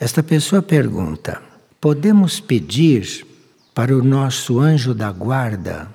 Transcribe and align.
Esta 0.00 0.22
pessoa 0.22 0.62
pergunta: 0.62 1.42
podemos 1.78 2.40
pedir 2.40 3.26
para 3.74 3.94
o 3.94 4.02
nosso 4.02 4.58
anjo 4.58 4.94
da 4.94 5.12
guarda 5.12 5.94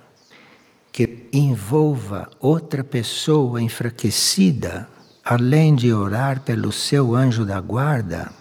que 0.91 1.28
envolva 1.34 2.29
outra 2.39 2.83
pessoa 2.83 3.60
enfraquecida, 3.60 4.88
além 5.23 5.73
de 5.73 5.91
orar 5.91 6.41
pelo 6.41 6.71
seu 6.71 7.15
anjo 7.15 7.43
da 7.43 7.60
guarda? 7.60 8.32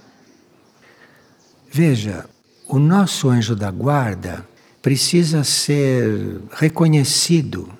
Veja, 1.72 2.26
o 2.68 2.78
nosso 2.78 3.30
anjo 3.30 3.56
da 3.56 3.70
guarda 3.70 4.46
precisa 4.82 5.42
ser 5.44 6.42
reconhecido. 6.52 7.72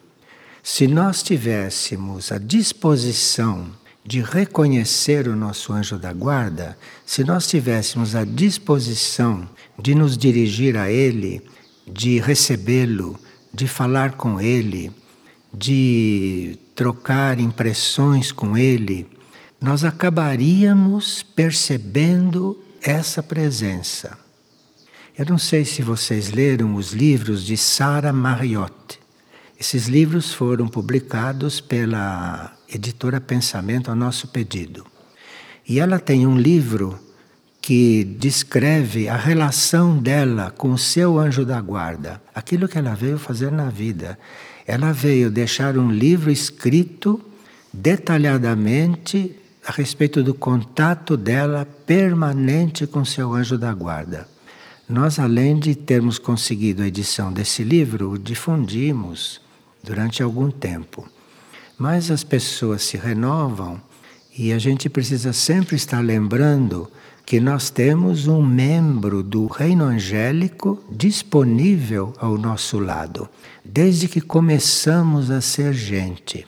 Se 0.62 0.86
nós 0.86 1.22
tivéssemos 1.22 2.32
a 2.32 2.38
disposição 2.38 3.66
de 4.04 4.20
reconhecer 4.20 5.26
o 5.26 5.34
nosso 5.34 5.72
anjo 5.72 5.98
da 5.98 6.12
guarda, 6.12 6.76
se 7.06 7.24
nós 7.24 7.46
tivéssemos 7.46 8.14
a 8.14 8.24
disposição 8.24 9.48
de 9.78 9.94
nos 9.94 10.18
dirigir 10.18 10.76
a 10.76 10.90
ele, 10.90 11.42
de 11.86 12.18
recebê-lo, 12.18 13.18
de 13.52 13.66
falar 13.66 14.12
com 14.12 14.40
ele, 14.40 14.92
de 15.52 16.58
trocar 16.74 17.40
impressões 17.40 18.30
com 18.30 18.56
ele, 18.58 19.06
nós 19.60 19.84
acabaríamos 19.84 21.22
percebendo 21.22 22.62
essa 22.82 23.22
presença. 23.22 24.18
Eu 25.16 25.24
não 25.26 25.38
sei 25.38 25.64
se 25.64 25.80
vocês 25.80 26.30
leram 26.30 26.74
os 26.74 26.92
livros 26.92 27.44
de 27.44 27.56
Sarah 27.56 28.12
Marriott. 28.12 29.00
Esses 29.58 29.86
livros 29.86 30.34
foram 30.34 30.68
publicados 30.68 31.60
pela 31.60 32.52
editora 32.74 33.20
Pensamento 33.20 33.90
a 33.90 33.94
nosso 33.94 34.28
pedido. 34.28 34.86
E 35.68 35.80
ela 35.80 35.98
tem 35.98 36.26
um 36.26 36.36
livro 36.36 36.98
que 37.60 38.04
descreve 38.04 39.08
a 39.08 39.16
relação 39.16 39.96
dela 39.96 40.50
com 40.50 40.72
o 40.72 40.78
seu 40.78 41.18
anjo 41.18 41.46
da 41.46 41.58
guarda, 41.60 42.20
aquilo 42.34 42.68
que 42.68 42.76
ela 42.76 42.94
veio 42.94 43.18
fazer 43.18 43.50
na 43.50 43.70
vida. 43.70 44.18
Ela 44.66 44.92
veio 44.92 45.30
deixar 45.30 45.78
um 45.78 45.90
livro 45.90 46.30
escrito 46.30 47.18
detalhadamente 47.72 49.34
a 49.66 49.72
respeito 49.72 50.22
do 50.22 50.34
contato 50.34 51.16
dela 51.16 51.66
permanente 51.86 52.86
com 52.86 53.02
seu 53.02 53.32
anjo 53.32 53.56
da 53.56 53.72
guarda. 53.72 54.28
Nós, 54.86 55.18
além 55.18 55.58
de 55.58 55.74
termos 55.74 56.18
conseguido 56.18 56.82
a 56.82 56.86
edição 56.86 57.32
desse 57.32 57.64
livro, 57.64 58.10
o 58.10 58.18
difundimos 58.18 59.40
durante 59.82 60.22
algum 60.22 60.50
tempo. 60.50 61.08
Mas 61.78 62.10
as 62.10 62.22
pessoas 62.22 62.82
se 62.82 62.96
renovam 62.96 63.80
e 64.36 64.52
a 64.52 64.58
gente 64.58 64.88
precisa 64.88 65.32
sempre 65.32 65.76
estar 65.76 66.00
lembrando 66.00 66.90
que 67.26 67.40
nós 67.40 67.70
temos 67.70 68.26
um 68.26 68.42
membro 68.42 69.22
do 69.22 69.46
reino 69.46 69.84
angélico 69.84 70.82
disponível 70.90 72.12
ao 72.18 72.36
nosso 72.36 72.78
lado, 72.78 73.28
desde 73.64 74.08
que 74.08 74.20
começamos 74.20 75.30
a 75.30 75.40
ser 75.40 75.72
gente. 75.72 76.46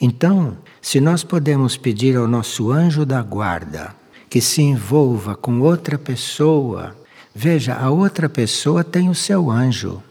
Então, 0.00 0.58
se 0.82 1.00
nós 1.00 1.24
podemos 1.24 1.76
pedir 1.76 2.16
ao 2.16 2.28
nosso 2.28 2.70
anjo 2.70 3.06
da 3.06 3.22
guarda 3.22 3.94
que 4.28 4.40
se 4.40 4.60
envolva 4.60 5.34
com 5.34 5.60
outra 5.60 5.98
pessoa 5.98 6.94
Veja, 7.38 7.74
a 7.74 7.90
outra 7.90 8.30
pessoa 8.30 8.82
tem 8.82 9.10
o 9.10 9.14
seu 9.14 9.50
anjo. 9.50 10.02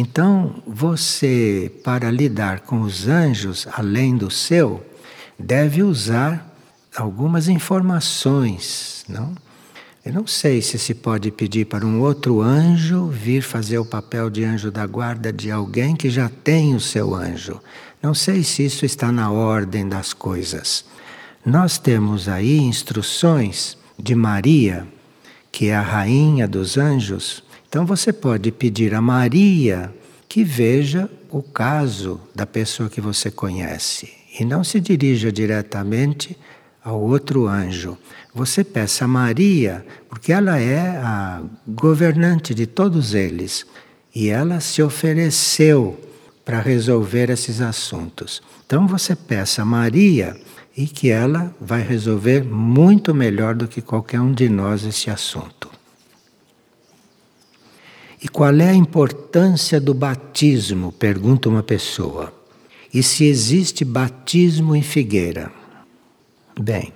Então, 0.00 0.62
você, 0.64 1.72
para 1.82 2.08
lidar 2.08 2.60
com 2.60 2.82
os 2.82 3.08
anjos 3.08 3.66
além 3.72 4.16
do 4.16 4.30
seu, 4.30 4.80
deve 5.36 5.82
usar 5.82 6.56
algumas 6.96 7.48
informações, 7.48 9.04
não? 9.08 9.34
Eu 10.06 10.12
não 10.12 10.24
sei 10.24 10.62
se 10.62 10.78
se 10.78 10.94
pode 10.94 11.32
pedir 11.32 11.66
para 11.66 11.84
um 11.84 12.00
outro 12.00 12.40
anjo 12.40 13.08
vir 13.08 13.42
fazer 13.42 13.78
o 13.78 13.84
papel 13.84 14.30
de 14.30 14.44
anjo 14.44 14.70
da 14.70 14.86
guarda 14.86 15.32
de 15.32 15.50
alguém 15.50 15.96
que 15.96 16.08
já 16.08 16.28
tem 16.28 16.76
o 16.76 16.80
seu 16.80 17.12
anjo. 17.12 17.60
Não 18.00 18.14
sei 18.14 18.44
se 18.44 18.64
isso 18.64 18.86
está 18.86 19.10
na 19.10 19.32
ordem 19.32 19.88
das 19.88 20.12
coisas. 20.12 20.84
Nós 21.44 21.76
temos 21.76 22.28
aí 22.28 22.56
instruções 22.58 23.76
de 23.98 24.14
Maria 24.14 24.86
que 25.50 25.70
é 25.70 25.74
a 25.74 25.82
rainha 25.82 26.46
dos 26.46 26.78
anjos, 26.78 27.42
então 27.68 27.84
você 27.84 28.12
pode 28.12 28.50
pedir 28.50 28.94
a 28.94 29.00
Maria 29.00 29.92
que 30.28 30.42
veja 30.42 31.10
o 31.30 31.42
caso 31.42 32.20
da 32.34 32.46
pessoa 32.46 32.88
que 32.88 33.00
você 33.00 33.30
conhece 33.30 34.10
e 34.38 34.44
não 34.44 34.64
se 34.64 34.80
dirija 34.80 35.30
diretamente 35.30 36.36
ao 36.82 37.00
outro 37.00 37.46
anjo. 37.46 37.98
Você 38.34 38.64
peça 38.64 39.04
a 39.04 39.08
Maria, 39.08 39.84
porque 40.08 40.32
ela 40.32 40.58
é 40.58 40.96
a 40.98 41.42
governante 41.66 42.54
de 42.54 42.66
todos 42.66 43.14
eles 43.14 43.66
e 44.14 44.28
ela 44.28 44.60
se 44.60 44.82
ofereceu 44.82 45.98
para 46.44 46.60
resolver 46.60 47.28
esses 47.28 47.60
assuntos. 47.60 48.42
Então 48.66 48.86
você 48.86 49.14
peça 49.14 49.60
a 49.60 49.66
Maria 49.66 50.34
e 50.74 50.86
que 50.86 51.10
ela 51.10 51.54
vai 51.60 51.82
resolver 51.82 52.42
muito 52.42 53.14
melhor 53.14 53.54
do 53.54 53.68
que 53.68 53.82
qualquer 53.82 54.20
um 54.20 54.32
de 54.32 54.48
nós 54.48 54.84
esse 54.84 55.10
assunto. 55.10 55.77
E 58.20 58.28
qual 58.28 58.54
é 58.56 58.70
a 58.70 58.74
importância 58.74 59.80
do 59.80 59.94
batismo? 59.94 60.90
pergunta 60.90 61.48
uma 61.48 61.62
pessoa. 61.62 62.32
E 62.92 63.02
se 63.02 63.24
existe 63.24 63.84
batismo 63.84 64.74
em 64.74 64.82
figueira? 64.82 65.52
Bem, 66.58 66.92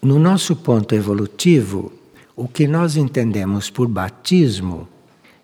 no 0.00 0.18
nosso 0.18 0.56
ponto 0.56 0.94
evolutivo, 0.94 1.92
o 2.34 2.48
que 2.48 2.66
nós 2.66 2.96
entendemos 2.96 3.68
por 3.68 3.88
batismo 3.88 4.88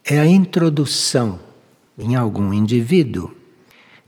é 0.05 0.19
a 0.19 0.27
introdução 0.27 1.39
em 1.99 2.15
algum 2.15 2.53
indivíduo 2.53 3.31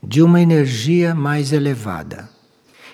de 0.01 0.21
uma 0.21 0.41
energia 0.41 1.13
mais 1.13 1.51
elevada. 1.51 2.29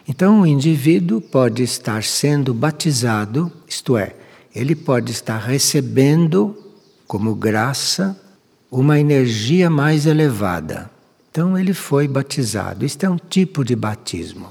Então, 0.08 0.42
o 0.42 0.48
indivíduo 0.48 1.22
pode 1.22 1.64
estar 1.64 2.04
sendo 2.04 2.54
batizado, 2.54 3.52
isto 3.68 3.96
é, 3.96 4.16
ele 4.54 4.76
pode 4.76 5.12
estar 5.12 5.38
recebendo 5.38 6.71
como 7.12 7.36
graça 7.36 8.18
uma 8.72 8.98
energia 8.98 9.70
mais 9.70 10.06
elevada. 10.06 10.90
Então, 11.30 11.58
ele 11.58 11.74
foi 11.74 12.08
batizado. 12.08 12.86
Isto 12.86 13.06
é 13.06 13.10
um 13.10 13.18
tipo 13.18 13.66
de 13.66 13.76
batismo. 13.76 14.48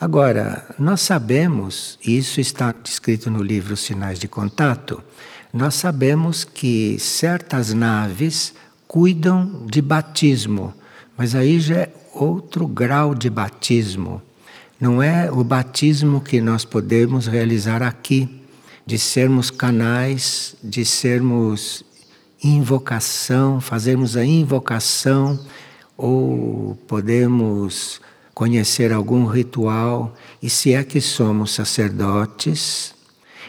Agora, 0.00 0.72
nós 0.78 1.00
sabemos, 1.00 1.98
e 2.06 2.16
isso 2.16 2.40
está 2.40 2.70
descrito 2.70 3.28
no 3.28 3.42
livro 3.42 3.76
Sinais 3.76 4.20
de 4.20 4.28
Contato, 4.28 5.02
nós 5.52 5.74
sabemos 5.74 6.44
que 6.44 6.96
certas 7.00 7.74
naves 7.74 8.54
cuidam 8.86 9.66
de 9.66 9.82
batismo, 9.82 10.72
mas 11.18 11.34
aí 11.34 11.58
já 11.58 11.74
é 11.74 11.92
outro 12.14 12.68
grau 12.68 13.16
de 13.16 13.28
batismo 13.28 14.22
não 14.80 15.02
é 15.02 15.30
o 15.30 15.44
batismo 15.44 16.22
que 16.22 16.40
nós 16.40 16.64
podemos 16.64 17.26
realizar 17.26 17.82
aqui, 17.82 18.39
de 18.90 18.98
sermos 18.98 19.52
canais, 19.52 20.56
de 20.64 20.84
sermos 20.84 21.84
invocação, 22.42 23.60
fazermos 23.60 24.16
a 24.16 24.24
invocação, 24.24 25.38
ou 25.96 26.76
podemos 26.88 28.00
conhecer 28.34 28.92
algum 28.92 29.26
ritual, 29.26 30.12
e 30.42 30.50
se 30.50 30.74
é 30.74 30.82
que 30.82 31.00
somos 31.00 31.54
sacerdotes, 31.54 32.92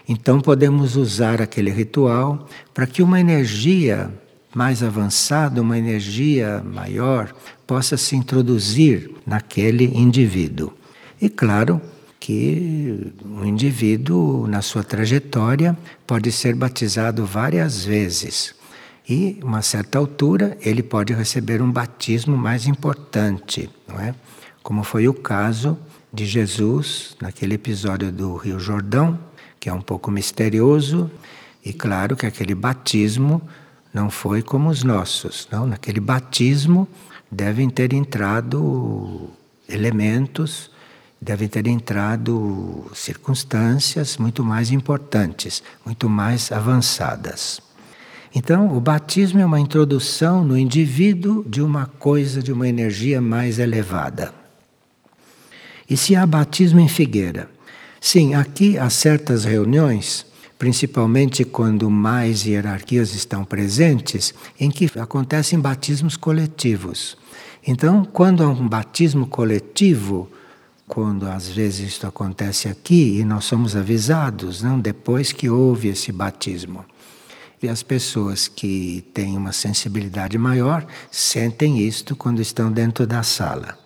então 0.08 0.40
podemos 0.40 0.96
usar 0.96 1.42
aquele 1.42 1.72
ritual 1.72 2.48
para 2.72 2.86
que 2.86 3.02
uma 3.02 3.20
energia 3.20 4.14
mais 4.54 4.84
avançada, 4.84 5.60
uma 5.60 5.76
energia 5.76 6.64
maior, 6.64 7.34
possa 7.66 7.98
se 7.98 8.16
introduzir 8.16 9.10
naquele 9.26 9.86
indivíduo. 9.86 10.72
E 11.20 11.28
claro 11.28 11.82
que 12.22 13.12
o 13.26 13.44
indivíduo, 13.44 14.46
na 14.46 14.62
sua 14.62 14.84
trajetória, 14.84 15.76
pode 16.06 16.32
ser 16.32 16.56
batizado 16.56 17.26
várias 17.26 17.84
vezes. 17.84 18.54
E, 19.10 19.40
uma 19.44 19.64
certa 19.64 19.98
altura, 19.98 20.56
ele 20.62 20.84
pode 20.84 21.14
receber 21.14 21.64
um 21.64 21.72
batismo 21.72 22.38
mais 22.38 22.68
importante, 22.68 23.68
não 23.88 24.00
é? 24.00 24.14
Como 24.62 24.84
foi 24.84 25.08
o 25.08 25.16
caso 25.16 25.76
de 26.14 26.28
Jesus 26.28 27.18
naquele 27.20 27.56
episódio 27.56 28.12
do 28.12 28.36
Rio 28.36 28.60
Jordão, 28.60 29.18
que 29.60 29.68
é 29.68 29.74
um 29.74 29.82
pouco 29.82 30.12
misterioso, 30.12 31.10
e 31.66 31.74
claro 31.74 32.16
que 32.16 32.28
aquele 32.28 32.54
batismo 32.54 33.42
não 33.92 34.12
foi 34.12 34.44
como 34.44 34.70
os 34.70 34.84
nossos, 34.84 35.48
não. 35.52 35.66
Naquele 35.66 36.00
batismo 36.00 36.88
devem 37.32 37.68
ter 37.68 37.94
entrado 37.94 39.28
elementos 39.68 40.70
devem 41.22 41.48
ter 41.48 41.68
entrado 41.68 42.90
circunstâncias 42.96 44.18
muito 44.18 44.44
mais 44.44 44.72
importantes, 44.72 45.62
muito 45.86 46.10
mais 46.10 46.52
avançadas. 46.52 47.62
Então, 48.34 48.76
o 48.76 48.80
batismo 48.80 49.40
é 49.40 49.46
uma 49.46 49.60
introdução 49.60 50.44
no 50.44 50.58
indivíduo 50.58 51.44
de 51.48 51.62
uma 51.62 51.86
coisa, 51.86 52.42
de 52.42 52.52
uma 52.52 52.68
energia 52.68 53.22
mais 53.22 53.60
elevada. 53.60 54.34
E 55.88 55.96
se 55.96 56.16
há 56.16 56.26
batismo 56.26 56.80
em 56.80 56.88
figueira? 56.88 57.50
Sim, 58.00 58.34
aqui 58.34 58.80
há 58.80 58.90
certas 58.90 59.44
reuniões, 59.44 60.26
principalmente 60.58 61.44
quando 61.44 61.90
mais 61.90 62.46
hierarquias 62.46 63.14
estão 63.14 63.44
presentes, 63.44 64.34
em 64.60 64.72
que 64.72 64.90
acontecem 64.98 65.60
batismos 65.60 66.16
coletivos. 66.16 67.18
Então, 67.68 68.06
quando 68.06 68.44
há 68.44 68.48
um 68.48 68.68
batismo 68.68 69.28
coletivo, 69.28 70.32
quando 70.92 71.26
às 71.26 71.48
vezes 71.48 71.94
isto 71.94 72.06
acontece 72.06 72.68
aqui 72.68 73.18
e 73.18 73.24
nós 73.24 73.46
somos 73.46 73.78
avisados, 73.78 74.62
não 74.62 74.78
depois 74.78 75.32
que 75.32 75.50
houve 75.50 75.88
esse 75.88 76.12
batismo. 76.12 76.84
E 77.64 77.70
as 77.70 77.82
pessoas 77.82 78.50
que 78.50 79.02
têm 79.14 79.38
uma 79.38 79.54
sensibilidade 79.54 80.38
maior 80.38 80.86
sentem 81.10 81.80
isto 81.80 82.14
quando 82.14 82.42
estão 82.42 82.70
dentro 82.70 83.08
da 83.08 83.24
sala. 83.24 83.80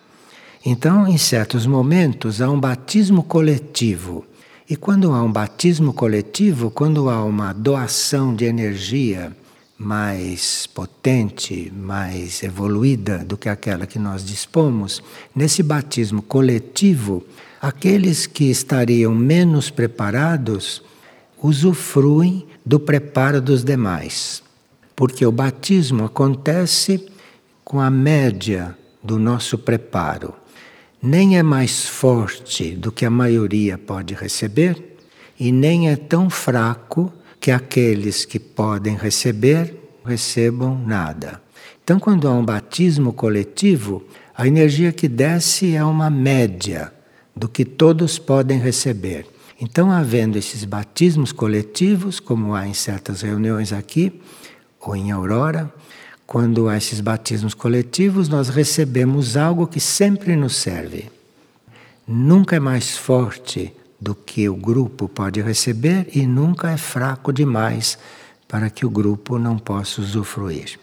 Então, 0.64 1.06
em 1.06 1.16
certos 1.16 1.64
momentos, 1.64 2.42
há 2.42 2.50
um 2.50 2.58
batismo 2.58 3.22
coletivo. 3.22 4.26
E 4.68 4.74
quando 4.74 5.12
há 5.12 5.22
um 5.22 5.30
batismo 5.30 5.92
coletivo, 5.92 6.72
quando 6.72 7.08
há 7.08 7.24
uma 7.24 7.52
doação 7.52 8.34
de 8.34 8.46
energia 8.46 9.32
mais 9.78 10.66
potente, 10.66 11.72
mais 11.74 12.42
evoluída 12.42 13.18
do 13.18 13.36
que 13.36 13.48
aquela 13.48 13.86
que 13.86 13.98
nós 13.98 14.24
dispomos, 14.24 15.02
nesse 15.34 15.62
batismo 15.62 16.22
coletivo, 16.22 17.24
aqueles 17.60 18.26
que 18.26 18.44
estariam 18.44 19.14
menos 19.14 19.70
preparados 19.70 20.82
usufruem 21.42 22.46
do 22.64 22.80
preparo 22.80 23.40
dos 23.40 23.62
demais. 23.62 24.42
Porque 24.94 25.26
o 25.26 25.32
batismo 25.32 26.04
acontece 26.04 27.06
com 27.62 27.80
a 27.80 27.90
média 27.90 28.76
do 29.02 29.18
nosso 29.18 29.58
preparo 29.58 30.34
nem 31.06 31.38
é 31.38 31.42
mais 31.42 31.86
forte 31.86 32.72
do 32.72 32.90
que 32.90 33.04
a 33.04 33.10
maioria 33.10 33.78
pode 33.78 34.12
receber, 34.12 34.96
e 35.38 35.52
nem 35.52 35.88
é 35.88 35.96
tão 35.96 36.28
fraco 36.28 37.12
que 37.46 37.52
aqueles 37.52 38.24
que 38.24 38.40
podem 38.40 38.96
receber 38.96 39.72
recebam 40.04 40.76
nada. 40.84 41.40
Então, 41.80 41.96
quando 42.00 42.26
há 42.26 42.32
um 42.32 42.44
batismo 42.44 43.12
coletivo, 43.12 44.02
a 44.36 44.48
energia 44.48 44.90
que 44.90 45.06
desce 45.06 45.76
é 45.76 45.84
uma 45.84 46.10
média 46.10 46.92
do 47.36 47.48
que 47.48 47.64
todos 47.64 48.18
podem 48.18 48.58
receber. 48.58 49.28
Então, 49.60 49.92
havendo 49.92 50.36
esses 50.36 50.64
batismos 50.64 51.30
coletivos, 51.30 52.18
como 52.18 52.52
há 52.52 52.66
em 52.66 52.74
certas 52.74 53.22
reuniões 53.22 53.72
aqui, 53.72 54.20
ou 54.80 54.96
em 54.96 55.12
Aurora, 55.12 55.72
quando 56.26 56.68
há 56.68 56.76
esses 56.76 57.00
batismos 57.00 57.54
coletivos, 57.54 58.28
nós 58.28 58.48
recebemos 58.48 59.36
algo 59.36 59.68
que 59.68 59.78
sempre 59.78 60.34
nos 60.34 60.56
serve. 60.56 61.08
Nunca 62.08 62.56
é 62.56 62.58
mais 62.58 62.96
forte 62.96 63.72
do 64.00 64.14
que 64.14 64.48
o 64.48 64.56
grupo 64.56 65.08
pode 65.08 65.40
receber 65.40 66.08
e 66.14 66.26
nunca 66.26 66.70
é 66.70 66.76
fraco 66.76 67.32
demais 67.32 67.98
para 68.46 68.70
que 68.70 68.84
o 68.84 68.90
grupo 68.90 69.38
não 69.38 69.58
possa 69.58 70.00
usufruir. 70.00 70.78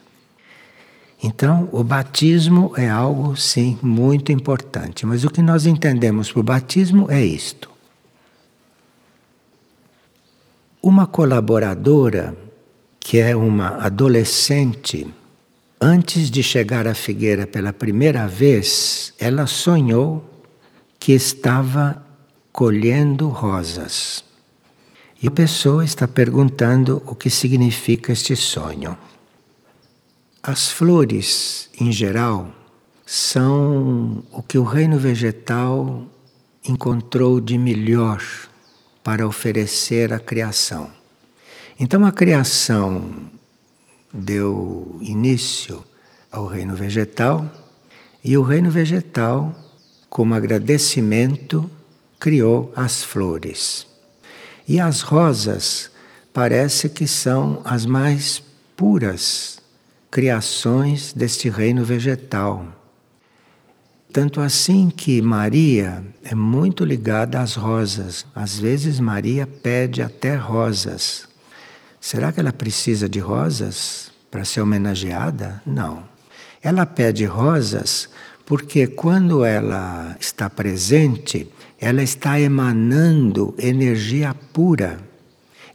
Então, 1.21 1.69
o 1.71 1.83
batismo 1.83 2.73
é 2.75 2.89
algo, 2.89 3.35
sim, 3.37 3.79
muito 3.81 4.31
importante, 4.31 5.05
mas 5.05 5.23
o 5.23 5.29
que 5.29 5.41
nós 5.41 5.65
entendemos 5.65 6.31
por 6.31 6.43
batismo 6.43 7.09
é 7.09 7.23
isto. 7.23 7.69
Uma 10.81 11.07
colaboradora, 11.07 12.35
que 12.99 13.19
é 13.19 13.33
uma 13.33 13.77
adolescente, 13.77 15.07
Antes 15.85 16.31
de 16.31 16.41
chegar 16.41 16.87
à 16.87 16.95
figueira 16.95 17.45
pela 17.45 17.73
primeira 17.73 18.25
vez, 18.25 19.13
ela 19.19 19.45
sonhou 19.45 20.23
que 20.97 21.11
estava 21.11 22.01
colhendo 22.53 23.29
rosas. 23.29 24.23
E 25.19 25.27
a 25.27 25.31
pessoa 25.31 25.83
está 25.83 26.07
perguntando 26.07 27.01
o 27.07 27.15
que 27.15 27.29
significa 27.29 28.13
este 28.13 28.35
sonho. 28.35 28.95
As 30.43 30.69
flores, 30.69 31.69
em 31.79 31.91
geral, 31.91 32.53
são 33.05 34.23
o 34.31 34.43
que 34.43 34.59
o 34.59 34.63
reino 34.63 34.99
vegetal 34.99 36.05
encontrou 36.63 37.41
de 37.41 37.57
melhor 37.57 38.21
para 39.03 39.27
oferecer 39.27 40.13
à 40.13 40.19
criação. 40.19 40.91
Então, 41.79 42.05
a 42.05 42.11
criação 42.11 43.31
deu 44.13 44.99
início 45.01 45.83
ao 46.31 46.45
reino 46.45 46.75
vegetal 46.75 47.49
e 48.23 48.37
o 48.37 48.43
reino 48.43 48.69
vegetal, 48.69 49.55
como 50.09 50.35
agradecimento, 50.35 51.69
criou 52.23 52.71
as 52.73 53.03
flores. 53.03 53.85
E 54.65 54.79
as 54.79 55.01
rosas 55.01 55.91
parece 56.33 56.87
que 56.87 57.05
são 57.05 57.61
as 57.65 57.85
mais 57.85 58.41
puras 58.77 59.59
criações 60.09 61.11
deste 61.11 61.49
reino 61.49 61.83
vegetal. 61.83 62.65
Tanto 64.13 64.39
assim 64.39 64.89
que 64.89 65.21
Maria 65.21 66.01
é 66.23 66.33
muito 66.33 66.85
ligada 66.85 67.41
às 67.41 67.55
rosas. 67.55 68.25
Às 68.33 68.57
vezes 68.57 68.99
Maria 69.01 69.45
pede 69.45 70.01
até 70.01 70.35
rosas 70.35 71.27
Será 72.03 72.33
que 72.33 72.39
ela 72.41 72.51
precisa 72.51 73.07
de 73.07 73.19
rosas 73.19 74.11
para 74.29 74.43
ser 74.43 74.59
homenageada? 74.59 75.61
Não. 75.65 76.03
Ela 76.61 76.85
pede 76.85 77.23
rosas 77.23 78.09
porque 78.45 78.87
quando 78.87 79.45
ela 79.45 80.15
está 80.19 80.49
presente, 80.49 81.47
ela 81.79 82.03
está 82.03 82.39
emanando 82.39 83.53
energia 83.57 84.35
pura. 84.53 84.99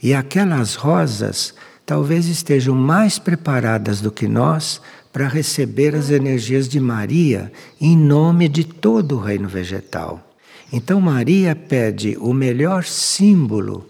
E 0.03 0.15
aquelas 0.15 0.75
rosas 0.75 1.55
talvez 1.85 2.26
estejam 2.26 2.75
mais 2.75 3.19
preparadas 3.19 4.00
do 4.00 4.11
que 4.11 4.29
nós 4.29 4.81
para 5.12 5.26
receber 5.26 5.94
as 5.94 6.11
energias 6.11 6.69
de 6.69 6.79
Maria 6.79 7.50
em 7.81 7.97
nome 7.97 8.49
de 8.49 8.65
todo 8.65 9.17
o 9.17 9.20
reino 9.20 9.49
vegetal. 9.49 10.25
Então 10.73 11.00
Maria 11.00 11.56
pede 11.56 12.17
o 12.20 12.35
melhor 12.35 12.85
símbolo 12.85 13.88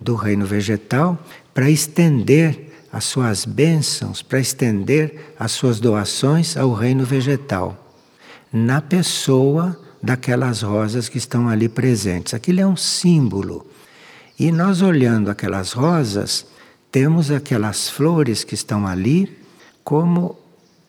do 0.00 0.14
reino 0.14 0.46
vegetal 0.46 1.18
para 1.52 1.68
estender 1.68 2.70
as 2.92 3.04
suas 3.04 3.44
bênçãos, 3.44 4.22
para 4.22 4.40
estender 4.40 5.34
as 5.38 5.52
suas 5.52 5.78
doações 5.78 6.56
ao 6.56 6.72
reino 6.72 7.04
vegetal, 7.04 7.79
na 8.52 8.80
pessoa 8.80 9.78
daquelas 10.02 10.62
rosas 10.62 11.08
que 11.08 11.18
estão 11.18 11.48
ali 11.48 11.68
presentes. 11.68 12.34
Aquilo 12.34 12.60
é 12.60 12.66
um 12.66 12.76
símbolo. 12.76 13.66
E 14.38 14.50
nós 14.50 14.82
olhando 14.82 15.30
aquelas 15.30 15.72
rosas, 15.72 16.46
temos 16.90 17.30
aquelas 17.30 17.88
flores 17.88 18.42
que 18.42 18.54
estão 18.54 18.86
ali 18.86 19.38
como 19.84 20.36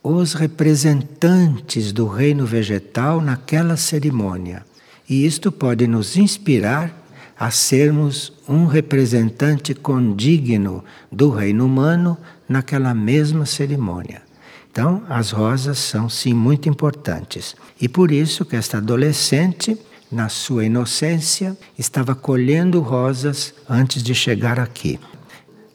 os 0.04 0.34
representantes 0.34 1.92
do 1.92 2.08
reino 2.08 2.46
vegetal 2.46 3.22
naquela 3.22 3.78
cerimônia. 3.78 4.66
E 5.08 5.26
isto 5.26 5.52
pode 5.52 5.86
nos 5.86 6.18
inspirar 6.18 6.98
a 7.38 7.52
sermos 7.52 8.34
um 8.48 8.66
representante 8.66 9.74
condigno 9.74 10.84
do 11.12 11.30
reino 11.30 11.66
humano 11.66 12.18
naquela 12.48 12.94
mesma 12.94 13.46
cerimônia. 13.46 14.22
Então, 14.72 15.04
as 15.10 15.32
rosas 15.32 15.78
são 15.78 16.08
sim 16.08 16.34
muito 16.34 16.70
importantes. 16.70 17.56
E 17.80 17.90
por 17.90 18.10
isso 18.10 18.46
que 18.46 18.56
esta 18.56 18.78
adolescente, 18.78 19.78
na 20.10 20.30
sua 20.30 20.66
inocência, 20.66 21.58
estava 21.78 22.16
colhendo 22.16 22.80
rosas 22.80 23.54
antes 23.70 24.02
de 24.02 24.16
chegar 24.16 24.60
aqui. 24.60 24.98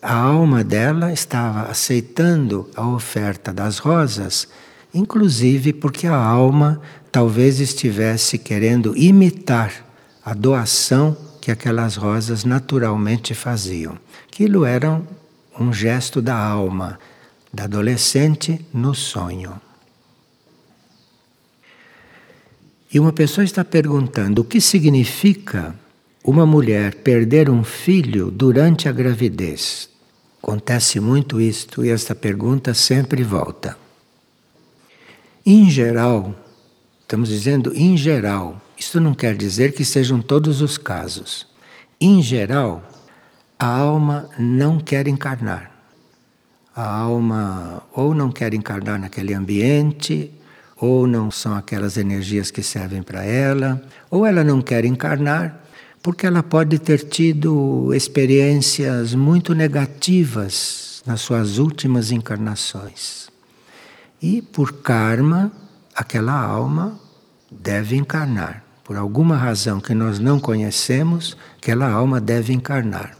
A 0.00 0.14
alma 0.14 0.64
dela 0.64 1.12
estava 1.12 1.70
aceitando 1.70 2.70
a 2.74 2.86
oferta 2.86 3.52
das 3.52 3.78
rosas, 3.78 4.48
inclusive 4.94 5.74
porque 5.74 6.06
a 6.06 6.16
alma 6.16 6.80
talvez 7.12 7.60
estivesse 7.60 8.38
querendo 8.38 8.96
imitar 8.96 9.72
a 10.24 10.32
doação 10.32 11.16
que 11.40 11.50
aquelas 11.50 11.96
rosas 11.96 12.44
naturalmente 12.44 13.34
faziam. 13.34 13.98
Aquilo 14.26 14.64
era 14.64 15.02
um 15.58 15.72
gesto 15.72 16.22
da 16.22 16.36
alma, 16.36 16.98
da 17.56 17.64
adolescente 17.64 18.60
no 18.72 18.94
sonho. 18.94 19.58
E 22.92 23.00
uma 23.00 23.14
pessoa 23.14 23.46
está 23.46 23.64
perguntando 23.64 24.42
o 24.42 24.44
que 24.44 24.60
significa 24.60 25.74
uma 26.22 26.44
mulher 26.44 26.96
perder 26.96 27.48
um 27.48 27.64
filho 27.64 28.30
durante 28.30 28.90
a 28.90 28.92
gravidez. 28.92 29.88
Acontece 30.42 31.00
muito 31.00 31.40
isto 31.40 31.82
e 31.82 31.88
esta 31.88 32.14
pergunta 32.14 32.74
sempre 32.74 33.22
volta. 33.22 33.76
Em 35.44 35.70
geral, 35.70 36.34
estamos 37.00 37.30
dizendo 37.30 37.72
em 37.74 37.96
geral, 37.96 38.60
isso 38.76 39.00
não 39.00 39.14
quer 39.14 39.34
dizer 39.34 39.72
que 39.72 39.84
sejam 39.84 40.20
todos 40.20 40.60
os 40.60 40.76
casos. 40.76 41.46
Em 41.98 42.20
geral, 42.20 42.84
a 43.58 43.66
alma 43.66 44.28
não 44.38 44.78
quer 44.78 45.08
encarnar. 45.08 45.75
A 46.76 46.86
alma 46.86 47.82
ou 47.92 48.14
não 48.14 48.30
quer 48.30 48.52
encarnar 48.52 49.00
naquele 49.00 49.32
ambiente, 49.32 50.30
ou 50.76 51.06
não 51.06 51.30
são 51.30 51.54
aquelas 51.56 51.96
energias 51.96 52.50
que 52.50 52.62
servem 52.62 53.02
para 53.02 53.24
ela, 53.24 53.82
ou 54.10 54.26
ela 54.26 54.44
não 54.44 54.60
quer 54.60 54.84
encarnar 54.84 55.66
porque 56.06 56.24
ela 56.24 56.40
pode 56.40 56.78
ter 56.78 57.02
tido 57.02 57.92
experiências 57.92 59.12
muito 59.12 59.56
negativas 59.56 61.02
nas 61.04 61.20
suas 61.20 61.58
últimas 61.58 62.12
encarnações. 62.12 63.28
E 64.22 64.40
por 64.40 64.74
karma, 64.74 65.50
aquela 65.92 66.32
alma 66.32 66.96
deve 67.50 67.96
encarnar. 67.96 68.62
Por 68.84 68.96
alguma 68.96 69.36
razão 69.36 69.80
que 69.80 69.94
nós 69.94 70.20
não 70.20 70.38
conhecemos, 70.38 71.36
aquela 71.56 71.90
alma 71.90 72.20
deve 72.20 72.52
encarnar. 72.52 73.18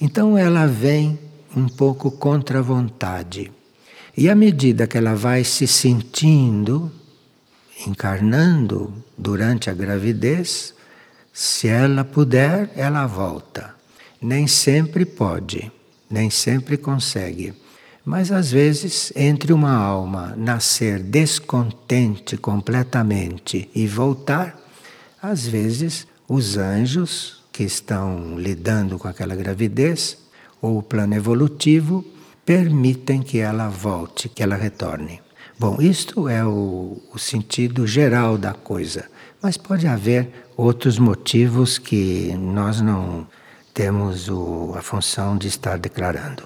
Então 0.00 0.38
ela 0.38 0.68
vem 0.68 1.18
um 1.56 1.68
pouco 1.68 2.10
contra 2.10 2.58
a 2.58 2.62
vontade. 2.62 3.50
E 4.16 4.28
à 4.28 4.34
medida 4.34 4.86
que 4.86 4.98
ela 4.98 5.14
vai 5.14 5.44
se 5.44 5.66
sentindo, 5.66 6.90
encarnando 7.86 8.92
durante 9.16 9.70
a 9.70 9.74
gravidez, 9.74 10.74
se 11.32 11.68
ela 11.68 12.04
puder, 12.04 12.70
ela 12.76 13.06
volta. 13.06 13.74
Nem 14.20 14.46
sempre 14.46 15.04
pode, 15.04 15.70
nem 16.10 16.28
sempre 16.28 16.76
consegue. 16.76 17.54
Mas 18.04 18.32
às 18.32 18.50
vezes, 18.50 19.12
entre 19.14 19.52
uma 19.52 19.72
alma 19.72 20.34
nascer 20.36 20.98
descontente 20.98 22.36
completamente 22.36 23.70
e 23.74 23.86
voltar, 23.86 24.58
às 25.22 25.46
vezes 25.46 26.06
os 26.28 26.56
anjos 26.56 27.42
que 27.52 27.62
estão 27.62 28.38
lidando 28.38 28.98
com 28.98 29.08
aquela 29.08 29.34
gravidez, 29.34 30.16
ou 30.60 30.78
o 30.78 30.82
plano 30.82 31.14
evolutivo, 31.14 32.04
permitem 32.44 33.22
que 33.22 33.38
ela 33.38 33.68
volte, 33.68 34.28
que 34.28 34.42
ela 34.42 34.56
retorne. 34.56 35.20
Bom, 35.58 35.76
isto 35.80 36.28
é 36.28 36.44
o, 36.44 37.00
o 37.12 37.18
sentido 37.18 37.86
geral 37.86 38.38
da 38.38 38.54
coisa, 38.54 39.04
mas 39.42 39.56
pode 39.56 39.86
haver 39.86 40.46
outros 40.56 40.98
motivos 40.98 41.78
que 41.78 42.34
nós 42.36 42.80
não 42.80 43.26
temos 43.74 44.28
o, 44.28 44.74
a 44.76 44.82
função 44.82 45.36
de 45.36 45.48
estar 45.48 45.78
declarando. 45.78 46.44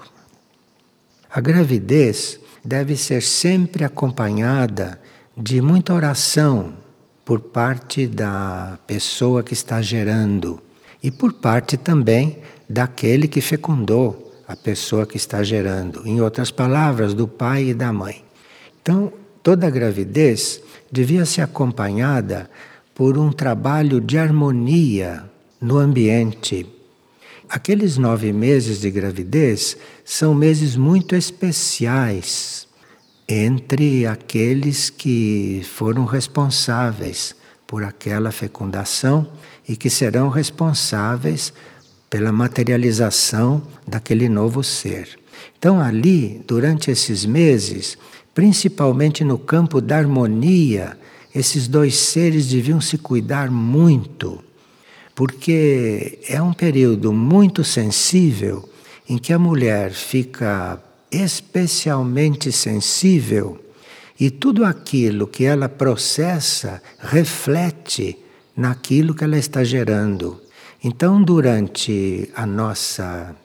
A 1.29 1.41
gravidez 1.41 2.39
deve 2.63 2.95
ser 2.95 3.21
sempre 3.21 3.83
acompanhada 3.83 4.99
de 5.37 5.61
muita 5.61 5.93
oração 5.93 6.73
por 7.23 7.39
parte 7.39 8.07
da 8.07 8.77
pessoa 8.87 9.43
que 9.43 9.53
está 9.53 9.81
gerando 9.81 10.61
e 11.01 11.11
por 11.11 11.33
parte 11.33 11.77
também 11.77 12.39
daquele 12.69 13.27
que 13.27 13.41
fecundou 13.41 14.33
a 14.47 14.55
pessoa 14.55 15.05
que 15.05 15.17
está 15.17 15.43
gerando. 15.43 16.05
Em 16.05 16.21
outras 16.21 16.51
palavras, 16.51 17.13
do 17.13 17.27
pai 17.27 17.69
e 17.69 17.73
da 17.73 17.91
mãe. 17.91 18.23
Então, 18.81 19.11
toda 19.41 19.69
gravidez 19.69 20.61
devia 20.91 21.25
ser 21.25 21.41
acompanhada 21.41 22.49
por 22.93 23.17
um 23.17 23.31
trabalho 23.31 23.99
de 23.99 24.17
harmonia 24.17 25.23
no 25.59 25.77
ambiente 25.77 26.67
Aqueles 27.47 27.97
nove 27.97 28.33
meses 28.33 28.81
de 28.81 28.89
gravidez 28.89 29.77
são 30.03 30.33
meses 30.33 30.75
muito 30.75 31.15
especiais 31.15 32.67
entre 33.27 34.05
aqueles 34.05 34.89
que 34.89 35.61
foram 35.63 36.05
responsáveis 36.05 37.35
por 37.67 37.83
aquela 37.83 38.31
fecundação 38.31 39.27
e 39.67 39.75
que 39.75 39.89
serão 39.89 40.29
responsáveis 40.29 41.53
pela 42.15 42.31
materialização 42.31 43.61
daquele 43.85 44.29
novo 44.29 44.63
ser. 44.63 45.19
Então, 45.59 45.81
ali, 45.81 46.41
durante 46.47 46.89
esses 46.89 47.25
meses, 47.25 47.97
principalmente 48.33 49.21
no 49.21 49.37
campo 49.37 49.81
da 49.81 49.97
harmonia, 49.97 50.97
esses 51.35 51.67
dois 51.67 51.97
seres 51.97 52.47
deviam 52.47 52.79
se 52.79 52.97
cuidar 52.97 53.51
muito 53.51 54.41
porque 55.13 56.19
é 56.29 56.41
um 56.41 56.53
período 56.53 57.11
muito 57.11 57.65
sensível 57.65 58.69
em 59.09 59.17
que 59.17 59.33
a 59.33 59.39
mulher 59.39 59.91
fica 59.91 60.81
especialmente 61.11 62.49
sensível 62.49 63.59
e 64.17 64.31
tudo 64.31 64.63
aquilo 64.63 65.27
que 65.27 65.43
ela 65.43 65.67
processa 65.67 66.81
reflete 66.97 68.17
naquilo 68.55 69.13
que 69.13 69.25
ela 69.25 69.37
está 69.37 69.65
gerando. 69.65 70.44
Então, 70.87 71.19
durante 71.19 72.29
a 72.35 72.45
nossa 72.45 73.35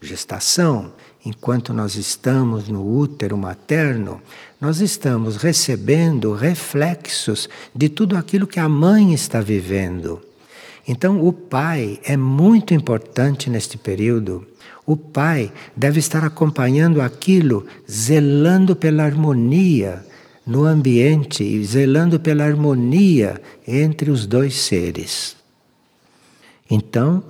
gestação, 0.00 0.94
enquanto 1.26 1.74
nós 1.74 1.94
estamos 1.94 2.70
no 2.70 2.90
útero 2.90 3.36
materno, 3.36 4.18
nós 4.58 4.80
estamos 4.80 5.36
recebendo 5.36 6.32
reflexos 6.32 7.50
de 7.74 7.90
tudo 7.90 8.16
aquilo 8.16 8.46
que 8.46 8.58
a 8.58 8.66
mãe 8.66 9.12
está 9.12 9.42
vivendo. 9.42 10.22
Então, 10.88 11.22
o 11.22 11.34
pai 11.34 12.00
é 12.02 12.16
muito 12.16 12.72
importante 12.72 13.50
neste 13.50 13.76
período. 13.76 14.46
O 14.86 14.96
pai 14.96 15.52
deve 15.76 15.98
estar 15.98 16.24
acompanhando 16.24 17.02
aquilo, 17.02 17.66
zelando 17.86 18.74
pela 18.74 19.04
harmonia 19.04 20.02
no 20.46 20.64
ambiente 20.64 21.44
e 21.44 21.62
zelando 21.62 22.18
pela 22.18 22.46
harmonia 22.46 23.38
entre 23.68 24.10
os 24.10 24.26
dois 24.26 24.54
seres. 24.54 25.35
Então, 26.70 27.22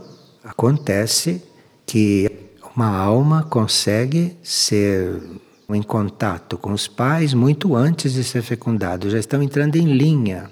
acontece 0.42 1.42
que 1.84 2.30
uma 2.74 2.88
alma 2.88 3.42
consegue 3.42 4.36
ser 4.42 5.20
em 5.68 5.82
contato 5.82 6.56
com 6.56 6.72
os 6.72 6.86
pais 6.86 7.34
muito 7.34 7.74
antes 7.74 8.12
de 8.12 8.22
ser 8.22 8.42
fecundado, 8.42 9.10
já 9.10 9.18
estão 9.18 9.42
entrando 9.42 9.76
em 9.76 9.96
linha. 9.96 10.50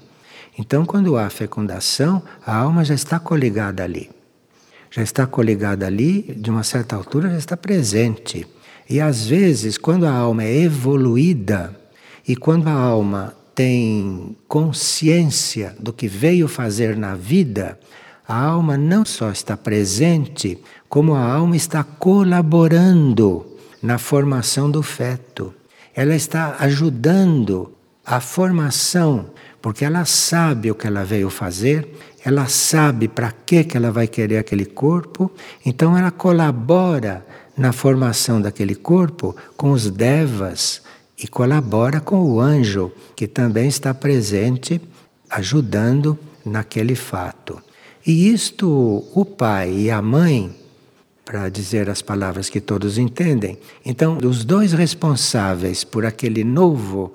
Então, 0.57 0.85
quando 0.85 1.17
há 1.17 1.29
fecundação, 1.29 2.21
a 2.45 2.55
alma 2.55 2.83
já 2.83 2.93
está 2.93 3.19
coligada 3.19 3.83
ali. 3.83 4.09
Já 4.89 5.01
está 5.01 5.25
coligada 5.27 5.85
ali, 5.85 6.21
de 6.21 6.49
uma 6.49 6.63
certa 6.63 6.95
altura 6.95 7.29
já 7.29 7.37
está 7.37 7.57
presente. 7.57 8.47
E 8.89 9.01
às 9.01 9.25
vezes, 9.25 9.77
quando 9.77 10.05
a 10.05 10.11
alma 10.11 10.43
é 10.43 10.61
evoluída 10.61 11.75
e 12.27 12.35
quando 12.35 12.67
a 12.67 12.73
alma 12.73 13.35
tem 13.53 14.35
consciência 14.47 15.75
do 15.79 15.91
que 15.91 16.07
veio 16.07 16.47
fazer 16.47 16.95
na 16.95 17.15
vida, 17.15 17.79
a 18.27 18.39
alma 18.39 18.77
não 18.77 19.05
só 19.05 19.29
está 19.29 19.55
presente, 19.55 20.57
como 20.89 21.13
a 21.13 21.21
alma 21.23 21.55
está 21.55 21.83
colaborando 21.83 23.45
na 23.81 23.97
formação 23.97 24.69
do 24.69 24.81
feto. 24.81 25.53
Ela 25.93 26.15
está 26.15 26.57
ajudando 26.59 27.71
a 28.05 28.19
formação 28.19 29.29
porque 29.61 29.83
ela 29.83 30.05
sabe 30.05 30.69
o 30.69 30.75
que 30.75 30.85
ela 30.85 31.03
veio 31.03 31.27
fazer, 31.29 31.97
ela 32.23 32.47
sabe 32.47 33.07
para 33.07 33.31
que 33.31 33.63
que 33.63 33.75
ela 33.75 33.91
vai 33.91 34.07
querer 34.07 34.37
aquele 34.37 34.65
corpo, 34.65 35.31
então 35.65 35.97
ela 35.97 36.11
colabora 36.11 37.25
na 37.57 37.71
formação 37.71 38.39
daquele 38.39 38.75
corpo 38.75 39.35
com 39.57 39.71
os 39.71 39.89
devas 39.89 40.83
e 41.17 41.27
colabora 41.27 41.99
com 41.99 42.21
o 42.21 42.39
anjo 42.39 42.91
que 43.15 43.27
também 43.27 43.67
está 43.67 43.91
presente 43.91 44.79
ajudando 45.29 46.15
naquele 46.45 46.93
fato. 46.93 47.59
E 48.05 48.29
isto 48.29 49.03
o 49.13 49.25
pai 49.25 49.73
e 49.73 49.91
a 49.91 50.01
mãe 50.01 50.53
para 51.25 51.49
dizer 51.49 51.89
as 51.89 52.03
palavras 52.03 52.49
que 52.49 52.61
todos 52.61 52.99
entendem. 52.99 53.57
Então, 53.83 54.17
os 54.23 54.45
dois 54.45 54.73
responsáveis 54.73 55.83
por 55.83 56.05
aquele 56.05 56.43
novo 56.43 57.13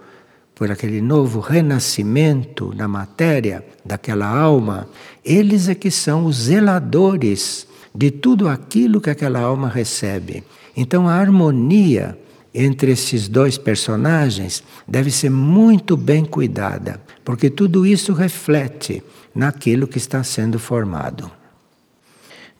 por 0.52 0.70
aquele 0.70 1.00
novo 1.00 1.40
renascimento 1.40 2.74
na 2.76 2.86
matéria 2.86 3.64
daquela 3.82 4.26
alma, 4.26 4.86
eles 5.24 5.70
é 5.70 5.74
que 5.74 5.90
são 5.90 6.26
os 6.26 6.36
zeladores 6.36 7.66
de 7.94 8.10
tudo 8.10 8.46
aquilo 8.46 9.00
que 9.00 9.08
aquela 9.08 9.40
alma 9.40 9.70
recebe. 9.70 10.44
Então 10.76 11.08
a 11.08 11.14
harmonia 11.14 12.18
entre 12.52 12.92
esses 12.92 13.26
dois 13.26 13.56
personagens 13.56 14.62
deve 14.86 15.10
ser 15.10 15.30
muito 15.30 15.96
bem 15.96 16.26
cuidada, 16.26 17.00
porque 17.24 17.48
tudo 17.48 17.86
isso 17.86 18.12
reflete 18.12 19.02
naquilo 19.34 19.86
que 19.86 19.98
está 19.98 20.22
sendo 20.22 20.58
formado. 20.58 21.30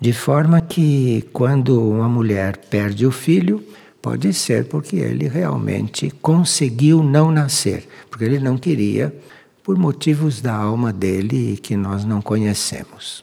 De 0.01 0.13
forma 0.13 0.61
que 0.61 1.29
quando 1.33 1.81
uma 1.91 2.09
mulher 2.09 2.57
perde 2.57 3.07
o 3.07 3.11
filho, 3.11 3.63
Pode 4.03 4.33
ser 4.33 4.67
porque 4.67 4.97
ele 4.97 5.29
realmente 5.29 6.11
conseguiu 6.23 7.03
não 7.03 7.31
nascer, 7.31 7.87
porque 8.09 8.25
ele 8.25 8.39
não 8.39 8.57
queria, 8.57 9.15
por 9.63 9.77
motivos 9.77 10.41
da 10.41 10.55
alma 10.55 10.91
dele 10.91 11.59
que 11.59 11.77
nós 11.77 12.05
não 12.05 12.23
conhecemos. 12.23 13.23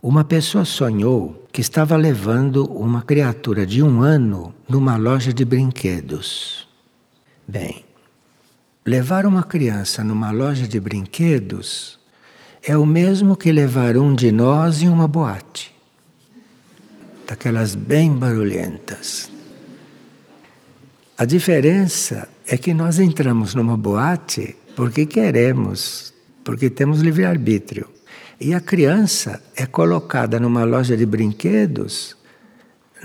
Uma 0.00 0.24
pessoa 0.24 0.64
sonhou 0.64 1.46
que 1.52 1.60
estava 1.60 1.96
levando 1.96 2.64
uma 2.64 3.02
criatura 3.02 3.66
de 3.66 3.82
um 3.82 4.00
ano 4.00 4.54
numa 4.68 4.96
loja 4.96 5.32
de 5.32 5.44
brinquedos. 5.44 6.66
Bem, 7.46 7.84
levar 8.84 9.26
uma 9.26 9.42
criança 9.42 10.02
numa 10.02 10.30
loja 10.30 10.66
de 10.66 10.80
brinquedos 10.80 11.98
é 12.62 12.76
o 12.76 12.86
mesmo 12.86 13.36
que 13.36 13.52
levar 13.52 13.96
um 13.96 14.14
de 14.14 14.32
nós 14.32 14.82
em 14.82 14.88
uma 14.88 15.08
boate 15.08 15.74
daquelas 17.26 17.74
bem 17.74 18.12
barulhentas. 18.12 19.30
A 21.16 21.24
diferença 21.24 22.28
é 22.46 22.56
que 22.56 22.74
nós 22.74 22.98
entramos 22.98 23.54
numa 23.54 23.76
boate 23.76 24.56
porque 24.74 25.06
queremos 25.06 26.12
porque 26.42 26.70
temos 26.70 27.00
livre-arbítrio. 27.00 27.88
E 28.40 28.54
a 28.54 28.60
criança 28.60 29.42
é 29.54 29.66
colocada 29.66 30.40
numa 30.40 30.64
loja 30.64 30.96
de 30.96 31.04
brinquedos 31.04 32.16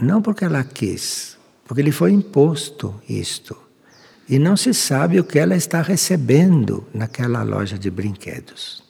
não 0.01 0.22
porque 0.22 0.46
ela 0.46 0.63
quis, 0.63 1.38
porque 1.65 1.82
lhe 1.82 1.91
foi 1.91 2.12
imposto 2.12 2.96
isto. 3.08 3.64
E 4.27 4.39
não 4.39 4.58
se 4.58 4.74
sabe 4.74 5.20
o 5.20 5.24
que 5.24 5.38
ela 5.38 5.55
está 5.55 5.82
recebendo 5.82 6.86
naquela 6.94 7.44
loja 7.44 7.77
de 7.77 7.91
brinquedos. 7.91 8.84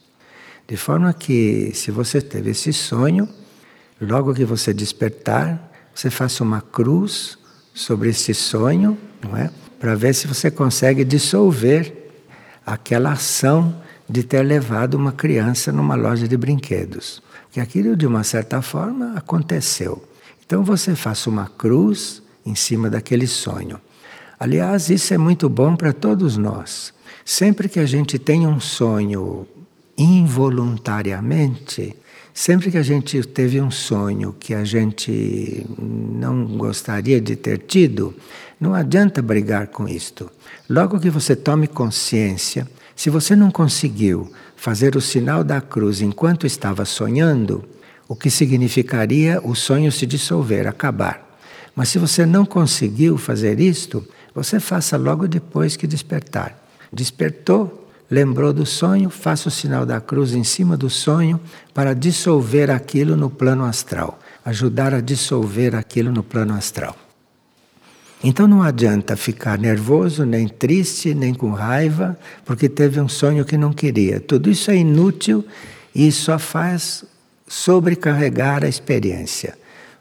De 0.67 0.77
forma 0.77 1.13
que, 1.13 1.71
se 1.73 1.91
você 1.91 2.21
teve 2.21 2.51
esse 2.51 2.71
sonho, 2.71 3.27
logo 3.99 4.33
que 4.33 4.45
você 4.45 4.73
despertar, 4.73 5.71
você 5.93 6.09
faça 6.09 6.43
uma 6.43 6.61
cruz 6.61 7.37
sobre 7.73 8.09
esse 8.09 8.33
sonho, 8.33 8.97
não 9.21 9.37
é? 9.37 9.51
Para 9.79 9.93
ver 9.93 10.15
se 10.15 10.25
você 10.25 10.49
consegue 10.49 11.03
dissolver 11.03 11.93
aquela 12.65 13.11
ação 13.11 13.81
de 14.09 14.23
ter 14.23 14.41
levado 14.41 14.95
uma 14.95 15.11
criança 15.11 15.71
numa 15.71 15.95
loja 15.95 16.27
de 16.27 16.37
brinquedos. 16.37 17.21
Que 17.51 17.59
aquilo, 17.59 17.95
de 17.95 18.07
uma 18.07 18.23
certa 18.23 18.61
forma, 18.61 19.13
aconteceu. 19.15 20.03
Então 20.45 20.63
você 20.63 20.95
faça 20.95 21.29
uma 21.29 21.47
cruz 21.47 22.21
em 22.45 22.55
cima 22.55 22.89
daquele 22.89 23.27
sonho. 23.27 23.79
Aliás, 24.39 24.89
isso 24.89 25.13
é 25.13 25.17
muito 25.17 25.47
bom 25.47 25.75
para 25.75 25.93
todos 25.93 26.35
nós. 26.37 26.93
Sempre 27.23 27.69
que 27.69 27.79
a 27.79 27.85
gente 27.85 28.19
tem 28.19 28.45
um 28.45 28.59
sonho 28.59 29.47
involuntariamente, 29.97 31.95
sempre 32.33 32.69
que 32.69 32.77
a 32.77 32.83
gente 32.83 33.23
teve 33.23 33.61
um 33.61 33.71
sonho 33.71 34.35
que 34.37 34.53
a 34.53 34.65
gente 34.65 35.65
não 35.79 36.45
gostaria 36.57 37.21
de 37.21 37.37
ter 37.37 37.59
tido, 37.59 38.13
não 38.59 38.73
adianta 38.73 39.21
brigar 39.21 39.67
com 39.67 39.87
isto. 39.87 40.29
Logo 40.69 40.99
que 40.99 41.09
você 41.09 41.33
tome 41.35 41.67
consciência, 41.67 42.67
se 42.93 43.09
você 43.09 43.35
não 43.35 43.49
conseguiu 43.49 44.29
fazer 44.55 44.97
o 44.97 45.01
sinal 45.01 45.43
da 45.43 45.61
cruz 45.61 46.01
enquanto 46.01 46.45
estava 46.45 46.83
sonhando, 46.83 47.63
o 48.07 48.15
que 48.15 48.29
significaria 48.29 49.39
o 49.43 49.55
sonho 49.55 49.91
se 49.91 50.05
dissolver, 50.05 50.67
acabar. 50.67 51.39
Mas 51.75 51.89
se 51.89 51.97
você 51.99 52.25
não 52.25 52.45
conseguiu 52.45 53.17
fazer 53.17 53.59
isto, 53.59 54.05
você 54.35 54.59
faça 54.59 54.97
logo 54.97 55.29
depois 55.29 55.77
que 55.77 55.87
despertar. 55.87 56.61
Despertou, 56.91 57.89
lembrou 58.11 58.51
do 58.51 58.65
sonho, 58.65 59.09
faça 59.09 59.47
o 59.47 59.51
sinal 59.51 59.85
da 59.85 60.01
cruz 60.01 60.33
em 60.33 60.43
cima 60.43 60.75
do 60.75 60.89
sonho 60.89 61.39
para 61.73 61.95
dissolver 61.95 62.69
aquilo 62.69 63.15
no 63.15 63.29
plano 63.29 63.63
astral, 63.63 64.19
ajudar 64.43 64.93
a 64.93 64.99
dissolver 64.99 65.73
aquilo 65.73 66.11
no 66.11 66.21
plano 66.21 66.53
astral. 66.53 66.97
Então 68.21 68.47
não 68.47 68.61
adianta 68.61 69.15
ficar 69.15 69.57
nervoso, 69.57 70.25
nem 70.25 70.47
triste, 70.47 71.13
nem 71.13 71.33
com 71.33 71.51
raiva, 71.51 72.17
porque 72.43 72.67
teve 72.67 72.99
um 72.99 73.07
sonho 73.07 73.45
que 73.45 73.57
não 73.57 73.71
queria. 73.71 74.19
Tudo 74.19 74.49
isso 74.49 74.69
é 74.69 74.75
inútil 74.75 75.45
e 75.93 76.11
só 76.11 76.37
faz 76.37 77.05
sobrecarregar 77.47 78.65
a 78.65 78.67
experiência. 78.67 79.57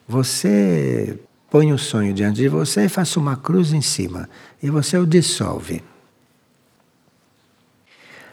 Você 0.09 1.19
põe 1.55 1.73
o 1.73 1.79
sonho 1.79 2.13
diante 2.13 2.39
de 2.39 2.49
você 2.49 2.87
e 2.87 2.89
faça 2.89 3.21
uma 3.21 3.37
cruz 3.37 3.73
em 3.73 3.81
cima 3.81 4.29
e 4.61 4.69
você 4.69 4.99
o 4.99 5.07
dissolve. 5.07 5.85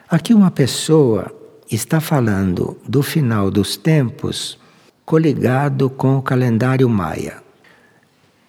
Aqui 0.09 0.33
uma 0.33 0.49
pessoa 0.49 1.31
está 1.69 2.01
falando 2.01 2.75
do 2.87 3.03
final 3.03 3.51
dos 3.51 3.77
tempos 3.77 4.57
coligado 5.05 5.87
com 5.87 6.17
o 6.17 6.21
calendário 6.23 6.89
maia. 6.89 7.43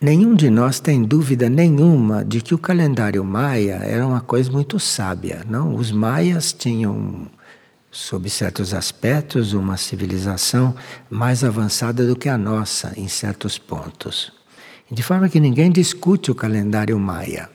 Nenhum 0.00 0.34
de 0.34 0.48
nós 0.48 0.80
tem 0.80 1.02
dúvida 1.02 1.50
nenhuma 1.50 2.24
de 2.24 2.40
que 2.40 2.54
o 2.54 2.58
calendário 2.58 3.22
maia 3.22 3.74
era 3.74 4.06
uma 4.06 4.22
coisa 4.22 4.50
muito 4.50 4.80
sábia, 4.80 5.44
não? 5.46 5.74
Os 5.74 5.92
maias 5.92 6.50
tinham 6.50 7.26
sob 7.90 8.30
certos 8.30 8.72
aspectos 8.72 9.52
uma 9.52 9.76
civilização 9.76 10.74
mais 11.11 11.44
avançada 11.44 12.06
do 12.06 12.16
que 12.16 12.30
a 12.30 12.38
nossa 12.38 12.94
em 12.96 13.06
certos 13.06 13.58
pontos. 13.58 14.40
De 14.92 15.02
forma 15.02 15.26
que 15.31 15.40
ninguém 15.40 15.72
discute 15.72 16.31
o 16.31 16.35
calendário 16.35 16.98
maia. 16.98 17.48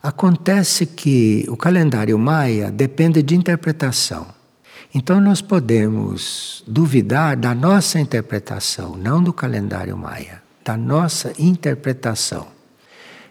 Acontece 0.00 0.86
que 0.86 1.44
o 1.48 1.56
calendário 1.56 2.16
maia 2.16 2.70
depende 2.70 3.24
de 3.24 3.34
interpretação. 3.34 4.28
Então 4.94 5.20
nós 5.20 5.42
podemos 5.42 6.62
duvidar 6.68 7.36
da 7.36 7.56
nossa 7.56 7.98
interpretação, 7.98 8.96
não 8.96 9.20
do 9.20 9.32
calendário 9.32 9.96
maia, 9.96 10.44
da 10.64 10.76
nossa 10.76 11.32
interpretação. 11.40 12.46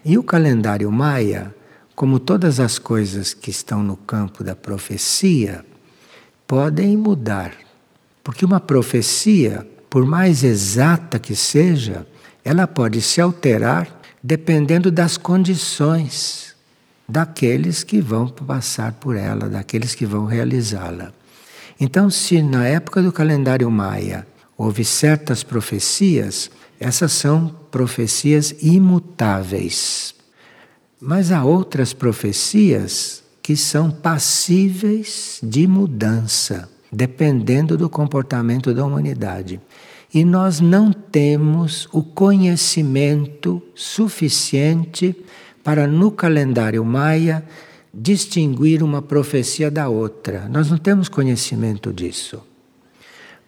E 0.04 0.18
o 0.18 0.22
calendário 0.22 0.92
maia, 0.92 1.54
como 1.94 2.20
todas 2.20 2.60
as 2.60 2.78
coisas 2.78 3.32
que 3.32 3.48
estão 3.48 3.82
no 3.82 3.96
campo 3.96 4.44
da 4.44 4.54
profecia, 4.54 5.64
podem 6.46 6.94
mudar. 6.94 7.54
Porque 8.22 8.44
uma 8.44 8.60
profecia, 8.60 9.66
por 9.88 10.04
mais 10.04 10.44
exata 10.44 11.18
que 11.18 11.34
seja, 11.34 12.06
ela 12.50 12.66
pode 12.66 13.00
se 13.00 13.20
alterar 13.20 13.86
dependendo 14.20 14.90
das 14.90 15.16
condições 15.16 16.52
daqueles 17.08 17.84
que 17.84 18.00
vão 18.00 18.26
passar 18.26 18.94
por 18.94 19.14
ela, 19.14 19.48
daqueles 19.48 19.94
que 19.94 20.04
vão 20.04 20.26
realizá-la. 20.26 21.12
Então, 21.78 22.10
se 22.10 22.42
na 22.42 22.66
época 22.66 23.00
do 23.02 23.12
calendário 23.12 23.70
maia 23.70 24.26
houve 24.58 24.84
certas 24.84 25.44
profecias, 25.44 26.50
essas 26.80 27.12
são 27.12 27.54
profecias 27.70 28.52
imutáveis. 28.60 30.12
Mas 31.00 31.30
há 31.30 31.44
outras 31.44 31.92
profecias 31.92 33.22
que 33.40 33.56
são 33.56 33.92
passíveis 33.92 35.38
de 35.40 35.68
mudança, 35.68 36.68
dependendo 36.90 37.78
do 37.78 37.88
comportamento 37.88 38.74
da 38.74 38.84
humanidade 38.84 39.60
e 40.12 40.24
nós 40.24 40.60
não 40.60 40.92
temos 40.92 41.88
o 41.92 42.02
conhecimento 42.02 43.62
suficiente 43.74 45.14
para, 45.62 45.86
no 45.86 46.10
calendário 46.10 46.84
maia, 46.84 47.44
distinguir 47.94 48.82
uma 48.82 49.00
profecia 49.00 49.70
da 49.70 49.88
outra. 49.88 50.48
Nós 50.48 50.70
não 50.70 50.78
temos 50.78 51.08
conhecimento 51.08 51.92
disso. 51.92 52.42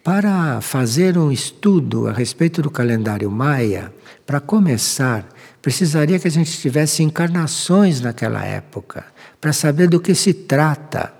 Para 0.01 0.59
fazer 0.61 1.17
um 1.17 1.31
estudo 1.31 2.07
a 2.07 2.13
respeito 2.13 2.61
do 2.61 2.69
calendário 2.69 3.29
maia, 3.31 3.93
para 4.25 4.39
começar, 4.39 5.27
precisaria 5.61 6.19
que 6.19 6.27
a 6.27 6.31
gente 6.31 6.57
tivesse 6.59 7.03
encarnações 7.03 8.01
naquela 8.01 8.43
época, 8.43 9.05
para 9.39 9.53
saber 9.53 9.87
do 9.87 9.99
que 9.99 10.13
se 10.13 10.33
trata. 10.33 11.13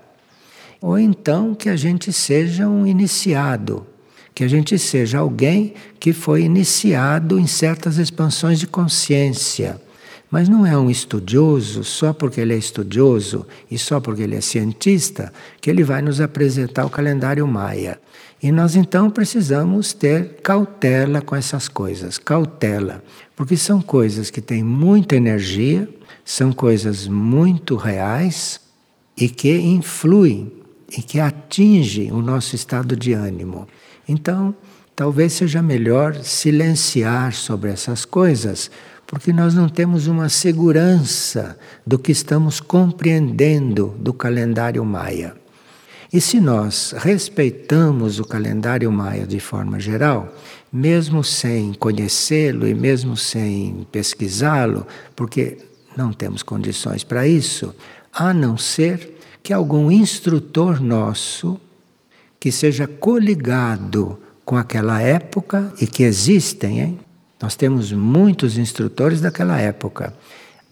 Ou 0.80 0.98
então 0.98 1.54
que 1.54 1.70
a 1.70 1.76
gente 1.76 2.12
seja 2.12 2.68
um 2.68 2.86
iniciado 2.86 3.86
que 4.34 4.42
a 4.42 4.48
gente 4.48 4.78
seja 4.78 5.18
alguém 5.18 5.74
que 6.00 6.12
foi 6.12 6.42
iniciado 6.42 7.38
em 7.38 7.46
certas 7.46 7.98
expansões 7.98 8.58
de 8.58 8.66
consciência. 8.66 9.80
Mas 10.30 10.48
não 10.48 10.66
é 10.66 10.76
um 10.76 10.90
estudioso 10.90 11.84
só 11.84 12.12
porque 12.12 12.40
ele 12.40 12.54
é 12.54 12.56
estudioso 12.56 13.46
e 13.70 13.78
só 13.78 14.00
porque 14.00 14.22
ele 14.22 14.34
é 14.34 14.40
cientista 14.40 15.32
que 15.60 15.70
ele 15.70 15.84
vai 15.84 16.02
nos 16.02 16.20
apresentar 16.20 16.84
o 16.84 16.90
calendário 16.90 17.46
maia. 17.46 18.00
E 18.42 18.50
nós 18.50 18.74
então 18.74 19.08
precisamos 19.08 19.92
ter 19.92 20.40
cautela 20.42 21.22
com 21.22 21.36
essas 21.36 21.68
coisas, 21.68 22.18
cautela, 22.18 23.02
porque 23.36 23.56
são 23.56 23.80
coisas 23.80 24.28
que 24.28 24.40
têm 24.40 24.62
muita 24.62 25.14
energia, 25.14 25.88
são 26.24 26.52
coisas 26.52 27.06
muito 27.06 27.76
reais 27.76 28.60
e 29.16 29.28
que 29.28 29.56
influem 29.56 30.52
e 30.90 31.00
que 31.00 31.20
atingem 31.20 32.12
o 32.12 32.20
nosso 32.20 32.54
estado 32.54 32.96
de 32.96 33.12
ânimo. 33.12 33.68
Então, 34.08 34.54
talvez 34.94 35.32
seja 35.32 35.62
melhor 35.62 36.14
silenciar 36.22 37.32
sobre 37.32 37.70
essas 37.70 38.04
coisas, 38.04 38.70
porque 39.06 39.32
nós 39.32 39.54
não 39.54 39.68
temos 39.68 40.06
uma 40.06 40.28
segurança 40.28 41.58
do 41.86 41.98
que 41.98 42.12
estamos 42.12 42.60
compreendendo 42.60 43.94
do 43.98 44.12
calendário 44.12 44.84
maia. 44.84 45.34
E 46.12 46.20
se 46.20 46.40
nós 46.40 46.94
respeitamos 46.96 48.20
o 48.20 48.24
calendário 48.24 48.90
maia 48.92 49.26
de 49.26 49.40
forma 49.40 49.80
geral, 49.80 50.32
mesmo 50.72 51.24
sem 51.24 51.72
conhecê-lo 51.74 52.68
e 52.68 52.74
mesmo 52.74 53.16
sem 53.16 53.86
pesquisá-lo, 53.90 54.86
porque 55.16 55.58
não 55.96 56.12
temos 56.12 56.42
condições 56.42 57.02
para 57.02 57.26
isso, 57.26 57.74
a 58.12 58.32
não 58.32 58.56
ser 58.56 59.18
que 59.42 59.52
algum 59.52 59.90
instrutor 59.90 60.80
nosso 60.80 61.60
que 62.44 62.52
seja 62.52 62.86
coligado 62.86 64.18
com 64.44 64.54
aquela 64.54 65.00
época 65.00 65.72
e 65.80 65.86
que 65.86 66.02
existem, 66.02 66.78
hein? 66.78 67.00
Nós 67.40 67.56
temos 67.56 67.90
muitos 67.90 68.58
instrutores 68.58 69.22
daquela 69.22 69.58
época. 69.58 70.12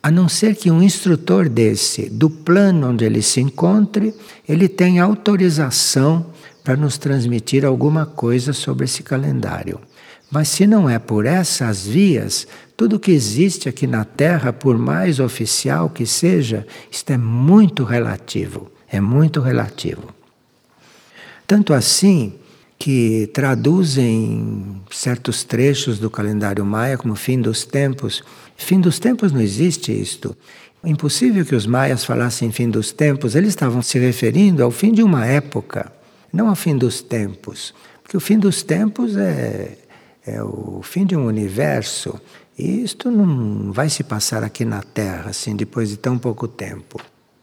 A 0.02 0.10
não 0.10 0.28
ser 0.28 0.54
que 0.54 0.70
um 0.70 0.82
instrutor 0.82 1.48
desse, 1.48 2.10
do 2.10 2.28
plano 2.28 2.90
onde 2.90 3.06
ele 3.06 3.22
se 3.22 3.40
encontre, 3.40 4.14
ele 4.46 4.68
tenha 4.68 5.02
autorização 5.02 6.26
para 6.62 6.76
nos 6.76 6.98
transmitir 6.98 7.64
alguma 7.64 8.04
coisa 8.04 8.52
sobre 8.52 8.84
esse 8.84 9.02
calendário. 9.02 9.80
Mas 10.30 10.48
se 10.48 10.66
não 10.66 10.90
é 10.90 10.98
por 10.98 11.24
essas 11.24 11.86
vias, 11.86 12.46
tudo 12.76 13.00
que 13.00 13.12
existe 13.12 13.66
aqui 13.66 13.86
na 13.86 14.04
Terra, 14.04 14.52
por 14.52 14.76
mais 14.76 15.18
oficial 15.18 15.88
que 15.88 16.04
seja, 16.04 16.66
isto 16.90 17.10
é 17.14 17.16
muito 17.16 17.82
relativo. 17.82 18.70
É 18.86 19.00
muito 19.00 19.40
relativo. 19.40 20.12
Tanto 21.52 21.74
assim 21.74 22.32
que 22.78 23.28
traduzem 23.34 24.80
certos 24.90 25.44
trechos 25.44 25.98
do 25.98 26.08
calendário 26.08 26.64
maia 26.64 26.96
como 26.96 27.14
fim 27.14 27.38
dos 27.42 27.66
tempos. 27.66 28.24
Fim 28.56 28.80
dos 28.80 28.98
tempos 28.98 29.32
não 29.32 29.40
existe 29.42 29.92
isto. 29.92 30.34
Impossível 30.82 31.44
que 31.44 31.54
os 31.54 31.66
maias 31.66 32.06
falassem 32.06 32.50
fim 32.50 32.70
dos 32.70 32.90
tempos, 32.90 33.34
eles 33.34 33.50
estavam 33.50 33.82
se 33.82 33.98
referindo 33.98 34.64
ao 34.64 34.70
fim 34.70 34.92
de 34.92 35.02
uma 35.02 35.26
época, 35.26 35.92
não 36.32 36.48
ao 36.48 36.56
fim 36.56 36.74
dos 36.74 37.02
tempos. 37.02 37.74
Porque 38.02 38.16
o 38.16 38.20
fim 38.20 38.38
dos 38.38 38.62
tempos 38.62 39.14
é, 39.14 39.76
é 40.26 40.42
o 40.42 40.80
fim 40.82 41.04
de 41.04 41.14
um 41.14 41.26
universo. 41.26 42.18
E 42.58 42.82
isto 42.82 43.10
não 43.10 43.70
vai 43.72 43.90
se 43.90 44.02
passar 44.02 44.42
aqui 44.42 44.64
na 44.64 44.80
Terra, 44.80 45.28
assim, 45.28 45.54
depois 45.54 45.90
de 45.90 45.98
tão 45.98 46.16
pouco 46.16 46.48
tempo. 46.48 46.98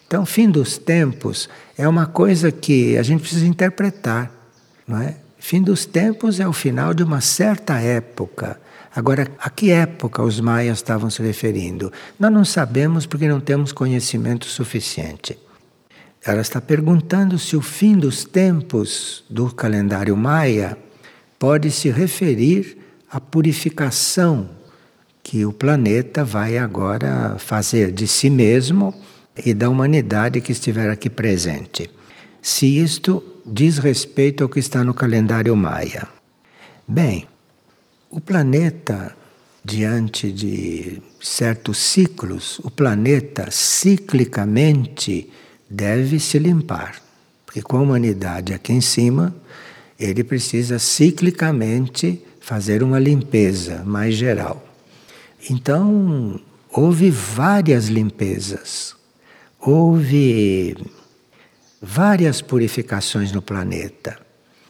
Então, 0.10 0.26
fim 0.26 0.50
dos 0.50 0.80
tempos 0.80 1.48
é 1.78 1.88
uma 1.88 2.08
coisa 2.08 2.52
que 2.52 2.98
a 2.98 3.04
gente 3.04 3.22
precisa 3.22 3.46
interpretar, 3.46 4.32
não 4.88 5.00
é? 5.00 5.16
Fim 5.38 5.62
dos 5.62 5.86
tempos 5.86 6.40
é 6.40 6.48
o 6.48 6.52
final 6.52 6.96
de 6.96 7.04
uma 7.04 7.22
certa 7.22 7.80
época. 7.80 8.60
Agora, 8.96 9.28
a 9.38 9.52
que 9.52 9.70
época 9.70 10.24
os 10.24 10.40
maias 10.40 10.80
estavam 10.80 11.12
se 11.12 11.22
referindo? 11.22 11.94
Nós 12.20 12.32
não 12.32 12.44
sabemos 12.44 13.06
porque 13.06 13.28
não 13.28 13.40
temos 13.40 13.72
conhecimento 13.72 14.48
suficiente. 14.48 15.38
Ela 16.26 16.42
está 16.42 16.60
perguntando 16.60 17.38
se 17.38 17.56
o 17.56 17.62
fim 17.62 17.96
dos 17.96 18.24
tempos 18.24 19.24
do 19.30 19.54
calendário 19.54 20.18
maia 20.18 20.76
pode 21.38 21.70
se 21.70 21.92
referir 21.92 22.80
à 23.12 23.22
purificação 23.22 24.50
que 25.22 25.46
o 25.46 25.54
planeta 25.54 26.24
vai 26.24 26.58
agora 26.58 27.36
fazer 27.38 27.92
de 27.92 28.08
si 28.08 28.32
mesmo 28.32 28.92
e 29.46 29.54
da 29.54 29.70
humanidade 29.70 30.42
que 30.42 30.52
estiver 30.52 30.90
aqui 30.90 31.10
presente. 31.10 31.90
Se 32.42 32.66
isto 32.66 33.24
diz 33.46 33.78
respeito 33.78 34.44
ao 34.44 34.50
que 34.50 34.60
está 34.60 34.84
no 34.84 34.94
calendário 34.94 35.56
maia. 35.56 36.08
Bem, 36.88 37.28
o 38.10 38.20
planeta, 38.20 39.16
diante 39.64 40.32
de 40.32 41.02
certos 41.22 41.78
ciclos, 41.78 42.60
o 42.64 42.72
planeta 42.72 43.50
ciclicamente 43.52 45.30
deve 45.70 46.20
se 46.20 46.40
limpar. 46.40 47.02
Porque 47.46 47.62
com 47.62 47.78
a 47.78 47.82
humanidade 47.82 48.54
aqui 48.54 48.74
em 48.74 48.82
cima, 48.82 49.36
ele 50.00 50.24
precisa 50.24 50.80
ciclicamente 50.80 52.24
fazer 52.40 52.82
uma 52.82 53.00
limpeza 53.00 53.84
mais 53.86 54.16
geral. 54.16 54.66
Então, 55.50 56.40
houve 56.72 57.10
várias 57.10 57.88
limpezas, 57.88 58.96
houve 59.60 60.76
várias 61.82 62.42
purificações 62.42 63.32
no 63.32 63.42
planeta. 63.42 64.20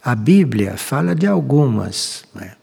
A 0.03 0.15
Bíblia 0.15 0.77
fala 0.77 1.13
de 1.13 1.27
algumas, 1.27 2.23
né? 2.33 2.53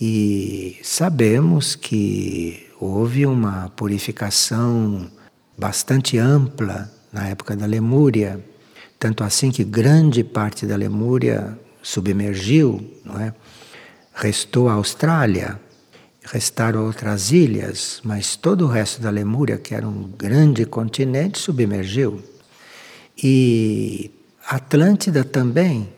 e 0.00 0.78
sabemos 0.82 1.74
que 1.74 2.68
houve 2.80 3.24
uma 3.24 3.70
purificação 3.76 5.08
bastante 5.56 6.18
ampla 6.18 6.92
na 7.12 7.28
época 7.28 7.54
da 7.54 7.66
Lemúria, 7.66 8.44
tanto 8.98 9.22
assim 9.22 9.50
que 9.50 9.62
grande 9.62 10.24
parte 10.24 10.66
da 10.66 10.76
Lemúria 10.76 11.58
submergiu, 11.82 12.84
não 13.04 13.20
é? 13.20 13.32
Restou 14.14 14.68
a 14.68 14.74
Austrália, 14.74 15.60
Restaram 16.24 16.86
outras 16.86 17.32
ilhas, 17.32 18.00
mas 18.04 18.36
todo 18.36 18.64
o 18.64 18.68
resto 18.68 19.02
da 19.02 19.10
Lemúria, 19.10 19.58
que 19.58 19.74
era 19.74 19.86
um 19.86 20.08
grande 20.16 20.64
continente, 20.64 21.38
submergiu. 21.38 22.22
E 23.20 24.10
Atlântida 24.48 25.24
também 25.24 25.92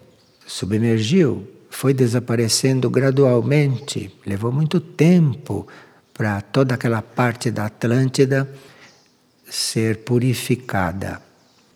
submergiu, 0.46 1.46
foi 1.70 1.92
desaparecendo 1.92 2.88
gradualmente. 2.88 4.14
Levou 4.24 4.52
muito 4.52 4.80
tempo 4.80 5.66
para 6.12 6.40
toda 6.40 6.74
aquela 6.74 7.02
parte 7.02 7.50
da 7.50 7.66
Atlântida 7.66 8.48
ser 9.44 10.04
purificada. 10.04 11.20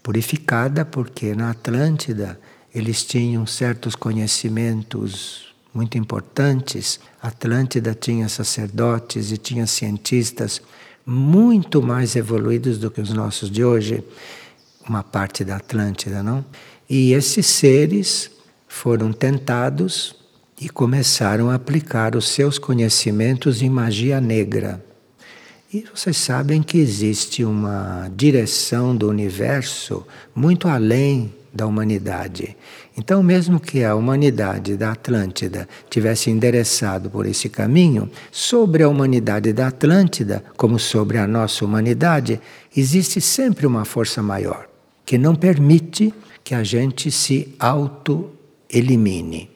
Purificada 0.02 0.84
porque 0.84 1.34
na 1.34 1.50
Atlântida 1.50 2.40
eles 2.74 3.04
tinham 3.04 3.46
certos 3.46 3.94
conhecimentos 3.94 5.47
muito 5.72 5.98
importantes. 5.98 6.98
Atlântida 7.20 7.94
tinha 7.94 8.28
sacerdotes 8.28 9.30
e 9.32 9.36
tinha 9.36 9.66
cientistas 9.66 10.60
muito 11.04 11.80
mais 11.82 12.16
evoluídos 12.16 12.78
do 12.78 12.90
que 12.90 13.00
os 13.00 13.12
nossos 13.12 13.50
de 13.50 13.64
hoje, 13.64 14.04
uma 14.86 15.02
parte 15.02 15.44
da 15.44 15.56
Atlântida, 15.56 16.22
não? 16.22 16.44
E 16.88 17.12
esses 17.12 17.46
seres 17.46 18.30
foram 18.66 19.12
tentados 19.12 20.14
e 20.60 20.68
começaram 20.68 21.50
a 21.50 21.54
aplicar 21.54 22.16
os 22.16 22.28
seus 22.28 22.58
conhecimentos 22.58 23.62
em 23.62 23.70
magia 23.70 24.20
negra. 24.20 24.84
E 25.72 25.84
vocês 25.94 26.16
sabem 26.16 26.62
que 26.62 26.78
existe 26.78 27.44
uma 27.44 28.10
direção 28.16 28.96
do 28.96 29.08
universo 29.08 30.06
muito 30.34 30.66
além 30.66 31.32
da 31.52 31.66
humanidade. 31.66 32.56
Então, 32.98 33.22
mesmo 33.22 33.60
que 33.60 33.84
a 33.84 33.94
humanidade 33.94 34.76
da 34.76 34.90
Atlântida 34.90 35.68
tivesse 35.88 36.30
endereçado 36.30 37.08
por 37.08 37.26
esse 37.26 37.48
caminho, 37.48 38.10
sobre 38.32 38.82
a 38.82 38.88
humanidade 38.88 39.52
da 39.52 39.68
Atlântida, 39.68 40.42
como 40.56 40.80
sobre 40.80 41.16
a 41.16 41.24
nossa 41.24 41.64
humanidade, 41.64 42.40
existe 42.76 43.20
sempre 43.20 43.68
uma 43.68 43.84
força 43.84 44.20
maior 44.20 44.68
que 45.06 45.16
não 45.16 45.36
permite 45.36 46.12
que 46.42 46.56
a 46.56 46.64
gente 46.64 47.08
se 47.12 47.54
auto-elimine. 47.56 49.48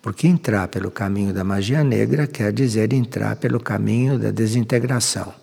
Porque 0.00 0.26
entrar 0.26 0.66
pelo 0.68 0.90
caminho 0.90 1.34
da 1.34 1.44
magia 1.44 1.84
negra 1.84 2.26
quer 2.26 2.50
dizer 2.50 2.94
entrar 2.94 3.36
pelo 3.36 3.60
caminho 3.60 4.18
da 4.18 4.30
desintegração. 4.30 5.34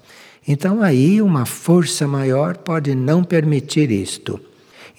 Então, 0.47 0.81
aí, 0.81 1.21
uma 1.21 1.45
força 1.45 2.07
maior 2.07 2.57
pode 2.57 2.95
não 2.95 3.23
permitir 3.23 3.91
isto. 3.91 4.41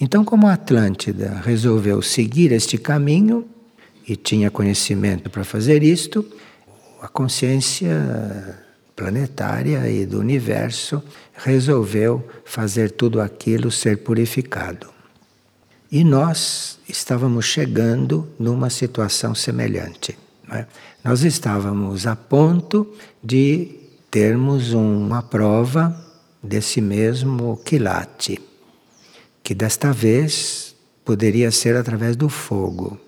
Então, 0.01 0.25
como 0.25 0.47
a 0.47 0.53
Atlântida 0.53 1.43
resolveu 1.45 2.01
seguir 2.01 2.53
este 2.53 2.79
caminho 2.79 3.45
e 4.07 4.15
tinha 4.15 4.51
conhecimento 4.51 5.29
para 5.29 5.43
fazer 5.43 5.83
isto, 5.83 6.25
a 7.03 7.09
consciência 7.09 8.65
planetária 8.95 9.89
e 9.91 10.07
do 10.07 10.21
universo 10.21 11.03
resolveu 11.35 12.27
fazer 12.45 12.93
tudo 12.93 13.21
aquilo 13.21 13.71
ser 13.71 13.99
purificado. 13.99 14.89
E 15.91 16.05
nós 16.05 16.79
estávamos 16.89 17.47
chegando 17.47 18.29
numa 18.39 18.71
situação 18.71 19.35
semelhante. 19.35 20.17
É? 20.51 20.65
Nós 21.03 21.23
estávamos 21.23 22.07
a 22.07 22.15
ponto 22.15 22.95
de 23.23 23.77
termos 24.11 24.73
uma 24.73 25.23
prova 25.23 25.95
desse 26.43 26.81
mesmo 26.81 27.57
quilate 27.65 28.48
que 29.49 29.55
desta 29.55 29.95
vez 29.95 30.77
poderia 31.07 31.51
ser 31.51 31.75
através 31.75 32.17
do 32.17 32.29
fogo. 32.29 33.01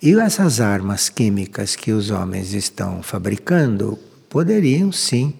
E 0.00 0.14
essas 0.14 0.58
armas 0.58 1.10
químicas 1.10 1.76
que 1.76 1.92
os 1.92 2.10
homens 2.10 2.54
estão 2.54 3.02
fabricando 3.02 3.98
poderiam 4.30 4.90
sim 4.90 5.34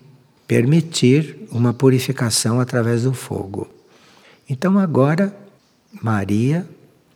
permitir 0.47 1.49
uma 1.51 1.73
purificação 1.73 2.61
através 2.61 3.05
do 3.05 3.15
fogo. 3.15 3.67
Então 4.47 4.79
agora 4.79 5.35
Maria, 6.03 6.69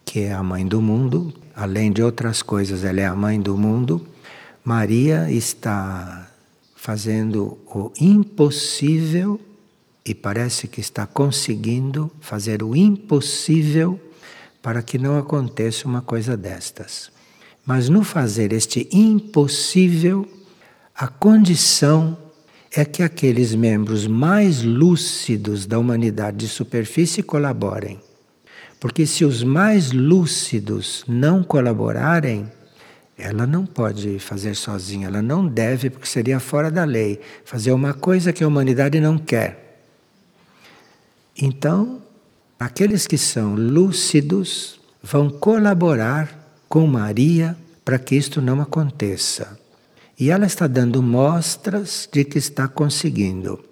que 0.03 0.21
é 0.21 0.33
a 0.33 0.43
mãe 0.43 0.67
do 0.67 0.81
mundo, 0.81 1.31
além 1.55 1.93
de 1.93 2.03
outras 2.03 2.41
coisas, 2.41 2.85
ela 2.85 3.03
é 3.03 3.07
a 3.07 3.15
mãe 3.15 3.39
do 3.39 3.55
mundo. 3.55 4.09
Maria 4.65 5.31
está 5.31 6.27
fazendo 6.75 7.59
o 7.67 7.93
impossível 8.01 9.39
e 10.07 10.15
parece 10.15 10.69
que 10.69 10.81
está 10.81 11.07
conseguindo 11.07 12.11
fazer 12.21 12.63
o 12.63 12.77
impossível 12.77 13.99
para 14.61 14.83
que 14.83 14.99
não 14.99 15.19
aconteça 15.19 15.89
uma 15.89 16.03
coisa 16.03 16.37
destas. 16.37 17.11
Mas 17.65 17.89
no 17.89 18.05
fazer 18.05 18.53
este 18.53 18.87
impossível, 18.93 20.29
a 20.95 21.09
condição 21.09 22.19
é 22.71 22.85
que 22.85 23.03
aqueles 23.03 23.55
membros 23.55 24.07
mais 24.07 24.63
lúcidos 24.63 25.65
da 25.65 25.79
humanidade 25.79 26.39
de 26.39 26.49
superfície 26.49 27.23
colaborem. 27.23 27.99
Porque 28.79 29.07
se 29.07 29.25
os 29.25 29.43
mais 29.43 29.93
lúcidos 29.93 31.03
não 31.09 31.43
colaborarem, 31.43 32.51
ela 33.17 33.47
não 33.47 33.65
pode 33.65 34.19
fazer 34.19 34.55
sozinha, 34.55 35.07
ela 35.07 35.23
não 35.23 35.47
deve, 35.47 35.89
porque 35.89 36.07
seria 36.07 36.39
fora 36.39 36.71
da 36.71 36.85
lei, 36.85 37.21
fazer 37.45 37.73
uma 37.73 37.95
coisa 37.95 38.33
que 38.33 38.45
a 38.45 38.49
humanidade 38.49 39.01
não 39.01 39.17
quer. 39.17 39.64
Então, 41.37 42.03
aqueles 42.59 43.07
que 43.07 43.19
são 43.19 43.55
lúcidos 43.55 44.81
vão 45.03 45.29
colaborar 45.29 46.63
com 46.69 46.87
Maria 46.87 47.57
para 47.85 47.99
que 47.99 48.15
isto 48.15 48.41
não 48.41 48.61
aconteça. 48.61 49.59
E 50.19 50.31
ela 50.31 50.47
está 50.47 50.67
dando 50.67 51.03
mostras 51.03 52.09
de 52.11 52.25
que 52.25 52.39
está 52.39 52.69
conseguindo. 52.69 53.63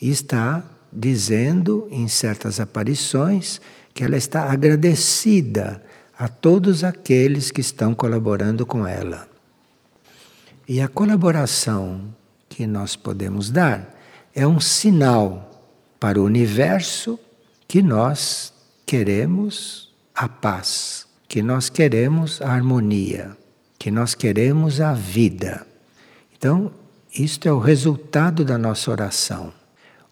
E 0.00 0.10
está 0.10 0.64
dizendo 0.92 1.86
em 1.90 2.08
certas 2.08 2.58
aparições 2.58 3.60
que 3.92 4.02
ela 4.02 4.16
está 4.16 4.50
agradecida 4.50 5.82
a 6.18 6.28
todos 6.28 6.84
aqueles 6.84 7.50
que 7.50 7.60
estão 7.60 7.94
colaborando 7.94 8.64
com 8.64 8.86
ela. 8.86 9.28
E 10.66 10.80
a 10.80 10.88
colaboração 10.88 12.14
que 12.48 12.66
nós 12.66 12.96
podemos 12.96 13.50
dar 13.50 13.94
é 14.34 14.46
um 14.46 14.58
sinal 14.58 15.53
para 16.04 16.20
o 16.20 16.24
universo 16.24 17.18
que 17.66 17.80
nós 17.80 18.52
queremos 18.84 19.90
a 20.14 20.28
paz, 20.28 21.06
que 21.26 21.40
nós 21.40 21.70
queremos 21.70 22.42
a 22.42 22.50
harmonia, 22.52 23.34
que 23.78 23.90
nós 23.90 24.14
queremos 24.14 24.82
a 24.82 24.92
vida. 24.92 25.66
Então, 26.36 26.70
isto 27.18 27.48
é 27.48 27.52
o 27.54 27.58
resultado 27.58 28.44
da 28.44 28.58
nossa 28.58 28.90
oração. 28.90 29.50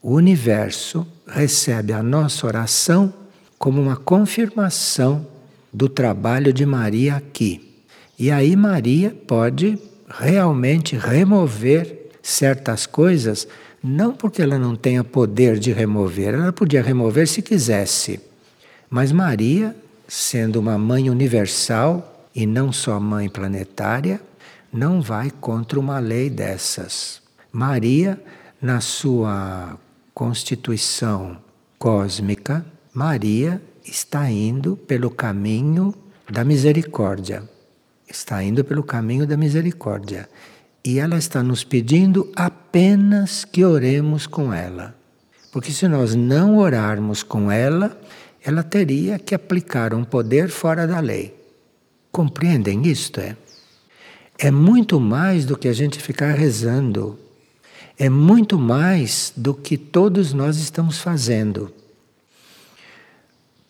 O 0.00 0.14
universo 0.14 1.07
recebe 1.26 1.92
a 1.92 2.02
nossa 2.02 2.46
oração 2.46 3.12
como 3.59 3.83
uma 3.83 3.96
confirmação 3.96 5.26
do 5.70 5.90
trabalho 5.90 6.55
de 6.55 6.64
Maria 6.64 7.16
aqui. 7.16 7.85
E 8.18 8.31
aí 8.31 8.57
Maria 8.57 9.14
pode 9.26 9.78
realmente 10.09 10.96
remover 10.96 12.01
certas 12.22 12.87
coisas, 12.87 13.48
não 13.82 14.12
porque 14.12 14.40
ela 14.40 14.58
não 14.58 14.76
tenha 14.76 15.02
poder 15.02 15.58
de 15.58 15.72
remover, 15.72 16.35
ela 16.35 16.52
podia 16.52 16.82
remover 16.82 17.26
se 17.26 17.42
quisesse. 17.42 18.20
Mas 18.88 19.11
Maria, 19.11 19.74
sendo 20.06 20.61
uma 20.61 20.78
mãe 20.78 21.11
universal 21.11 22.28
e 22.35 22.46
não 22.46 22.72
só 22.72 23.00
mãe 23.00 23.28
planetária, 23.28 24.20
não 24.72 25.02
vai 25.02 25.30
contra 25.30 25.80
uma 25.80 25.98
lei 25.98 26.30
dessas. 26.30 27.20
Maria, 27.50 28.18
na 28.61 28.80
sua 28.80 29.76
constituição 30.14 31.37
cósmica, 31.78 32.64
Maria 32.94 33.61
está 33.85 34.30
indo 34.30 34.76
pelo 34.76 35.11
caminho 35.11 35.94
da 36.30 36.44
misericórdia. 36.44 37.42
Está 38.08 38.42
indo 38.42 38.62
pelo 38.64 38.82
caminho 38.82 39.26
da 39.26 39.37
misericórdia. 39.37 40.28
E 40.84 40.98
ela 40.98 41.16
está 41.16 41.42
nos 41.42 41.62
pedindo 41.62 42.30
apenas 42.34 43.44
que 43.44 43.64
oremos 43.64 44.26
com 44.26 44.52
ela. 44.52 44.94
Porque 45.52 45.70
se 45.70 45.86
nós 45.86 46.14
não 46.14 46.56
orarmos 46.56 47.22
com 47.22 47.50
ela, 47.50 47.96
ela 48.42 48.62
teria 48.62 49.18
que 49.18 49.34
aplicar 49.34 49.94
um 49.94 50.02
poder 50.02 50.48
fora 50.48 50.86
da 50.86 50.98
lei. 50.98 51.34
Compreendem 52.10 52.86
isto? 52.86 53.20
É? 53.20 53.36
É 54.38 54.50
muito 54.50 54.98
mais 54.98 55.44
do 55.44 55.56
que 55.56 55.68
a 55.68 55.72
gente 55.72 56.00
ficar 56.00 56.32
rezando. 56.32 57.18
É 57.96 58.08
muito 58.08 58.58
mais 58.58 59.32
do 59.36 59.54
que 59.54 59.76
todos 59.76 60.32
nós 60.32 60.56
estamos 60.56 60.98
fazendo. 60.98 61.72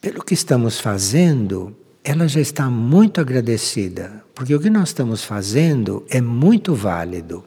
Pelo 0.01 0.25
que 0.25 0.33
estamos 0.33 0.81
fazendo, 0.81 1.77
ela 2.05 2.27
já 2.27 2.41
está 2.41 2.69
muito 2.69 3.21
agradecida, 3.21 4.25
porque 4.35 4.55
o 4.55 4.61
que 4.61 4.69
nós 4.69 4.89
estamos 4.89 5.23
fazendo 5.23 6.05
é 6.11 6.21
muito 6.21 6.75
válido. 6.75 7.45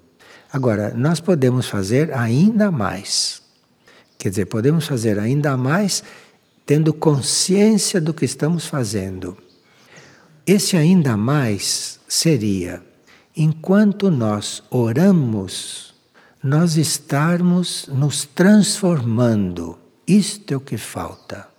Agora, 0.52 0.94
nós 0.94 1.20
podemos 1.20 1.68
fazer 1.68 2.14
ainda 2.14 2.72
mais. 2.72 3.42
Quer 4.18 4.30
dizer, 4.30 4.46
podemos 4.46 4.88
fazer 4.88 5.20
ainda 5.20 5.58
mais 5.58 6.04
tendo 6.66 6.94
consciência 6.94 8.00
do 8.00 8.14
que 8.14 8.24
estamos 8.24 8.66
fazendo. 8.66 9.38
Esse 10.48 10.78
ainda 10.78 11.18
mais 11.18 12.00
seria, 12.08 12.82
enquanto 13.36 14.10
nós 14.10 14.64
oramos, 14.70 15.94
nós 16.42 16.78
estarmos 16.78 17.90
nos 17.92 18.24
transformando. 18.26 19.78
Isto 20.08 20.54
é 20.54 20.58
o 20.58 20.62
que 20.62 20.78
falta 20.78 21.55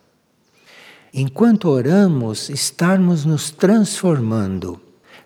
enquanto 1.18 1.70
oramos, 1.70 2.50
estarmos 2.50 3.24
nos 3.24 3.50
transformando 3.50 4.78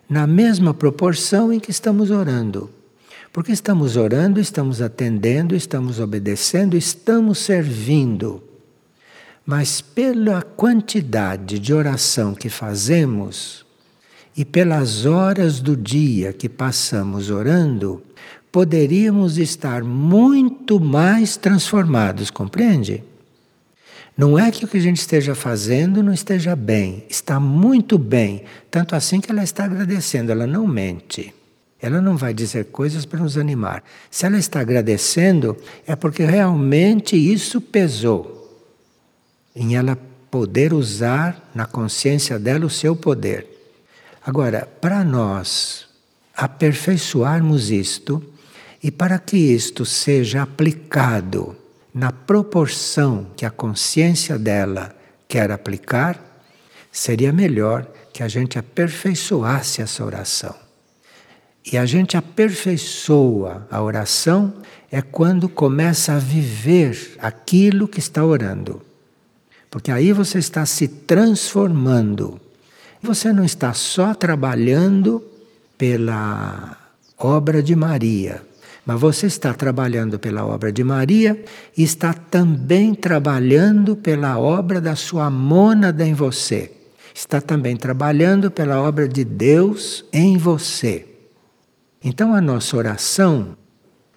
na 0.09 0.25
mesma 0.25 0.73
proporção 0.73 1.53
em 1.53 1.59
que 1.59 1.73
estamos 1.73 2.13
orando. 2.13 2.71
Porque 3.33 3.51
estamos 3.51 3.97
orando, 3.97 4.39
estamos 4.39 4.81
atendendo, 4.81 5.55
estamos 5.55 5.99
obedecendo, 5.99 6.77
estamos 6.77 7.39
servindo. 7.39 8.41
Mas 9.45 9.81
pela 9.81 10.43
quantidade 10.43 11.59
de 11.59 11.75
oração 11.75 12.35
que 12.35 12.49
fazemos 12.49 13.67
e 14.37 14.45
pelas 14.45 15.07
horas 15.07 15.59
do 15.59 15.77
dia 15.77 16.33
que 16.33 16.49
passamos 16.49 17.31
orando, 17.31 18.01
poderíamos 18.53 19.39
estar 19.39 19.83
muito 19.83 20.79
mais 20.79 21.37
transformados, 21.37 22.31
compreende? 22.31 23.10
Não 24.17 24.39
é 24.39 24.51
que 24.51 24.65
o 24.65 24.69
que 24.69 24.77
a 24.77 24.81
gente 24.81 24.99
esteja 24.99 25.35
fazendo 25.35 26.03
não 26.03 26.13
esteja 26.13 26.55
bem, 26.55 27.05
está 27.09 27.41
muito 27.41 27.97
bem, 27.97 28.45
tanto 28.71 28.95
assim 28.95 29.21
que 29.21 29.31
ela 29.31 29.43
está 29.43 29.65
agradecendo, 29.65 30.31
ela 30.31 30.47
não 30.47 30.67
mente. 30.67 31.35
Ela 31.83 32.01
não 32.01 32.17
vai 32.17 32.35
dizer 32.35 32.67
coisas 32.67 33.07
para 33.07 33.21
nos 33.21 33.39
animar. 33.39 33.83
Se 34.11 34.27
ela 34.27 34.37
está 34.37 34.61
agradecendo, 34.61 35.57
é 35.87 35.97
porque 35.97 36.25
realmente 36.25 37.17
isso 37.17 37.61
pesou 37.61 38.37
em 39.57 39.77
ela 39.77 39.97
poder 40.31 40.75
usar 40.75 41.51
na 41.55 41.65
consciência 41.65 42.39
dela 42.39 42.67
o 42.67 42.71
seu 42.71 42.95
poder. 42.95 43.47
Agora, 44.25 44.69
para 44.81 45.03
nós 45.03 45.87
aperfeiçoarmos 46.37 47.71
isto 47.71 48.23
e 48.83 48.91
para 48.91 49.19
que 49.19 49.37
isto 49.37 49.85
seja 49.85 50.43
aplicado 50.43 51.57
na 51.93 52.13
proporção 52.13 53.27
que 53.37 53.45
a 53.45 53.51
consciência 53.51 54.39
dela 54.39 54.95
quer 55.29 55.51
aplicar, 55.51 56.19
seria 56.91 57.33
melhor 57.33 57.87
que 58.13 58.23
a 58.23 58.29
gente 58.29 58.59
aperfeiçoasse 58.59 59.83
essa 59.83 60.05
oração. 60.05 60.55
E 61.71 61.77
a 61.77 61.85
gente 61.87 62.17
aperfeiçoa 62.17 63.67
a 63.71 63.83
oração 63.83 64.55
é 64.91 65.01
quando 65.01 65.49
começa 65.49 66.15
a 66.15 66.19
viver 66.19 67.17
aquilo 67.19 67.87
que 67.87 68.01
está 68.01 68.25
orando. 68.25 68.83
Porque 69.71 69.93
aí 69.93 70.13
você 70.13 70.39
está 70.39 70.67
se 70.67 70.89
transformando. 70.89 72.41
Você 73.03 73.33
não 73.33 73.45
está 73.45 73.73
só 73.73 74.15
trabalhando 74.15 75.23
pela 75.79 76.77
obra 77.17 77.63
de 77.63 77.77
Maria, 77.77 78.43
mas 78.91 79.01
você 79.01 79.29
está 79.29 79.55
trabalhando 79.55 80.19
pela 80.19 80.45
obra 80.45 80.73
de 80.73 80.83
Maria 80.83 81.41
e 81.77 81.85
está 81.85 82.13
também 82.13 82.93
trabalhando 82.93 83.95
pela 83.95 84.37
obra 84.37 84.81
da 84.81 84.97
sua 84.97 85.31
mônada 85.31 86.05
em 86.05 86.13
você. 86.13 86.73
Está 87.15 87.41
também 87.41 87.77
trabalhando 87.77 88.51
pela 88.51 88.83
obra 88.83 89.07
de 89.07 89.23
Deus 89.23 90.05
em 90.13 90.37
você. 90.37 91.07
Então 92.03 92.35
a 92.35 92.41
nossa 92.41 92.77
oração 92.77 93.57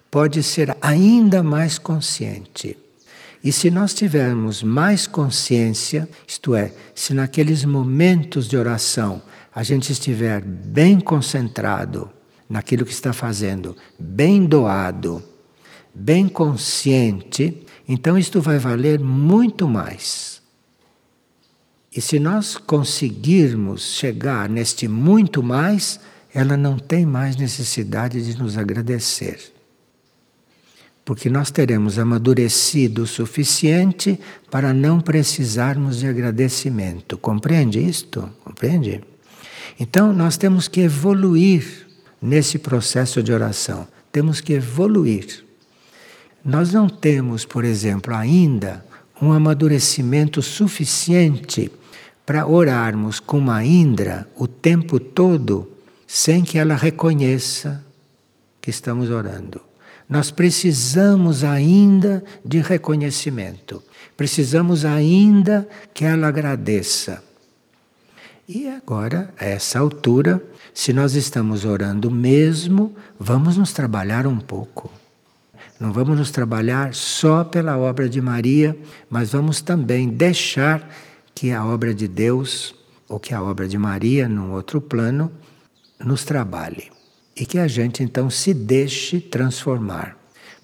pode 0.09 0.41
ser 0.41 0.75
ainda 0.81 1.43
mais 1.43 1.77
consciente. 1.77 2.75
E 3.43 3.51
se 3.51 3.69
nós 3.69 3.93
tivermos 3.93 4.63
mais 4.63 5.05
consciência, 5.05 6.09
isto 6.27 6.55
é, 6.55 6.73
se 6.95 7.13
naqueles 7.13 7.63
momentos 7.63 8.47
de 8.47 8.57
oração 8.57 9.21
a 9.53 9.61
gente 9.61 9.91
estiver 9.91 10.41
bem 10.41 10.99
concentrado, 10.99 12.09
naquilo 12.49 12.85
que 12.85 12.91
está 12.91 13.13
fazendo, 13.13 13.75
bem 13.97 14.45
doado, 14.45 15.23
bem 15.93 16.27
consciente, 16.27 17.65
então 17.87 18.17
isto 18.17 18.41
vai 18.41 18.57
valer 18.57 18.99
muito 18.99 19.67
mais. 19.67 20.41
E 21.95 22.01
se 22.01 22.19
nós 22.19 22.57
conseguirmos 22.57 23.95
chegar 23.95 24.49
neste 24.49 24.87
muito 24.87 25.43
mais, 25.43 25.99
ela 26.33 26.57
não 26.57 26.79
tem 26.79 27.05
mais 27.05 27.35
necessidade 27.35 28.23
de 28.25 28.37
nos 28.37 28.57
agradecer. 28.57 29.53
Porque 31.05 31.29
nós 31.29 31.51
teremos 31.51 31.99
amadurecido 31.99 33.03
o 33.03 33.07
suficiente 33.07 34.19
para 34.49 34.73
não 34.73 34.99
precisarmos 34.99 35.99
de 35.99 36.07
agradecimento. 36.07 37.17
Compreende 37.17 37.77
isto? 37.79 38.27
Compreende? 38.43 39.03
Então 39.79 40.13
nós 40.13 40.37
temos 40.37 40.67
que 40.67 40.81
evoluir 40.81 41.82
nesse 42.23 42.57
processo 42.57 43.21
de 43.21 43.33
oração. 43.33 43.85
Temos 44.09 44.39
que 44.39 44.53
evoluir. 44.53 45.43
Nós 46.43 46.71
não 46.71 46.87
temos, 46.87 47.43
por 47.43 47.65
exemplo, 47.65 48.15
ainda 48.15 48.83
um 49.21 49.33
amadurecimento 49.33 50.41
suficiente 50.41 51.69
para 52.25 52.47
orarmos 52.47 53.19
com 53.19 53.37
uma 53.37 53.65
Indra 53.65 54.25
o 54.37 54.47
tempo 54.47 54.99
todo 54.99 55.69
sem 56.07 56.43
que 56.43 56.57
ela 56.57 56.75
reconheça 56.75 57.83
que 58.61 58.69
estamos 58.69 59.09
orando. 59.09 59.61
Nós 60.07 60.31
precisamos 60.31 61.43
ainda 61.43 62.23
de 62.45 62.59
reconhecimento. 62.59 63.83
Precisamos 64.15 64.85
ainda 64.85 65.67
que 65.93 66.05
ela 66.05 66.27
agradeça. 66.27 67.21
E 68.47 68.67
agora, 68.67 69.33
a 69.39 69.45
essa 69.45 69.79
altura, 69.79 70.43
se 70.73 70.91
nós 70.91 71.15
estamos 71.15 71.63
orando 71.63 72.11
mesmo, 72.11 72.93
vamos 73.17 73.55
nos 73.55 73.71
trabalhar 73.71 74.27
um 74.27 74.37
pouco. 74.37 74.91
Não 75.79 75.93
vamos 75.93 76.17
nos 76.17 76.29
trabalhar 76.29 76.93
só 76.93 77.45
pela 77.45 77.77
obra 77.77 78.09
de 78.09 78.19
Maria, 78.19 78.77
mas 79.09 79.31
vamos 79.31 79.61
também 79.61 80.09
deixar 80.09 80.89
que 81.33 81.51
a 81.51 81.65
obra 81.65 81.93
de 81.93 82.05
Deus, 82.05 82.75
ou 83.07 83.17
que 83.17 83.33
a 83.33 83.41
obra 83.41 83.65
de 83.65 83.77
Maria, 83.77 84.27
num 84.27 84.51
outro 84.51 84.81
plano, 84.81 85.31
nos 86.03 86.25
trabalhe. 86.25 86.91
E 87.35 87.45
que 87.45 87.57
a 87.57 87.67
gente 87.67 88.03
então 88.03 88.29
se 88.29 88.53
deixe 88.53 89.21
transformar. 89.21 90.17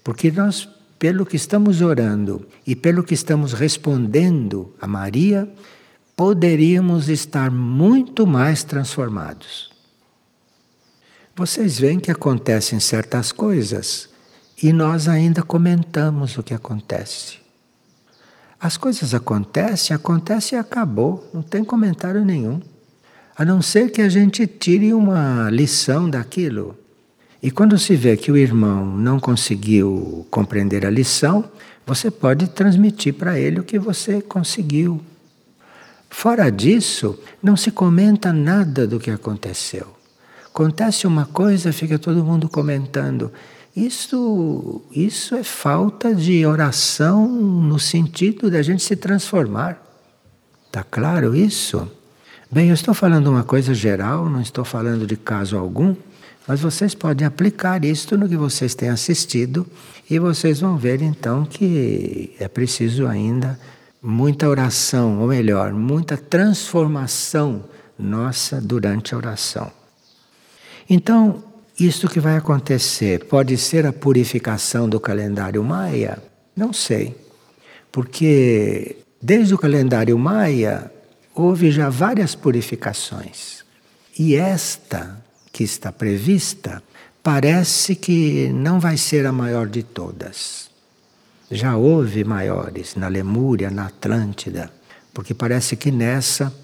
Porque 0.04 0.30
nós, 0.30 0.68
pelo 0.98 1.24
que 1.24 1.36
estamos 1.36 1.80
orando 1.80 2.46
e 2.66 2.76
pelo 2.76 3.02
que 3.02 3.14
estamos 3.14 3.54
respondendo 3.54 4.74
a 4.80 4.86
Maria, 4.86 5.48
poderíamos 6.20 7.08
estar 7.08 7.50
muito 7.50 8.26
mais 8.26 8.62
transformados. 8.62 9.70
Vocês 11.34 11.80
veem 11.80 11.98
que 11.98 12.10
acontecem 12.10 12.78
certas 12.78 13.32
coisas 13.32 14.06
e 14.62 14.70
nós 14.70 15.08
ainda 15.08 15.42
comentamos 15.42 16.36
o 16.36 16.42
que 16.42 16.52
acontece. 16.52 17.38
As 18.60 18.76
coisas 18.76 19.14
acontecem, 19.14 19.96
acontece 19.96 20.54
e 20.54 20.58
acabou, 20.58 21.26
não 21.32 21.40
tem 21.40 21.64
comentário 21.64 22.22
nenhum. 22.22 22.60
A 23.34 23.42
não 23.42 23.62
ser 23.62 23.90
que 23.90 24.02
a 24.02 24.08
gente 24.10 24.46
tire 24.46 24.92
uma 24.92 25.48
lição 25.48 26.10
daquilo. 26.10 26.76
E 27.42 27.50
quando 27.50 27.78
se 27.78 27.96
vê 27.96 28.14
que 28.14 28.30
o 28.30 28.36
irmão 28.36 28.94
não 28.94 29.18
conseguiu 29.18 30.26
compreender 30.30 30.84
a 30.84 30.90
lição, 30.90 31.50
você 31.86 32.10
pode 32.10 32.46
transmitir 32.48 33.14
para 33.14 33.40
ele 33.40 33.60
o 33.60 33.64
que 33.64 33.78
você 33.78 34.20
conseguiu. 34.20 35.02
Fora 36.10 36.50
disso, 36.50 37.18
não 37.40 37.56
se 37.56 37.70
comenta 37.70 38.32
nada 38.32 38.86
do 38.86 38.98
que 38.98 39.10
aconteceu. 39.10 39.86
Acontece 40.44 41.06
uma 41.06 41.24
coisa, 41.24 41.72
fica 41.72 41.98
todo 41.98 42.24
mundo 42.24 42.48
comentando. 42.48 43.32
Isso, 43.74 44.82
isso 44.90 45.36
é 45.36 45.44
falta 45.44 46.12
de 46.12 46.44
oração 46.44 47.28
no 47.28 47.78
sentido 47.78 48.50
da 48.50 48.60
gente 48.60 48.82
se 48.82 48.96
transformar. 48.96 49.80
Está 50.66 50.82
claro 50.82 51.34
isso? 51.34 51.90
Bem, 52.50 52.68
eu 52.68 52.74
estou 52.74 52.92
falando 52.92 53.28
uma 53.28 53.44
coisa 53.44 53.72
geral, 53.72 54.28
não 54.28 54.40
estou 54.40 54.64
falando 54.64 55.06
de 55.06 55.16
caso 55.16 55.56
algum, 55.56 55.94
mas 56.46 56.60
vocês 56.60 56.96
podem 56.96 57.24
aplicar 57.24 57.84
isto 57.84 58.18
no 58.18 58.28
que 58.28 58.36
vocês 58.36 58.74
têm 58.74 58.88
assistido 58.88 59.64
e 60.10 60.18
vocês 60.18 60.60
vão 60.60 60.76
ver 60.76 61.00
então 61.00 61.44
que 61.44 62.34
é 62.40 62.48
preciso 62.48 63.06
ainda 63.06 63.58
muita 64.02 64.48
oração, 64.48 65.20
ou 65.20 65.28
melhor, 65.28 65.72
muita 65.72 66.16
transformação 66.16 67.64
nossa 67.98 68.60
durante 68.60 69.14
a 69.14 69.18
oração. 69.18 69.70
Então, 70.88 71.42
isso 71.78 72.08
que 72.08 72.20
vai 72.20 72.36
acontecer 72.36 73.24
pode 73.26 73.56
ser 73.56 73.86
a 73.86 73.92
purificação 73.92 74.88
do 74.88 74.98
calendário 74.98 75.62
maia? 75.62 76.22
Não 76.56 76.72
sei. 76.72 77.16
Porque 77.92 78.96
desde 79.20 79.54
o 79.54 79.58
calendário 79.58 80.18
maia 80.18 80.90
houve 81.34 81.70
já 81.70 81.88
várias 81.88 82.34
purificações. 82.34 83.64
E 84.18 84.34
esta 84.34 85.22
que 85.52 85.64
está 85.64 85.92
prevista 85.92 86.82
parece 87.22 87.94
que 87.94 88.48
não 88.48 88.80
vai 88.80 88.96
ser 88.96 89.26
a 89.26 89.32
maior 89.32 89.66
de 89.68 89.82
todas. 89.82 90.69
Já 91.50 91.76
houve 91.76 92.22
maiores 92.22 92.94
na 92.94 93.08
Lemúria, 93.08 93.70
na 93.70 93.86
Atlântida, 93.86 94.70
porque 95.12 95.34
parece 95.34 95.74
que 95.74 95.90
nessa 95.90 96.54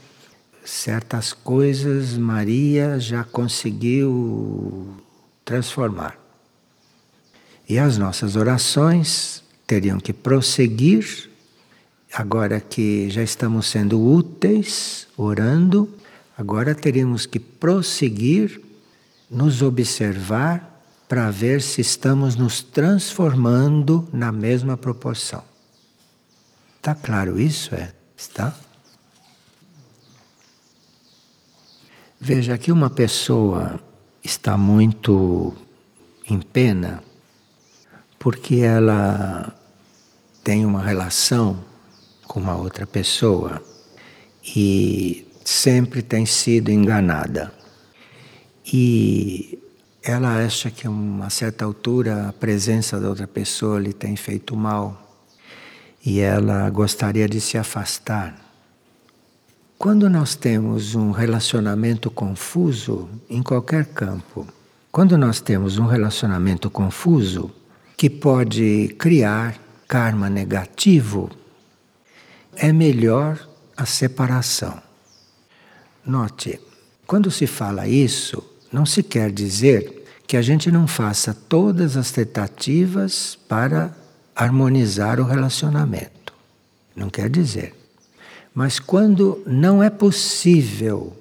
certas 0.64 1.32
coisas 1.32 2.16
Maria 2.16 2.98
já 3.00 3.24
conseguiu 3.24 4.94
transformar. 5.44 6.16
E 7.68 7.78
as 7.80 7.98
nossas 7.98 8.36
orações 8.36 9.42
teriam 9.66 9.98
que 9.98 10.12
prosseguir, 10.12 11.30
agora 12.12 12.60
que 12.60 13.10
já 13.10 13.24
estamos 13.24 13.66
sendo 13.66 14.00
úteis, 14.00 15.08
orando, 15.16 15.88
agora 16.38 16.76
teríamos 16.76 17.26
que 17.26 17.40
prosseguir, 17.40 18.60
nos 19.28 19.62
observar 19.62 20.75
para 21.08 21.30
ver 21.30 21.62
se 21.62 21.80
estamos 21.80 22.36
nos 22.36 22.62
transformando 22.62 24.08
na 24.12 24.32
mesma 24.32 24.76
proporção. 24.76 25.42
Está 26.76 26.94
claro 26.94 27.40
isso? 27.40 27.74
É? 27.74 27.92
Está? 28.16 28.54
Veja 32.20 32.58
que 32.58 32.72
uma 32.72 32.90
pessoa 32.90 33.78
está 34.22 34.56
muito 34.56 35.54
em 36.28 36.40
pena 36.40 37.02
porque 38.18 38.56
ela 38.56 39.54
tem 40.42 40.64
uma 40.66 40.82
relação 40.82 41.64
com 42.26 42.40
uma 42.40 42.56
outra 42.56 42.86
pessoa 42.86 43.62
e 44.44 45.26
sempre 45.44 46.02
tem 46.02 46.26
sido 46.26 46.70
enganada. 46.70 47.52
E 48.64 49.58
ela 50.08 50.44
acha 50.44 50.70
que 50.70 50.86
a 50.86 50.90
uma 50.90 51.28
certa 51.30 51.64
altura 51.64 52.28
a 52.28 52.32
presença 52.32 53.00
da 53.00 53.08
outra 53.08 53.26
pessoa 53.26 53.80
lhe 53.80 53.92
tem 53.92 54.14
feito 54.14 54.56
mal 54.56 55.02
e 56.04 56.20
ela 56.20 56.70
gostaria 56.70 57.28
de 57.28 57.40
se 57.40 57.58
afastar. 57.58 58.36
Quando 59.76 60.08
nós 60.08 60.36
temos 60.36 60.94
um 60.94 61.10
relacionamento 61.10 62.08
confuso 62.08 63.08
em 63.28 63.42
qualquer 63.42 63.86
campo, 63.86 64.46
quando 64.92 65.18
nós 65.18 65.40
temos 65.40 65.76
um 65.76 65.86
relacionamento 65.86 66.70
confuso 66.70 67.50
que 67.96 68.08
pode 68.08 68.94
criar 69.00 69.60
karma 69.88 70.30
negativo, 70.30 71.28
é 72.54 72.72
melhor 72.72 73.44
a 73.76 73.84
separação. 73.84 74.80
Note, 76.06 76.60
quando 77.08 77.28
se 77.28 77.48
fala 77.48 77.88
isso, 77.88 78.40
não 78.72 78.86
se 78.86 79.02
quer 79.02 79.32
dizer 79.32 79.95
que 80.26 80.36
a 80.36 80.42
gente 80.42 80.70
não 80.70 80.86
faça 80.86 81.32
todas 81.32 81.96
as 81.96 82.10
tentativas 82.10 83.38
para 83.48 83.94
harmonizar 84.34 85.20
o 85.20 85.24
relacionamento. 85.24 86.34
Não 86.94 87.08
quer 87.08 87.30
dizer. 87.30 87.74
Mas 88.54 88.78
quando 88.78 89.42
não 89.46 89.82
é 89.82 89.90
possível 89.90 91.16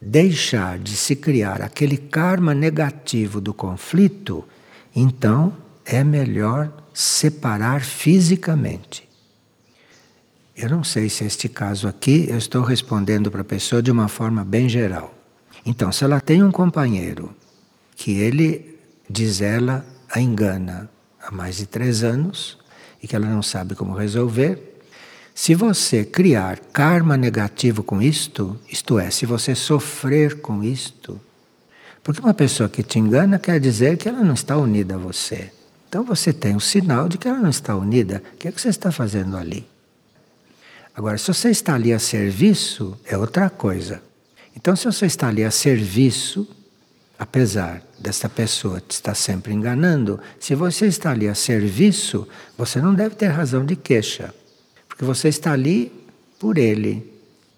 deixar 0.00 0.78
de 0.78 0.96
se 0.96 1.16
criar 1.16 1.60
aquele 1.60 1.96
karma 1.96 2.54
negativo 2.54 3.40
do 3.40 3.52
conflito, 3.52 4.44
então 4.94 5.54
é 5.84 6.02
melhor 6.02 6.72
separar 6.94 7.82
fisicamente. 7.82 9.06
Eu 10.56 10.70
não 10.70 10.82
sei 10.82 11.10
se 11.10 11.24
este 11.24 11.48
caso 11.48 11.86
aqui 11.86 12.26
eu 12.30 12.38
estou 12.38 12.62
respondendo 12.62 13.30
para 13.30 13.42
a 13.42 13.44
pessoa 13.44 13.82
de 13.82 13.90
uma 13.90 14.08
forma 14.08 14.42
bem 14.42 14.68
geral. 14.68 15.12
Então, 15.66 15.92
se 15.92 16.04
ela 16.04 16.20
tem 16.20 16.42
um 16.42 16.50
companheiro 16.50 17.34
que 18.06 18.12
ele, 18.12 18.78
diz 19.10 19.40
ela, 19.40 19.84
a 20.08 20.20
engana 20.20 20.88
há 21.20 21.32
mais 21.32 21.56
de 21.56 21.66
três 21.66 22.04
anos 22.04 22.56
e 23.02 23.08
que 23.08 23.16
ela 23.16 23.26
não 23.26 23.42
sabe 23.42 23.74
como 23.74 23.96
resolver, 23.96 24.80
se 25.34 25.56
você 25.56 26.04
criar 26.04 26.60
karma 26.72 27.16
negativo 27.16 27.82
com 27.82 28.00
isto, 28.00 28.56
isto 28.70 28.96
é, 28.96 29.10
se 29.10 29.26
você 29.26 29.56
sofrer 29.56 30.40
com 30.40 30.62
isto, 30.62 31.20
porque 32.00 32.20
uma 32.20 32.32
pessoa 32.32 32.68
que 32.68 32.84
te 32.84 33.00
engana 33.00 33.40
quer 33.40 33.58
dizer 33.58 33.96
que 33.96 34.08
ela 34.08 34.22
não 34.22 34.34
está 34.34 34.56
unida 34.56 34.94
a 34.94 34.98
você. 34.98 35.50
Então 35.88 36.04
você 36.04 36.32
tem 36.32 36.54
um 36.54 36.60
sinal 36.60 37.08
de 37.08 37.18
que 37.18 37.26
ela 37.26 37.40
não 37.40 37.50
está 37.50 37.74
unida. 37.74 38.22
O 38.34 38.36
que, 38.36 38.46
é 38.46 38.52
que 38.52 38.60
você 38.60 38.68
está 38.68 38.92
fazendo 38.92 39.36
ali? 39.36 39.66
Agora, 40.94 41.18
se 41.18 41.26
você 41.26 41.50
está 41.50 41.74
ali 41.74 41.92
a 41.92 41.98
serviço, 41.98 42.96
é 43.04 43.18
outra 43.18 43.50
coisa. 43.50 44.00
Então, 44.54 44.76
se 44.76 44.84
você 44.84 45.06
está 45.06 45.26
ali 45.26 45.42
a 45.42 45.50
serviço, 45.50 46.48
apesar 47.18 47.82
desta 47.98 48.28
pessoa 48.28 48.80
te 48.80 48.92
estar 48.92 49.14
sempre 49.14 49.52
enganando, 49.52 50.20
se 50.38 50.54
você 50.54 50.86
está 50.86 51.10
ali 51.10 51.28
a 51.28 51.34
serviço, 51.34 52.26
você 52.56 52.80
não 52.80 52.94
deve 52.94 53.14
ter 53.14 53.28
razão 53.28 53.64
de 53.64 53.76
queixa. 53.76 54.34
Porque 54.88 55.04
você 55.04 55.28
está 55.28 55.52
ali 55.52 55.92
por 56.38 56.58
ele, 56.58 57.12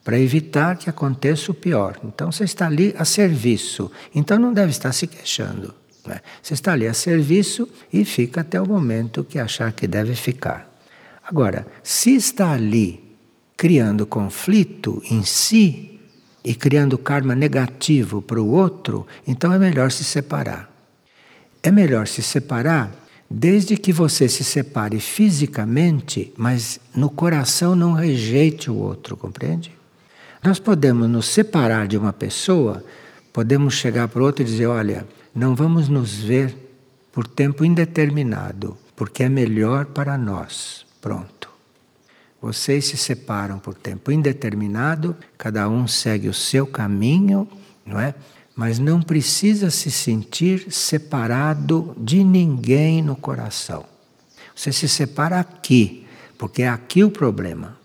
para 0.04 0.18
evitar 0.18 0.76
que 0.76 0.88
aconteça 0.88 1.50
o 1.50 1.54
pior. 1.54 1.98
Então 2.04 2.32
você 2.32 2.44
está 2.44 2.66
ali 2.66 2.94
a 2.96 3.04
serviço. 3.04 3.90
Então 4.14 4.38
não 4.38 4.52
deve 4.52 4.70
estar 4.70 4.92
se 4.92 5.06
queixando. 5.06 5.74
Né? 6.06 6.20
Você 6.42 6.54
está 6.54 6.72
ali 6.72 6.86
a 6.86 6.94
serviço 6.94 7.68
e 7.92 8.04
fica 8.04 8.40
até 8.40 8.60
o 8.60 8.66
momento 8.66 9.22
que 9.22 9.38
achar 9.38 9.72
que 9.72 9.86
deve 9.86 10.14
ficar. 10.14 10.66
Agora, 11.22 11.66
se 11.82 12.14
está 12.14 12.52
ali 12.52 13.16
criando 13.56 14.06
conflito 14.06 15.02
em 15.10 15.22
si 15.24 15.97
e 16.44 16.54
criando 16.54 16.96
karma 16.96 17.34
negativo 17.34 18.22
para 18.22 18.40
o 18.40 18.50
outro, 18.50 19.06
então 19.26 19.52
é 19.52 19.58
melhor 19.58 19.90
se 19.90 20.04
separar. 20.04 20.70
É 21.62 21.70
melhor 21.70 22.06
se 22.06 22.22
separar 22.22 22.92
Desde 23.30 23.76
que 23.76 23.92
você 23.92 24.26
se 24.26 24.42
separe 24.42 24.98
fisicamente, 25.00 26.32
mas 26.36 26.80
no 26.94 27.10
coração 27.10 27.76
não 27.76 27.92
rejeite 27.92 28.70
o 28.70 28.76
outro, 28.76 29.18
compreende? 29.18 29.70
Nós 30.42 30.58
podemos 30.58 31.10
nos 31.10 31.26
separar 31.26 31.86
de 31.86 31.98
uma 31.98 32.12
pessoa, 32.12 32.82
podemos 33.30 33.74
chegar 33.74 34.08
para 34.08 34.22
outro 34.22 34.42
e 34.42 34.46
dizer: 34.46 34.66
olha, 34.66 35.06
não 35.34 35.54
vamos 35.54 35.90
nos 35.90 36.14
ver 36.14 36.56
por 37.12 37.26
tempo 37.26 37.66
indeterminado, 37.66 38.78
porque 38.96 39.24
é 39.24 39.28
melhor 39.28 39.84
para 39.84 40.16
nós. 40.16 40.86
Pronto. 40.98 41.37
Vocês 42.40 42.84
se 42.84 42.96
separam 42.96 43.58
por 43.58 43.74
tempo 43.74 44.12
indeterminado, 44.12 45.16
cada 45.36 45.68
um 45.68 45.88
segue 45.88 46.28
o 46.28 46.34
seu 46.34 46.66
caminho, 46.66 47.48
não 47.84 47.98
é? 47.98 48.14
Mas 48.54 48.78
não 48.78 49.02
precisa 49.02 49.70
se 49.70 49.90
sentir 49.90 50.72
separado 50.72 51.94
de 51.98 52.22
ninguém 52.22 53.02
no 53.02 53.16
coração. 53.16 53.84
Você 54.54 54.72
se 54.72 54.88
separa 54.88 55.40
aqui, 55.40 56.06
porque 56.36 56.62
é 56.62 56.68
aqui 56.68 57.02
o 57.02 57.10
problema. 57.10 57.76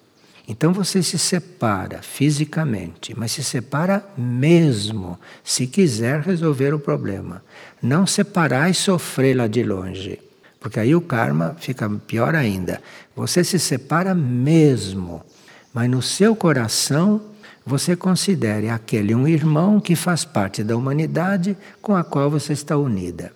Então 0.48 0.74
você 0.74 1.02
se 1.02 1.18
separa 1.18 2.02
fisicamente, 2.02 3.18
mas 3.18 3.32
se 3.32 3.44
separa 3.44 4.06
mesmo, 4.18 5.18
se 5.44 5.66
quiser 5.66 6.22
resolver 6.22 6.74
o 6.74 6.80
problema. 6.80 7.44
Não 7.82 8.06
separar 8.06 8.70
e 8.70 8.74
sofrer 8.74 9.36
lá 9.36 9.48
de 9.48 9.64
longe, 9.64 10.20
porque 10.64 10.80
aí 10.80 10.96
o 10.96 11.02
karma 11.02 11.56
fica 11.60 11.88
pior 12.08 12.34
ainda. 12.34 12.82
Você 13.16 13.44
se 13.44 13.60
separa 13.60 14.16
mesmo, 14.16 15.22
mas 15.72 15.88
no 15.88 16.02
seu 16.02 16.36
coração 16.36 17.22
você 17.64 17.96
considere 17.96 18.72
aquele 18.72 19.14
um 19.14 19.28
irmão 19.28 19.80
que 19.80 19.96
faz 19.96 20.26
parte 20.26 20.64
da 20.64 20.76
humanidade 20.76 21.56
com 21.84 21.96
a 21.96 22.04
qual 22.04 22.32
você 22.32 22.54
está 22.54 22.76
unida. 22.76 23.32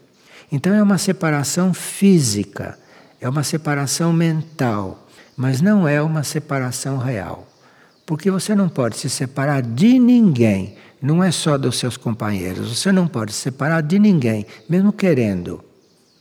Então 0.52 0.74
é 0.74 0.82
uma 0.82 0.98
separação 0.98 1.72
física, 1.72 2.80
é 3.22 3.30
uma 3.30 3.44
separação 3.44 4.12
mental 4.12 5.04
mas 5.38 5.62
não 5.62 5.88
é 5.88 6.02
uma 6.02 6.24
separação 6.24 6.98
real. 6.98 7.48
Porque 8.06 8.32
você 8.32 8.56
não 8.56 8.68
pode 8.68 8.98
se 8.98 9.08
separar 9.08 9.62
de 9.62 10.00
ninguém, 10.00 10.76
não 11.00 11.24
é 11.24 11.30
só 11.30 11.58
dos 11.58 11.78
seus 11.78 11.96
companheiros, 11.96 12.76
você 12.80 12.92
não 12.92 13.08
pode 13.08 13.32
se 13.32 13.42
separar 13.42 13.82
de 13.82 14.00
ninguém, 14.00 14.48
mesmo 14.68 14.92
querendo. 14.92 15.64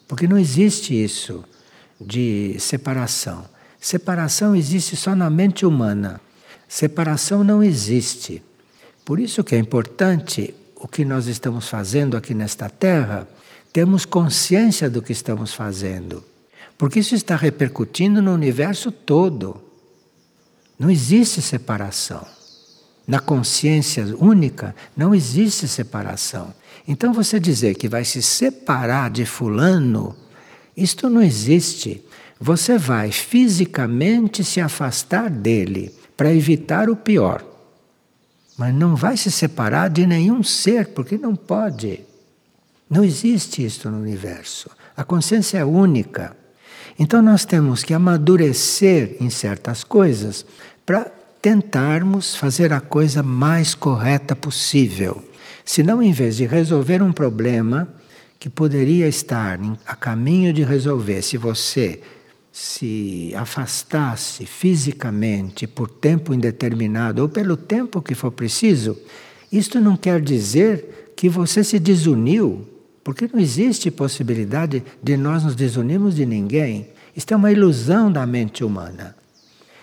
Porque 0.06 0.26
não 0.28 0.38
existe 0.38 0.94
isso 0.94 1.44
de 2.00 2.56
separação. 2.58 3.44
Separação 3.80 4.54
existe 4.54 4.96
só 4.96 5.14
na 5.14 5.30
mente 5.30 5.66
humana. 5.66 6.20
Separação 6.68 7.44
não 7.44 7.62
existe. 7.62 8.42
Por 9.04 9.20
isso 9.20 9.44
que 9.44 9.54
é 9.54 9.58
importante 9.58 10.54
o 10.76 10.88
que 10.88 11.04
nós 11.04 11.26
estamos 11.26 11.68
fazendo 11.68 12.16
aqui 12.16 12.34
nesta 12.34 12.68
terra, 12.68 13.28
termos 13.72 14.04
consciência 14.04 14.90
do 14.90 15.00
que 15.00 15.12
estamos 15.12 15.54
fazendo. 15.54 16.24
Porque 16.76 17.00
isso 17.00 17.14
está 17.14 17.36
repercutindo 17.36 18.20
no 18.20 18.32
universo 18.32 18.90
todo. 18.90 19.62
Não 20.78 20.90
existe 20.90 21.40
separação. 21.40 22.26
Na 23.06 23.20
consciência 23.20 24.04
única 24.18 24.74
não 24.96 25.14
existe 25.14 25.68
separação. 25.68 26.52
Então 26.86 27.12
você 27.12 27.40
dizer 27.40 27.74
que 27.74 27.88
vai 27.88 28.04
se 28.04 28.22
separar 28.22 29.10
de 29.10 29.26
fulano, 29.26 30.14
isto 30.76 31.08
não 31.08 31.22
existe. 31.22 32.04
Você 32.40 32.78
vai 32.78 33.10
fisicamente 33.10 34.44
se 34.44 34.60
afastar 34.60 35.30
dele 35.30 35.92
para 36.16 36.32
evitar 36.32 36.88
o 36.88 36.96
pior. 36.96 37.44
Mas 38.56 38.74
não 38.74 38.94
vai 38.94 39.16
se 39.16 39.30
separar 39.30 39.88
de 39.88 40.06
nenhum 40.06 40.42
ser, 40.42 40.88
porque 40.88 41.18
não 41.18 41.34
pode. 41.34 42.00
Não 42.88 43.04
existe 43.04 43.64
isto 43.64 43.90
no 43.90 43.98
universo. 43.98 44.70
A 44.96 45.04
consciência 45.04 45.58
é 45.58 45.64
única. 45.64 46.36
Então 46.98 47.20
nós 47.20 47.44
temos 47.44 47.82
que 47.82 47.92
amadurecer 47.92 49.16
em 49.20 49.28
certas 49.28 49.84
coisas 49.84 50.46
para 50.84 51.10
tentarmos 51.42 52.34
fazer 52.34 52.72
a 52.72 52.80
coisa 52.80 53.22
mais 53.22 53.74
correta 53.74 54.34
possível. 54.34 55.22
Senão, 55.66 56.00
em 56.00 56.12
vez 56.12 56.36
de 56.36 56.46
resolver 56.46 57.02
um 57.02 57.12
problema 57.12 57.88
que 58.38 58.48
poderia 58.48 59.08
estar 59.08 59.58
a 59.84 59.96
caminho 59.96 60.52
de 60.52 60.62
resolver 60.62 61.20
se 61.22 61.36
você 61.36 62.00
se 62.52 63.34
afastasse 63.36 64.46
fisicamente 64.46 65.66
por 65.66 65.90
tempo 65.90 66.32
indeterminado 66.32 67.20
ou 67.20 67.28
pelo 67.28 67.56
tempo 67.56 68.00
que 68.00 68.14
for 68.14 68.30
preciso, 68.30 68.96
isto 69.50 69.80
não 69.80 69.96
quer 69.96 70.20
dizer 70.20 71.12
que 71.16 71.28
você 71.28 71.64
se 71.64 71.80
desuniu 71.80 72.66
porque 73.02 73.28
não 73.32 73.40
existe 73.40 73.90
possibilidade 73.90 74.84
de 75.02 75.16
nós 75.16 75.44
nos 75.44 75.54
desunirmos 75.54 76.14
de 76.14 76.24
ninguém. 76.24 76.88
Isto 77.14 77.34
é 77.34 77.36
uma 77.36 77.52
ilusão 77.52 78.10
da 78.10 78.24
mente 78.24 78.64
humana. 78.64 79.16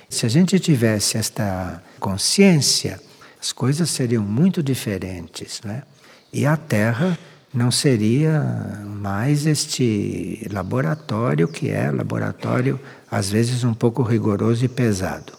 Se 0.09 0.25
a 0.25 0.29
gente 0.29 0.59
tivesse 0.59 1.17
esta 1.17 1.81
consciência, 1.99 3.01
as 3.43 3.51
coisas 3.51 3.89
seriam 3.89 4.23
muito 4.23 4.63
diferentes, 4.63 5.59
né? 5.65 5.83
E 6.31 6.45
a 6.45 6.55
Terra 6.55 7.19
não 7.53 7.69
seria 7.69 8.39
mais 8.87 9.45
este 9.45 10.47
laboratório 10.49 11.49
que 11.49 11.69
é 11.69 11.91
laboratório 11.91 12.79
às 13.11 13.29
vezes 13.29 13.65
um 13.65 13.73
pouco 13.73 14.01
rigoroso 14.01 14.63
e 14.63 14.69
pesado. 14.69 15.33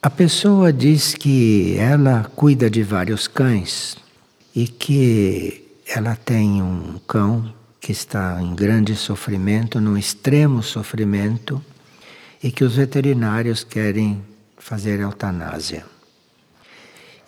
A 0.00 0.08
pessoa 0.08 0.72
diz 0.72 1.14
que 1.14 1.74
ela 1.76 2.30
cuida 2.36 2.70
de 2.70 2.84
vários 2.84 3.26
cães 3.26 3.96
e 4.54 4.68
que 4.68 5.68
ela 5.84 6.14
tem 6.14 6.62
um 6.62 7.00
cão 7.08 7.52
que 7.80 7.90
está 7.90 8.40
em 8.40 8.54
grande 8.54 8.94
sofrimento, 8.94 9.80
num 9.80 9.98
extremo 9.98 10.62
sofrimento, 10.62 11.60
e 12.42 12.50
que 12.50 12.64
os 12.64 12.76
veterinários 12.76 13.62
querem 13.62 14.22
fazer 14.58 15.00
eutanásia. 15.00 15.84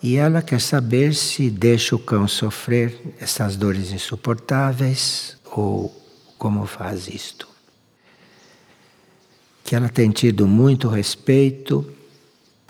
E 0.01 0.17
ela 0.17 0.41
quer 0.41 0.61
saber 0.61 1.13
se 1.15 1.49
deixa 1.49 1.95
o 1.95 1.99
cão 1.99 2.27
sofrer 2.27 3.15
essas 3.19 3.55
dores 3.55 3.91
insuportáveis 3.91 5.37
ou 5.45 5.95
como 6.37 6.65
faz 6.65 7.07
isto. 7.07 7.47
Que 9.63 9.75
ela 9.75 9.89
tem 9.89 10.11
tido 10.11 10.47
muito 10.47 10.87
respeito 10.87 11.95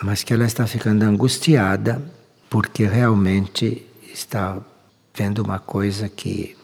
mas 0.01 0.23
que 0.23 0.33
ela 0.33 0.45
está 0.45 0.67
ficando 0.67 1.03
angustiada 1.03 2.01
porque 2.49 2.85
realmente 2.85 3.85
está 4.13 4.61
vendo 5.15 5.39
uma 5.39 5.59
coisa 5.59 6.09
que. 6.09 6.55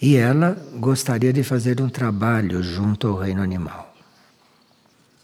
E 0.00 0.16
ela 0.16 0.56
gostaria 0.74 1.32
de 1.32 1.42
fazer 1.42 1.80
um 1.80 1.88
trabalho 1.88 2.62
junto 2.62 3.08
ao 3.08 3.18
reino 3.18 3.42
animal. 3.42 3.91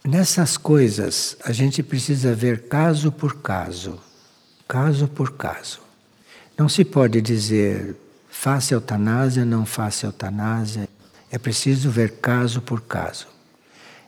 Nessas 0.05 0.57
coisas, 0.57 1.37
a 1.45 1.53
gente 1.53 1.83
precisa 1.83 2.35
ver 2.35 2.69
caso 2.69 3.11
por 3.13 3.43
caso, 3.43 3.99
caso 4.67 5.09
por 5.09 5.33
caso. 5.33 5.81
Não 6.57 6.69
se 6.69 6.85
pode 6.85 7.21
dizer 7.21 7.97
faça 8.29 8.75
eutanásia, 8.75 9.45
não 9.45 9.67
faça 9.67 10.07
eutanásia. 10.07 10.89
É 11.31 11.37
preciso 11.39 11.91
ver 11.91 12.13
caso 12.21 12.61
por 12.63 12.83
caso. 12.83 13.27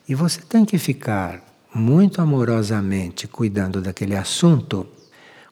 E 0.09 0.14
você 0.14 0.41
tem 0.41 0.64
que 0.64 0.78
ficar 0.78 1.43
muito 1.74 2.22
amorosamente 2.22 3.26
cuidando 3.26 3.80
daquele 3.80 4.16
assunto, 4.16 4.86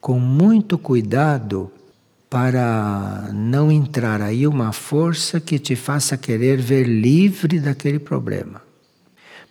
com 0.01 0.19
muito 0.19 0.79
cuidado 0.79 1.71
para 2.31 3.31
não 3.33 3.71
entrar 3.71 4.23
aí 4.23 4.47
uma 4.47 4.73
força 4.73 5.41
que 5.41 5.59
te 5.59 5.75
faça 5.75 6.17
querer 6.17 6.61
ver 6.61 6.85
livre 6.85 7.59
daquele 7.59 7.99
problema. 7.99 8.68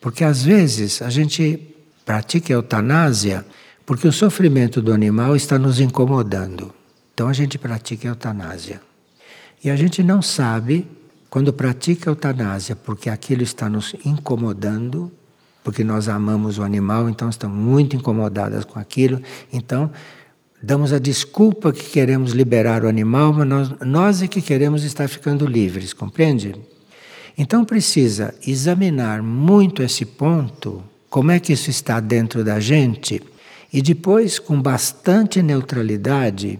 Porque 0.07 0.23
às 0.23 0.41
vezes 0.41 1.01
a 1.01 1.09
gente 1.09 1.75
pratica 2.05 2.53
eutanásia 2.53 3.45
porque 3.85 4.07
o 4.07 4.11
sofrimento 4.13 4.81
do 4.81 4.93
animal 4.93 5.35
está 5.35 5.59
nos 5.59 5.81
incomodando. 5.81 6.73
Então 7.13 7.27
a 7.27 7.33
gente 7.33 7.57
pratica 7.57 8.07
eutanásia. 8.07 8.79
E 9.61 9.69
a 9.69 9.75
gente 9.75 10.01
não 10.01 10.21
sabe, 10.21 10.87
quando 11.29 11.51
pratica 11.51 12.09
eutanásia, 12.09 12.73
porque 12.73 13.09
aquilo 13.09 13.43
está 13.43 13.67
nos 13.67 13.97
incomodando, 14.05 15.11
porque 15.61 15.83
nós 15.83 16.07
amamos 16.07 16.57
o 16.57 16.63
animal, 16.63 17.09
então 17.09 17.27
estamos 17.27 17.57
muito 17.57 17.97
incomodadas 17.97 18.63
com 18.63 18.79
aquilo. 18.79 19.21
Então, 19.51 19.91
damos 20.63 20.93
a 20.93 20.99
desculpa 20.99 21.73
que 21.73 21.83
queremos 21.83 22.31
liberar 22.31 22.85
o 22.85 22.87
animal, 22.87 23.33
mas 23.33 23.45
nós, 23.45 23.73
nós 23.81 24.21
é 24.21 24.27
que 24.29 24.41
queremos 24.41 24.85
estar 24.85 25.09
ficando 25.09 25.45
livres, 25.45 25.91
compreende? 25.91 26.55
Então 27.37 27.63
precisa 27.63 28.33
examinar 28.45 29.21
muito 29.21 29.83
esse 29.83 30.05
ponto, 30.05 30.83
como 31.09 31.31
é 31.31 31.39
que 31.39 31.53
isso 31.53 31.69
está 31.69 31.99
dentro 31.99 32.43
da 32.43 32.59
gente, 32.59 33.21
e 33.71 33.81
depois, 33.81 34.39
com 34.39 34.61
bastante 34.61 35.41
neutralidade 35.43 36.59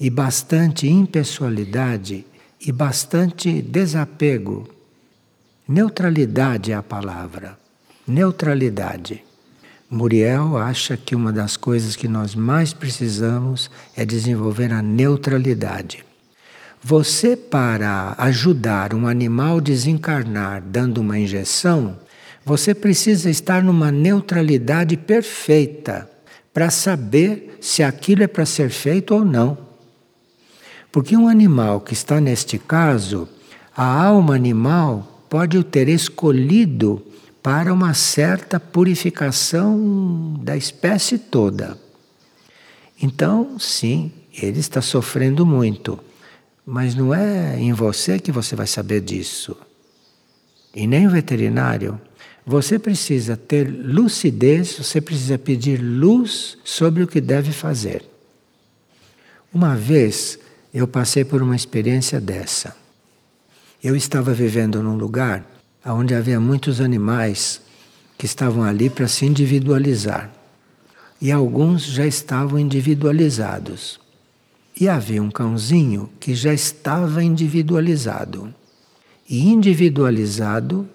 e 0.00 0.10
bastante 0.10 0.88
impessoalidade 0.88 2.26
e 2.60 2.72
bastante 2.72 3.62
desapego. 3.62 4.68
Neutralidade 5.68 6.72
é 6.72 6.74
a 6.74 6.82
palavra 6.82 7.58
neutralidade. 8.06 9.24
Muriel 9.90 10.56
acha 10.56 10.96
que 10.96 11.16
uma 11.16 11.32
das 11.32 11.56
coisas 11.56 11.96
que 11.96 12.06
nós 12.06 12.34
mais 12.34 12.72
precisamos 12.72 13.68
é 13.96 14.04
desenvolver 14.04 14.72
a 14.72 14.80
neutralidade. 14.80 16.05
Você, 16.82 17.36
para 17.36 18.14
ajudar 18.18 18.94
um 18.94 19.06
animal 19.06 19.60
desencarnar 19.60 20.62
dando 20.62 20.98
uma 20.98 21.18
injeção, 21.18 21.98
você 22.44 22.74
precisa 22.74 23.28
estar 23.28 23.62
numa 23.62 23.90
neutralidade 23.90 24.96
perfeita 24.96 26.08
para 26.54 26.70
saber 26.70 27.58
se 27.60 27.82
aquilo 27.82 28.22
é 28.22 28.26
para 28.26 28.46
ser 28.46 28.70
feito 28.70 29.14
ou 29.14 29.24
não. 29.24 29.58
Porque 30.92 31.16
um 31.16 31.28
animal 31.28 31.80
que 31.80 31.92
está 31.92 32.20
neste 32.20 32.58
caso, 32.58 33.28
a 33.76 33.84
alma 33.84 34.34
animal 34.34 35.26
pode 35.28 35.58
o 35.58 35.64
ter 35.64 35.88
escolhido 35.88 37.04
para 37.42 37.72
uma 37.72 37.94
certa 37.94 38.58
purificação 38.58 40.34
da 40.42 40.56
espécie 40.56 41.18
toda. 41.18 41.78
Então, 43.02 43.58
sim, 43.58 44.10
ele 44.32 44.60
está 44.60 44.80
sofrendo 44.80 45.44
muito, 45.44 45.98
mas 46.66 46.96
não 46.96 47.14
é 47.14 47.56
em 47.56 47.72
você 47.72 48.18
que 48.18 48.32
você 48.32 48.56
vai 48.56 48.66
saber 48.66 49.00
disso. 49.00 49.56
E 50.74 50.84
nem 50.84 51.06
o 51.06 51.10
veterinário. 51.10 52.00
Você 52.44 52.78
precisa 52.78 53.36
ter 53.36 53.68
lucidez, 53.68 54.76
você 54.76 55.00
precisa 55.00 55.38
pedir 55.38 55.80
luz 55.80 56.58
sobre 56.64 57.04
o 57.04 57.06
que 57.06 57.20
deve 57.20 57.52
fazer. 57.52 58.04
Uma 59.54 59.76
vez 59.76 60.38
eu 60.74 60.88
passei 60.88 61.24
por 61.24 61.40
uma 61.40 61.54
experiência 61.54 62.20
dessa. 62.20 62.76
Eu 63.82 63.94
estava 63.94 64.34
vivendo 64.34 64.82
num 64.82 64.96
lugar 64.96 65.46
onde 65.84 66.14
havia 66.14 66.40
muitos 66.40 66.80
animais 66.80 67.60
que 68.18 68.26
estavam 68.26 68.64
ali 68.64 68.90
para 68.90 69.06
se 69.06 69.24
individualizar. 69.24 70.30
E 71.20 71.30
alguns 71.30 71.84
já 71.84 72.06
estavam 72.06 72.58
individualizados. 72.58 74.00
E 74.78 74.88
havia 74.88 75.22
um 75.22 75.30
cãozinho 75.30 76.10
que 76.20 76.34
já 76.34 76.52
estava 76.52 77.22
individualizado. 77.22 78.54
E 79.28 79.48
individualizado, 79.48 80.88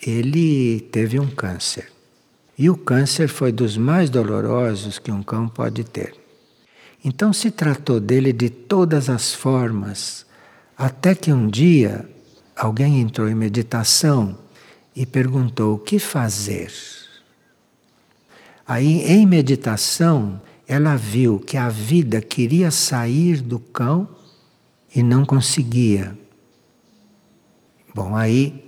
ele 0.00 0.80
teve 0.92 1.18
um 1.18 1.26
câncer. 1.26 1.90
E 2.56 2.70
o 2.70 2.76
câncer 2.76 3.28
foi 3.28 3.50
dos 3.50 3.76
mais 3.76 4.08
dolorosos 4.08 4.98
que 4.98 5.10
um 5.10 5.22
cão 5.22 5.48
pode 5.48 5.82
ter. 5.82 6.14
Então 7.04 7.32
se 7.32 7.50
tratou 7.50 7.98
dele 7.98 8.32
de 8.32 8.48
todas 8.48 9.10
as 9.10 9.34
formas, 9.34 10.24
até 10.78 11.14
que 11.14 11.32
um 11.32 11.48
dia 11.48 12.08
alguém 12.56 13.00
entrou 13.00 13.28
em 13.28 13.34
meditação 13.34 14.38
e 14.94 15.04
perguntou: 15.04 15.74
o 15.74 15.78
que 15.78 15.98
fazer? 15.98 16.70
Aí, 18.66 19.02
em 19.02 19.26
meditação, 19.26 20.40
ela 20.66 20.96
viu 20.96 21.38
que 21.38 21.56
a 21.56 21.68
vida 21.68 22.20
queria 22.20 22.70
sair 22.70 23.40
do 23.40 23.58
cão 23.58 24.08
e 24.94 25.02
não 25.02 25.24
conseguia. 25.24 26.16
Bom, 27.94 28.16
aí 28.16 28.64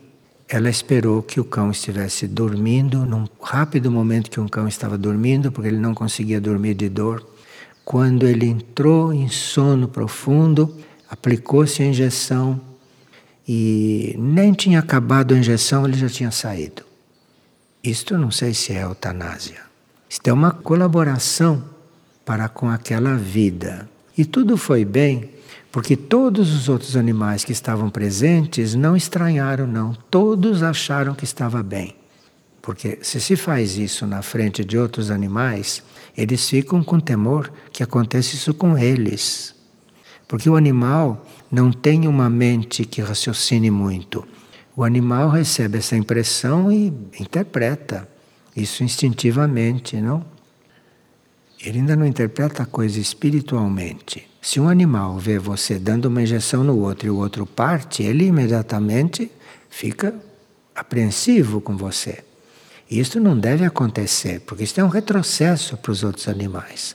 ela 0.48 0.68
esperou 0.68 1.22
que 1.22 1.40
o 1.40 1.44
cão 1.44 1.70
estivesse 1.70 2.26
dormindo, 2.28 3.04
num 3.04 3.26
rápido 3.40 3.90
momento 3.90 4.30
que 4.30 4.38
um 4.38 4.46
cão 4.46 4.68
estava 4.68 4.96
dormindo, 4.96 5.50
porque 5.50 5.68
ele 5.68 5.78
não 5.78 5.94
conseguia 5.94 6.40
dormir 6.40 6.74
de 6.74 6.88
dor. 6.88 7.26
Quando 7.84 8.26
ele 8.26 8.46
entrou 8.46 9.12
em 9.12 9.28
sono 9.28 9.88
profundo, 9.88 10.76
aplicou-se 11.08 11.82
a 11.82 11.86
injeção 11.86 12.60
e 13.48 14.14
nem 14.18 14.52
tinha 14.52 14.80
acabado 14.80 15.34
a 15.34 15.38
injeção, 15.38 15.86
ele 15.86 15.96
já 15.96 16.08
tinha 16.08 16.30
saído. 16.30 16.82
Isto 17.82 18.18
não 18.18 18.30
sei 18.30 18.52
se 18.52 18.72
é 18.72 18.82
eutanásia. 18.82 19.60
Isto 20.08 20.28
é 20.28 20.32
uma 20.32 20.50
colaboração 20.50 21.75
para 22.26 22.48
com 22.48 22.68
aquela 22.68 23.14
vida. 23.14 23.88
E 24.18 24.24
tudo 24.24 24.56
foi 24.56 24.84
bem, 24.84 25.30
porque 25.70 25.96
todos 25.96 26.52
os 26.52 26.68
outros 26.68 26.96
animais 26.96 27.44
que 27.44 27.52
estavam 27.52 27.88
presentes 27.88 28.74
não 28.74 28.96
estranharam, 28.96 29.64
não. 29.64 29.94
Todos 30.10 30.62
acharam 30.62 31.14
que 31.14 31.24
estava 31.24 31.62
bem. 31.62 31.94
Porque 32.60 32.98
se 33.00 33.20
se 33.20 33.36
faz 33.36 33.76
isso 33.76 34.04
na 34.08 34.22
frente 34.22 34.64
de 34.64 34.76
outros 34.76 35.08
animais, 35.08 35.84
eles 36.16 36.48
ficam 36.48 36.82
com 36.82 36.98
temor 36.98 37.52
que 37.70 37.82
aconteça 37.82 38.34
isso 38.34 38.52
com 38.52 38.76
eles. 38.76 39.54
Porque 40.26 40.50
o 40.50 40.56
animal 40.56 41.24
não 41.48 41.70
tem 41.70 42.08
uma 42.08 42.28
mente 42.28 42.84
que 42.84 43.00
raciocine 43.00 43.70
muito. 43.70 44.26
O 44.74 44.82
animal 44.82 45.30
recebe 45.30 45.78
essa 45.78 45.96
impressão 45.96 46.72
e 46.72 46.86
interpreta 47.20 48.08
isso 48.56 48.82
instintivamente, 48.82 49.96
não? 49.98 50.35
Ele 51.60 51.78
ainda 51.78 51.96
não 51.96 52.06
interpreta 52.06 52.62
a 52.62 52.66
coisa 52.66 53.00
espiritualmente. 53.00 54.28
Se 54.40 54.60
um 54.60 54.68
animal 54.68 55.18
vê 55.18 55.38
você 55.38 55.78
dando 55.78 56.06
uma 56.06 56.22
injeção 56.22 56.62
no 56.62 56.78
outro 56.78 57.08
e 57.08 57.10
o 57.10 57.16
outro 57.16 57.46
parte, 57.46 58.02
ele 58.02 58.26
imediatamente 58.26 59.30
fica 59.68 60.14
apreensivo 60.74 61.60
com 61.60 61.76
você. 61.76 62.22
E 62.88 63.00
isso 63.00 63.18
não 63.18 63.36
deve 63.36 63.64
acontecer, 63.64 64.40
porque 64.40 64.64
isso 64.64 64.80
é 64.80 64.84
um 64.84 64.88
retrocesso 64.88 65.76
para 65.76 65.90
os 65.90 66.04
outros 66.04 66.28
animais 66.28 66.94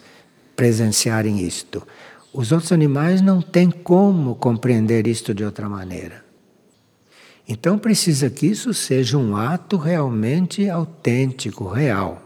presenciarem 0.55 1.41
isto. 1.41 1.81
Os 2.31 2.51
outros 2.51 2.71
animais 2.71 3.19
não 3.19 3.41
têm 3.41 3.71
como 3.71 4.35
compreender 4.35 5.07
isto 5.07 5.33
de 5.33 5.43
outra 5.43 5.67
maneira. 5.67 6.23
Então 7.47 7.79
precisa 7.79 8.29
que 8.29 8.45
isso 8.45 8.73
seja 8.73 9.17
um 9.17 9.35
ato 9.35 9.75
realmente 9.75 10.69
autêntico, 10.69 11.67
real. 11.67 12.21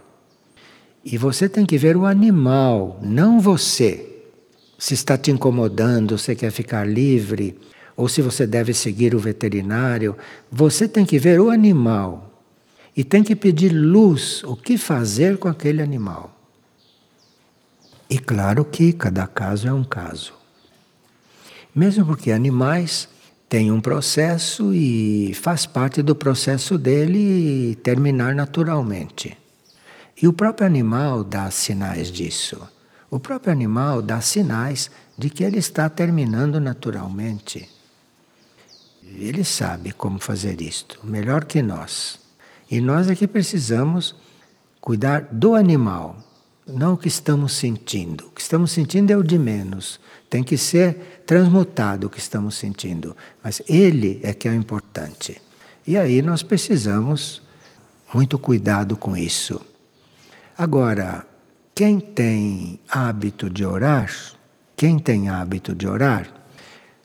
E 1.06 1.20
você 1.20 1.47
tem 1.47 1.68
que 1.68 1.78
ver 1.78 1.95
o 1.95 2.08
animal, 2.08 2.99
não 2.99 3.39
você. 3.39 4.24
Se 4.76 4.95
está 4.95 5.16
te 5.16 5.30
incomodando, 5.30 6.18
você 6.18 6.36
quer 6.36 6.49
ficar 6.49 6.84
livre, 6.84 7.56
ou 7.95 8.10
se 8.10 8.24
você 8.24 8.47
deve 8.47 8.74
seguir 8.74 9.14
o 9.14 9.20
veterinário, 9.20 10.18
você 10.51 10.88
tem 10.88 11.06
que 11.06 11.20
ver 11.20 11.39
o 11.39 11.51
animal 11.51 12.43
e 12.97 13.03
tem 13.03 13.24
que 13.24 13.36
pedir 13.36 13.70
luz, 13.70 14.43
o 14.45 14.56
que 14.56 14.80
fazer 14.80 15.38
com 15.38 15.47
aquele 15.47 15.82
animal. 15.82 16.36
E 18.10 18.18
claro 18.18 18.66
que 18.66 18.91
cada 18.91 19.28
caso 19.28 19.68
é 19.68 19.74
um 19.74 19.84
caso. 19.84 20.34
Mesmo 21.74 22.03
porque 22.03 22.32
animais 22.32 23.08
têm 23.47 23.72
um 23.72 23.80
processo 23.80 24.74
e 24.74 25.34
faz 25.36 25.68
parte 25.68 26.01
do 26.01 26.16
processo 26.16 26.80
dele 26.80 27.76
terminar 27.84 28.34
naturalmente. 28.34 29.38
E 30.22 30.28
o 30.28 30.34
próprio 30.34 30.66
animal 30.66 31.24
dá 31.24 31.51
sinais 31.51 32.11
disso. 32.11 32.61
O 33.09 33.20
próprio 33.20 33.51
animal 33.51 34.01
dá 34.01 34.22
sinais 34.22 34.89
de 35.18 35.30
que 35.30 35.43
ele 35.43 35.57
está 35.57 35.89
terminando 35.89 36.59
naturalmente. 36.59 37.70
Ele 39.03 39.43
sabe 39.43 39.91
como 39.91 40.20
fazer 40.20 40.61
isto, 40.61 40.99
melhor 41.03 41.45
que 41.45 41.61
nós. 41.61 42.20
E 42.70 42.82
nós 42.82 43.09
é 43.09 43.16
que 43.16 43.28
precisamos 43.28 44.16
cuidar 44.82 45.28
do 45.32 45.55
animal, 45.55 46.18
não 46.68 46.93
o 46.93 46.97
que 46.97 47.07
estamos 47.07 47.53
sentindo. 47.53 48.28
O 48.28 48.32
que 48.32 48.41
estamos 48.41 48.72
sentindo 48.72 49.11
é 49.11 49.18
o 49.18 49.24
de 49.24 49.38
menos. 49.38 49.99
Tem 50.30 50.43
que 50.43 50.57
ser 50.57 51.22
transmutado 51.26 52.05
o 52.05 52.09
que 52.09 52.20
estamos 52.20 52.55
sentindo. 52.55 53.16
Mas 53.43 53.61
ele 53.68 54.20
é 54.24 54.34
que 54.34 54.47
é 54.47 54.51
o 54.51 54.55
importante. 54.55 55.39
E 55.86 55.95
aí 55.95 56.22
nós 56.22 56.41
precisamos 56.41 57.41
muito 58.13 58.39
cuidado 58.39 58.97
com 58.97 59.16
isso. 59.16 59.61
Agora, 60.58 61.28
quem 61.74 61.99
tem 61.99 62.80
hábito 62.88 63.49
de 63.49 63.66
orar, 63.66 64.10
quem 64.78 64.97
tem 64.97 65.28
hábito 65.28 65.76
de 65.76 65.86
orar, 65.86 66.30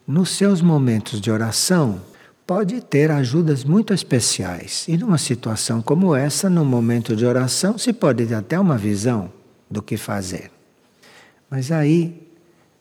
nos 0.06 0.30
seus 0.36 0.62
momentos 0.62 1.20
de 1.20 1.32
oração, 1.32 2.00
pode 2.46 2.80
ter 2.80 3.10
ajudas 3.10 3.64
muito 3.64 3.92
especiais. 3.92 4.86
E 4.86 4.96
numa 4.96 5.18
situação 5.18 5.82
como 5.82 6.14
essa, 6.14 6.48
no 6.48 6.64
momento 6.64 7.16
de 7.16 7.26
oração, 7.26 7.76
se 7.76 7.92
pode 7.92 8.24
ter 8.24 8.34
até 8.34 8.58
uma 8.58 8.78
visão 8.78 9.32
do 9.68 9.82
que 9.82 9.96
fazer. 9.96 10.52
Mas 11.50 11.72
aí, 11.72 12.28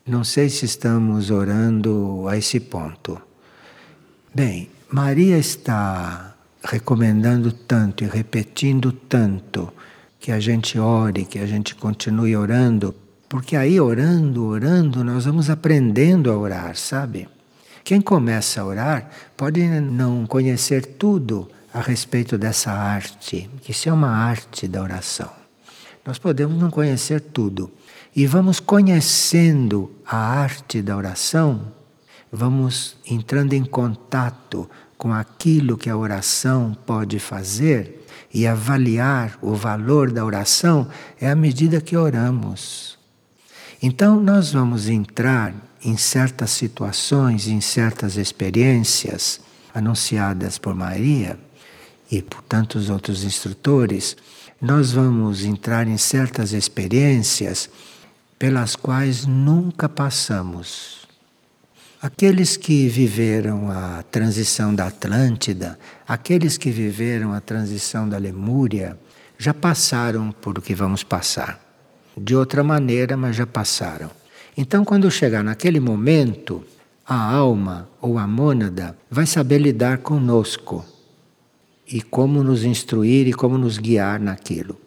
não 0.06 0.24
sei 0.24 0.50
se 0.50 0.66
estamos 0.66 1.32
orando 1.32 2.28
a 2.28 2.38
esse 2.38 2.60
ponto. 2.60 3.20
Bem, 4.36 4.70
Maria 4.92 5.40
está 5.40 6.36
recomendando 6.64 7.52
tanto 7.52 8.04
e 8.04 8.08
repetindo 8.08 8.92
tanto 8.92 9.74
que 10.20 10.32
a 10.32 10.40
gente 10.40 10.78
ore, 10.78 11.26
que 11.26 11.40
a 11.40 11.46
gente 11.46 11.76
continue 11.76 12.36
orando, 12.36 12.94
porque 13.28 13.56
aí 13.56 13.80
orando, 13.80 14.46
orando, 14.46 15.04
nós 15.04 15.26
vamos 15.26 15.50
aprendendo 15.50 16.32
a 16.32 16.38
orar, 16.38 16.76
sabe? 16.76 17.30
Quem 17.84 18.02
começa 18.02 18.62
a 18.62 18.66
orar 18.66 19.10
pode 19.38 19.66
não 19.66 20.26
conhecer 20.26 20.86
tudo 20.86 21.50
a 21.74 21.80
respeito 21.80 22.38
dessa 22.38 22.72
arte, 22.72 23.50
que 23.62 23.72
isso 23.72 23.88
é 23.88 23.94
uma 23.94 24.10
arte 24.10 24.68
da 24.68 24.82
oração. 24.82 25.30
Nós 26.06 26.18
podemos 26.18 26.60
não 26.60 26.70
conhecer 26.70 27.22
tudo. 27.22 27.72
E 28.16 28.26
vamos 28.26 28.60
conhecendo 28.60 29.92
a 30.06 30.18
arte 30.18 30.82
da 30.82 30.98
oração, 30.98 31.72
vamos 32.32 32.98
entrando 33.06 33.54
em 33.54 33.64
contato 33.64 34.70
com 34.98 35.14
aquilo 35.14 35.78
que 35.78 35.90
a 35.90 35.96
oração 35.96 36.76
pode 36.86 37.20
fazer 37.20 37.99
e 38.34 38.46
avaliar 38.46 39.38
o 39.42 39.56
valor 39.56 40.12
da 40.12 40.24
oração 40.24 40.88
é 41.20 41.30
à 41.30 41.36
medida 41.36 41.82
que 41.82 41.98
oramos. 41.98 42.98
Então, 43.82 44.20
nós 44.22 44.52
vamos 44.52 44.88
entrar 44.88 45.54
em 45.84 45.96
certas 45.98 46.52
situações, 46.52 47.48
em 47.48 47.62
certas 47.62 48.18
experiências 48.18 49.40
anunciadas 49.74 50.58
por 50.58 50.76
Maria 50.76 51.40
e 52.12 52.22
por 52.22 52.42
tantos 52.42 52.90
outros 52.90 53.24
instrutores, 53.24 54.18
nós 54.62 54.92
vamos 54.92 55.44
entrar 55.44 55.88
em 55.88 55.98
certas 55.98 56.52
experiências 56.52 57.70
pelas 58.38 58.76
quais 58.76 59.26
nunca 59.26 59.88
passamos. 59.88 61.08
Aqueles 62.02 62.56
que 62.56 62.88
viveram 62.88 63.70
a 63.70 64.02
transição 64.04 64.74
da 64.74 64.88
Atlântida, 64.88 65.78
aqueles 66.08 66.58
que 66.58 66.72
viveram 66.72 67.34
a 67.34 67.42
transição 67.42 68.08
da 68.08 68.18
Lemúria, 68.18 68.98
já 69.38 69.54
passaram 69.54 70.32
por 70.32 70.58
o 70.58 70.62
que 70.62 70.74
vamos 70.74 71.04
passar. 71.04 71.60
De 72.16 72.34
outra 72.34 72.64
maneira, 72.64 73.18
mas 73.18 73.36
já 73.36 73.46
passaram. 73.46 74.10
Então, 74.56 74.86
quando 74.86 75.12
chegar 75.12 75.44
naquele 75.44 75.82
momento, 75.82 76.64
a 77.06 77.22
alma 77.22 77.90
ou 78.00 78.18
a 78.18 78.26
mônada 78.26 78.98
vai 79.12 79.26
saber 79.26 79.58
lidar 79.58 79.98
conosco 79.98 80.86
e 81.86 82.02
como 82.02 82.42
nos 82.46 82.64
instruir 82.64 83.28
e 83.28 83.34
como 83.34 83.58
nos 83.58 83.78
guiar 83.78 84.22
naquilo. 84.22 84.80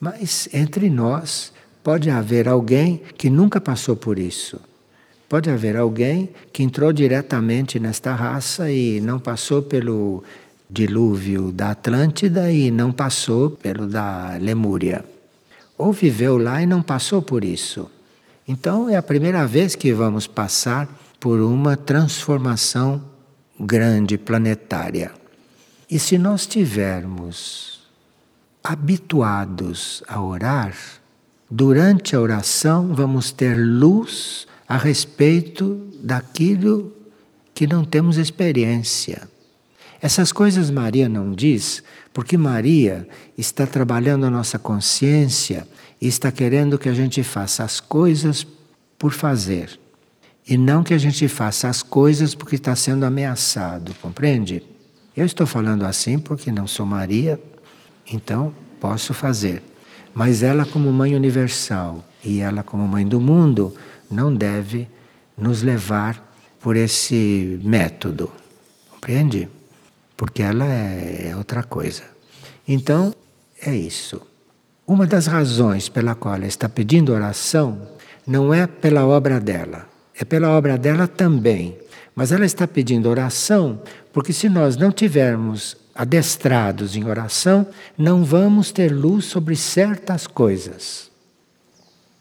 Mas 0.00 0.48
entre 0.52 0.90
nós 0.90 1.52
pode 1.80 2.10
haver 2.10 2.48
alguém 2.48 3.00
que 3.16 3.30
nunca 3.30 3.60
passou 3.60 3.94
por 3.94 4.18
isso 4.18 4.60
Pode 5.30 5.48
haver 5.48 5.76
alguém 5.76 6.28
que 6.52 6.60
entrou 6.60 6.92
diretamente 6.92 7.78
nesta 7.78 8.12
raça 8.12 8.68
e 8.68 9.00
não 9.00 9.20
passou 9.20 9.62
pelo 9.62 10.24
dilúvio 10.68 11.52
da 11.52 11.70
Atlântida 11.70 12.50
e 12.50 12.68
não 12.68 12.90
passou 12.90 13.48
pelo 13.48 13.86
da 13.86 14.36
Lemúria. 14.40 15.04
Ou 15.78 15.92
viveu 15.92 16.36
lá 16.36 16.60
e 16.60 16.66
não 16.66 16.82
passou 16.82 17.22
por 17.22 17.44
isso. 17.44 17.88
Então 18.48 18.88
é 18.90 18.96
a 18.96 19.02
primeira 19.04 19.46
vez 19.46 19.76
que 19.76 19.92
vamos 19.92 20.26
passar 20.26 20.88
por 21.20 21.38
uma 21.38 21.76
transformação 21.76 23.00
grande 23.56 24.18
planetária. 24.18 25.12
E 25.88 25.96
se 26.00 26.18
nós 26.18 26.44
tivermos 26.44 27.82
habituados 28.64 30.02
a 30.08 30.20
orar, 30.20 30.74
durante 31.48 32.16
a 32.16 32.20
oração 32.20 32.92
vamos 32.92 33.30
ter 33.30 33.54
luz 33.56 34.49
a 34.70 34.76
respeito 34.76 35.84
daquilo 36.00 36.92
que 37.52 37.66
não 37.66 37.84
temos 37.84 38.16
experiência. 38.16 39.28
Essas 40.00 40.30
coisas 40.30 40.70
Maria 40.70 41.08
não 41.08 41.32
diz, 41.32 41.82
porque 42.14 42.36
Maria 42.38 43.08
está 43.36 43.66
trabalhando 43.66 44.26
a 44.26 44.30
nossa 44.30 44.60
consciência 44.60 45.66
e 46.00 46.06
está 46.06 46.30
querendo 46.30 46.78
que 46.78 46.88
a 46.88 46.94
gente 46.94 47.20
faça 47.24 47.64
as 47.64 47.80
coisas 47.80 48.46
por 48.96 49.12
fazer. 49.12 49.76
E 50.48 50.56
não 50.56 50.84
que 50.84 50.94
a 50.94 50.98
gente 50.98 51.26
faça 51.26 51.68
as 51.68 51.82
coisas 51.82 52.32
porque 52.36 52.54
está 52.54 52.76
sendo 52.76 53.04
ameaçado, 53.04 53.92
compreende? 54.00 54.62
Eu 55.16 55.26
estou 55.26 55.48
falando 55.48 55.84
assim 55.84 56.16
porque 56.16 56.52
não 56.52 56.68
sou 56.68 56.86
Maria, 56.86 57.40
então 58.08 58.54
posso 58.78 59.12
fazer. 59.12 59.64
Mas 60.14 60.44
ela, 60.44 60.64
como 60.64 60.92
mãe 60.92 61.16
universal 61.16 62.04
e 62.24 62.38
ela, 62.38 62.62
como 62.62 62.86
mãe 62.86 63.04
do 63.04 63.20
mundo, 63.20 63.74
não 64.10 64.34
deve 64.34 64.88
nos 65.36 65.62
levar 65.62 66.28
por 66.60 66.76
esse 66.76 67.58
método, 67.62 68.30
compreende? 68.90 69.48
Porque 70.16 70.42
ela 70.42 70.66
é, 70.66 71.28
é 71.30 71.36
outra 71.36 71.62
coisa. 71.62 72.02
Então, 72.66 73.14
é 73.64 73.74
isso. 73.74 74.20
Uma 74.86 75.06
das 75.06 75.26
razões 75.26 75.88
pela 75.88 76.14
qual 76.14 76.34
ela 76.34 76.46
está 76.46 76.68
pedindo 76.68 77.12
oração 77.12 77.80
não 78.26 78.52
é 78.52 78.66
pela 78.66 79.06
obra 79.06 79.40
dela, 79.40 79.88
é 80.18 80.24
pela 80.24 80.50
obra 80.50 80.76
dela 80.76 81.06
também. 81.06 81.78
Mas 82.14 82.32
ela 82.32 82.44
está 82.44 82.66
pedindo 82.66 83.08
oração 83.08 83.80
porque, 84.12 84.32
se 84.32 84.48
nós 84.48 84.76
não 84.76 84.90
tivermos 84.90 85.76
adestrados 85.94 86.96
em 86.96 87.04
oração, 87.04 87.66
não 87.96 88.24
vamos 88.24 88.72
ter 88.72 88.92
luz 88.92 89.24
sobre 89.24 89.56
certas 89.56 90.26
coisas 90.26 91.09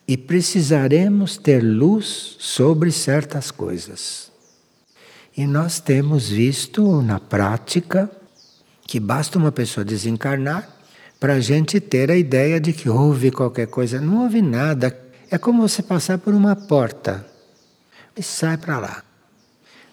e 0.09 0.17
precisaremos 0.17 1.37
ter 1.37 1.61
luz 1.61 2.35
sobre 2.39 2.91
certas 2.91 3.51
coisas. 3.51 4.31
E 5.37 5.45
nós 5.45 5.79
temos 5.79 6.29
visto 6.29 6.99
na 7.03 7.19
prática 7.19 8.09
que 8.87 8.99
basta 8.99 9.37
uma 9.37 9.51
pessoa 9.51 9.85
desencarnar 9.85 10.67
para 11.19 11.33
a 11.33 11.39
gente 11.39 11.79
ter 11.79 12.09
a 12.09 12.17
ideia 12.17 12.59
de 12.59 12.73
que 12.73 12.89
houve 12.89 13.29
qualquer 13.29 13.67
coisa. 13.67 14.01
Não 14.01 14.23
houve 14.23 14.41
nada. 14.41 14.99
É 15.29 15.37
como 15.37 15.61
você 15.61 15.83
passar 15.83 16.17
por 16.17 16.33
uma 16.33 16.55
porta 16.55 17.23
e 18.17 18.23
sai 18.23 18.57
para 18.57 18.79
lá. 18.79 19.03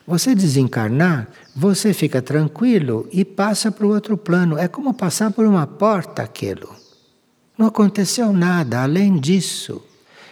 Você 0.07 0.35
desencarnar, 0.35 1.29
você 1.55 1.93
fica 1.93 2.23
tranquilo 2.23 3.07
e 3.13 3.23
passa 3.23 3.71
para 3.71 3.85
o 3.85 3.91
outro 3.93 4.17
plano. 4.17 4.57
É 4.57 4.67
como 4.67 4.95
passar 4.95 5.31
por 5.31 5.45
uma 5.45 5.67
porta 5.67 6.23
aquilo. 6.23 6.75
Não 7.59 7.67
aconteceu 7.67 8.33
nada 8.33 8.83
além 8.83 9.21
disso. 9.21 9.83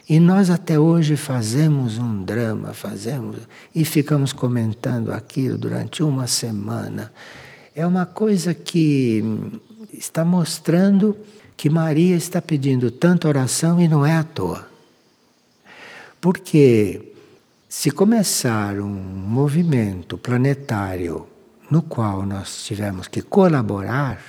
E 0.09 0.20
nós 0.20 0.50
até 0.50 0.78
hoje 0.78 1.16
fazemos 1.16 1.96
um 1.98 2.22
drama, 2.22 2.74
fazemos 2.74 3.38
e 3.74 3.84
ficamos 3.84 4.32
comentando 4.32 5.12
aquilo 5.12 5.57
durante 5.57 6.02
uma 6.02 6.26
semana. 6.26 7.11
É 7.74 7.86
uma 7.86 8.05
coisa 8.05 8.52
que 8.52 9.24
está 9.92 10.24
mostrando 10.24 11.16
que 11.57 11.70
Maria 11.70 12.16
está 12.16 12.42
pedindo 12.42 12.90
tanta 12.90 13.28
oração 13.28 13.80
e 13.80 13.88
não 13.88 14.05
é 14.05 14.16
à 14.16 14.22
toa. 14.24 14.68
Porque 16.20 17.12
se 17.68 17.90
começar 17.90 18.78
um 18.78 18.88
movimento 18.88 20.18
planetário 20.18 21.26
no 21.70 21.82
qual 21.82 22.26
nós 22.26 22.64
tivemos 22.64 23.09
que 23.09 23.22
colaborar, 23.22 24.20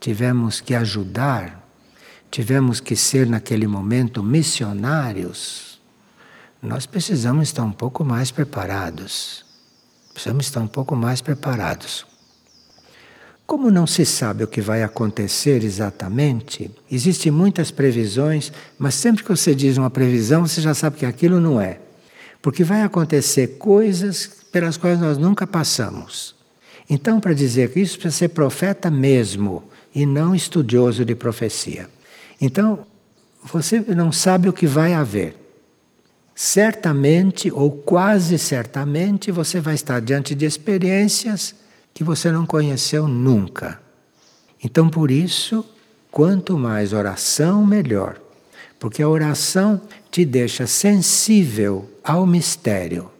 tivemos 0.00 0.60
que 0.60 0.74
ajudar, 0.74 1.67
tivemos 2.30 2.80
que 2.80 2.94
ser 2.94 3.26
naquele 3.26 3.66
momento 3.66 4.22
missionários, 4.22 5.80
nós 6.62 6.86
precisamos 6.86 7.48
estar 7.48 7.62
um 7.64 7.72
pouco 7.72 8.04
mais 8.04 8.30
preparados. 8.30 9.44
Precisamos 10.12 10.46
estar 10.46 10.60
um 10.60 10.66
pouco 10.66 10.96
mais 10.96 11.20
preparados. 11.20 12.04
Como 13.46 13.70
não 13.70 13.86
se 13.86 14.04
sabe 14.04 14.44
o 14.44 14.48
que 14.48 14.60
vai 14.60 14.82
acontecer 14.82 15.64
exatamente, 15.64 16.70
existem 16.90 17.32
muitas 17.32 17.70
previsões, 17.70 18.52
mas 18.78 18.94
sempre 18.94 19.22
que 19.22 19.30
você 19.30 19.54
diz 19.54 19.78
uma 19.78 19.88
previsão, 19.88 20.46
você 20.46 20.60
já 20.60 20.74
sabe 20.74 20.98
que 20.98 21.06
aquilo 21.06 21.40
não 21.40 21.60
é. 21.60 21.80
Porque 22.42 22.62
vai 22.62 22.82
acontecer 22.82 23.56
coisas 23.58 24.26
pelas 24.52 24.76
quais 24.76 25.00
nós 25.00 25.16
nunca 25.16 25.46
passamos. 25.46 26.34
Então, 26.90 27.20
para 27.20 27.32
dizer 27.32 27.72
que 27.72 27.80
isso 27.80 27.98
precisa 27.98 28.18
ser 28.18 28.28
profeta 28.28 28.90
mesmo 28.90 29.64
e 29.94 30.04
não 30.04 30.34
estudioso 30.34 31.04
de 31.04 31.14
profecia. 31.14 31.88
Então, 32.40 32.86
você 33.44 33.80
não 33.80 34.12
sabe 34.12 34.48
o 34.48 34.52
que 34.52 34.66
vai 34.66 34.94
haver. 34.94 35.36
Certamente, 36.34 37.50
ou 37.50 37.70
quase 37.70 38.38
certamente, 38.38 39.32
você 39.32 39.60
vai 39.60 39.74
estar 39.74 40.00
diante 40.00 40.34
de 40.34 40.46
experiências 40.46 41.54
que 41.92 42.04
você 42.04 42.30
não 42.30 42.46
conheceu 42.46 43.08
nunca. 43.08 43.80
Então, 44.62 44.88
por 44.88 45.10
isso, 45.10 45.64
quanto 46.10 46.56
mais 46.56 46.92
oração, 46.92 47.66
melhor. 47.66 48.20
Porque 48.78 49.02
a 49.02 49.08
oração 49.08 49.80
te 50.10 50.24
deixa 50.24 50.66
sensível 50.66 51.90
ao 52.04 52.24
mistério. 52.24 53.10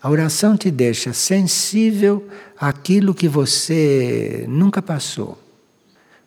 A 0.00 0.08
oração 0.08 0.56
te 0.56 0.70
deixa 0.70 1.12
sensível 1.12 2.26
àquilo 2.58 3.14
que 3.14 3.28
você 3.28 4.46
nunca 4.48 4.80
passou 4.80 5.45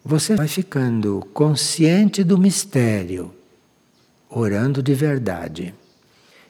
você 0.03 0.35
vai 0.35 0.47
ficando 0.47 1.27
consciente 1.33 2.23
do 2.23 2.37
mistério, 2.37 3.33
orando 4.29 4.81
de 4.81 4.93
verdade. 4.93 5.73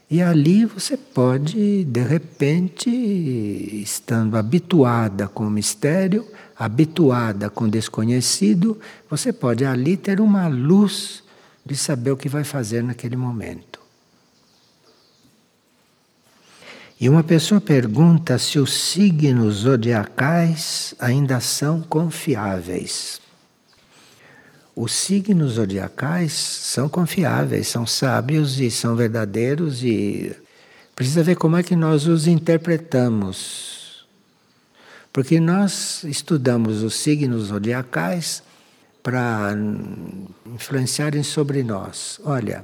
E 0.10 0.22
ali 0.22 0.66
você 0.66 0.98
pode, 0.98 1.84
de 1.84 2.02
repente, 2.02 2.90
estando 2.90 4.38
habituada 4.38 5.28
com 5.28 5.46
o 5.46 5.52
mistério, 5.52 6.26
habituada 6.58 7.50
com 7.50 7.66
o 7.66 7.70
desconhecido, 7.70 8.80
você 9.08 9.32
pode 9.32 9.64
ali 9.64 9.96
ter 9.96 10.20
uma 10.20 10.48
luz 10.48 11.24
de 11.64 11.76
saber 11.76 12.12
o 12.12 12.18
que 12.18 12.28
vai 12.28 12.44
fazer 12.44 12.84
naquele 12.84 13.16
momento. 13.16 13.80
E 17.00 17.08
uma 17.08 17.24
pessoa 17.24 17.62
pergunta 17.62 18.38
se 18.38 18.60
os 18.60 18.74
signos 18.74 19.58
zodiacais 19.58 20.94
ainda 21.00 21.40
são 21.40 21.82
confiáveis. 21.82 23.22
Os 24.82 24.94
signos 24.94 25.56
zodiacais 25.56 26.32
são 26.32 26.88
confiáveis, 26.88 27.68
são 27.68 27.86
sábios 27.86 28.62
e 28.62 28.72
são 28.72 28.96
verdadeiros 28.96 29.84
e 29.84 30.34
precisa 30.96 31.22
ver 31.22 31.36
como 31.36 31.58
é 31.58 31.64
que 31.64 31.76
nós 31.76 32.08
os 32.08 32.28
interpretamos. 32.28 34.08
Porque 35.12 35.38
nós 35.38 36.06
estudamos 36.06 36.82
os 36.82 36.96
signos 36.96 37.48
zodiacais 37.48 38.42
para 39.04 39.54
influenciarem 40.46 41.24
sobre 41.24 41.62
nós. 41.62 42.18
Olha, 42.24 42.64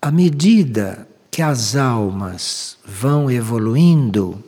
à 0.00 0.12
medida 0.12 1.08
que 1.28 1.42
as 1.42 1.74
almas 1.74 2.78
vão 2.84 3.28
evoluindo, 3.28 4.40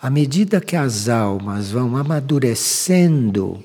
à 0.00 0.08
medida 0.08 0.60
que 0.60 0.76
as 0.76 1.08
almas 1.08 1.72
vão 1.72 1.96
amadurecendo, 1.96 3.60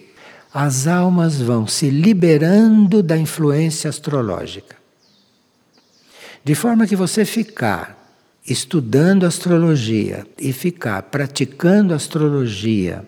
as 0.53 0.85
almas 0.85 1.41
vão 1.41 1.65
se 1.65 1.89
liberando 1.89 3.01
da 3.01 3.17
influência 3.17 3.89
astrológica. 3.89 4.75
De 6.43 6.53
forma 6.53 6.85
que 6.85 6.95
você 6.95 7.25
ficar 7.25 7.97
estudando 8.47 9.25
astrologia 9.25 10.27
e 10.37 10.53
ficar 10.53 11.01
praticando 11.03 11.93
astrologia 11.93 13.03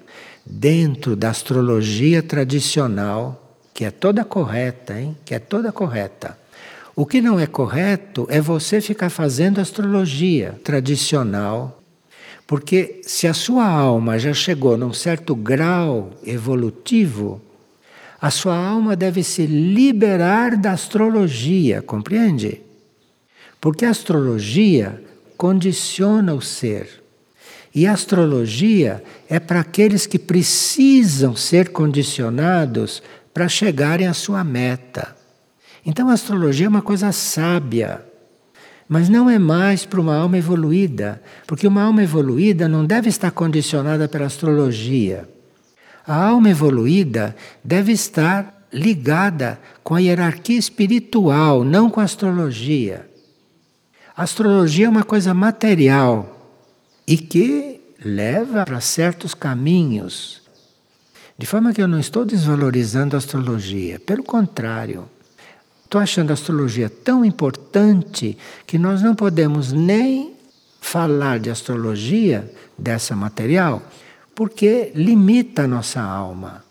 dentro 0.46 1.16
da 1.16 1.30
astrologia 1.30 2.24
tradicional, 2.24 3.58
que 3.74 3.84
é 3.84 3.92
toda 3.92 4.24
correta, 4.24 5.00
hein? 5.00 5.16
Que 5.26 5.36
é 5.36 5.40
toda 5.40 5.72
correta. 5.72 6.38
O 6.96 7.06
que 7.06 7.22
não 7.22 7.38
é 7.40 7.46
correto 7.46 8.26
é 8.30 8.40
você 8.40 8.80
ficar 8.80 9.10
fazendo 9.10 9.60
astrologia 9.60 10.58
tradicional, 10.64 11.84
porque 12.48 13.02
se 13.04 13.28
a 13.28 13.34
sua 13.34 13.68
alma 13.68 14.20
já 14.20 14.34
chegou 14.34 14.78
num 14.78 14.94
certo 14.94 15.36
grau 15.36 16.12
evolutivo, 16.24 17.42
a 18.22 18.30
sua 18.30 18.56
alma 18.56 18.96
deve 18.96 19.24
se 19.24 19.46
liberar 19.46 20.56
da 20.56 20.72
astrologia, 20.72 21.82
compreende? 21.82 22.62
Porque 23.60 23.86
a 23.86 23.90
astrologia 23.90 25.02
condiciona 25.38 26.34
o 26.34 26.42
ser. 26.42 27.04
E 27.74 27.86
a 27.86 27.92
astrologia 27.92 29.04
é 29.28 29.40
para 29.40 29.60
aqueles 29.60 30.08
que 30.08 30.18
precisam 30.18 31.36
ser 31.36 31.70
condicionados 31.70 33.04
para 33.34 33.50
chegarem 33.50 34.08
à 34.08 34.14
sua 34.14 34.44
meta. 34.44 35.16
Então 35.86 36.10
a 36.10 36.14
astrologia 36.14 36.68
é 36.68 36.70
uma 36.70 36.82
coisa 36.82 37.12
sábia, 37.12 38.06
mas 38.88 39.10
não 39.10 39.30
é 39.30 39.40
mais 39.40 39.86
para 39.86 40.00
uma 40.00 40.16
alma 40.16 40.38
evoluída, 40.38 41.22
porque 41.48 41.68
uma 41.68 41.82
alma 41.82 42.04
evoluída 42.04 42.68
não 42.68 42.86
deve 42.86 43.10
estar 43.10 43.32
condicionada 43.32 44.08
pela 44.08 44.26
astrologia. 44.26 45.28
A 46.08 46.28
alma 46.28 46.50
evoluída 46.50 47.36
deve 47.64 47.92
estar 47.92 48.68
ligada 48.72 49.60
com 49.84 49.96
a 49.96 50.00
hierarquia 50.00 50.58
espiritual, 50.58 51.64
não 51.64 51.90
com 51.90 52.00
a 52.00 52.04
astrologia. 52.04 53.10
A 54.16 54.24
astrologia 54.24 54.86
é 54.86 54.90
uma 54.90 55.04
coisa 55.04 55.34
material 55.34 56.54
e 57.08 57.18
que 57.18 57.82
leva 58.04 58.64
para 58.66 58.80
certos 58.80 59.34
caminhos. 59.34 60.42
De 61.38 61.46
forma 61.46 61.74
que 61.74 61.82
eu 61.82 61.88
não 61.88 62.00
estou 62.00 62.24
desvalorizando 62.24 63.16
a 63.16 63.20
astrologia, 63.20 64.00
pelo 64.00 64.24
contrário. 64.24 65.10
Estou 65.86 66.02
achando 66.02 66.32
a 66.32 66.34
astrologia 66.34 66.90
tão 66.90 67.24
importante 67.24 68.38
que 68.68 68.78
nós 68.78 69.02
não 69.02 69.16
podemos 69.16 69.72
nem 69.72 70.34
falar 70.82 71.40
de 71.40 71.50
astrologia 71.50 72.52
dessa 72.78 73.16
material, 73.16 73.82
porque 74.36 74.92
limita 74.94 75.64
a 75.64 75.68
nossa 75.68 76.02
alma. 76.02 76.66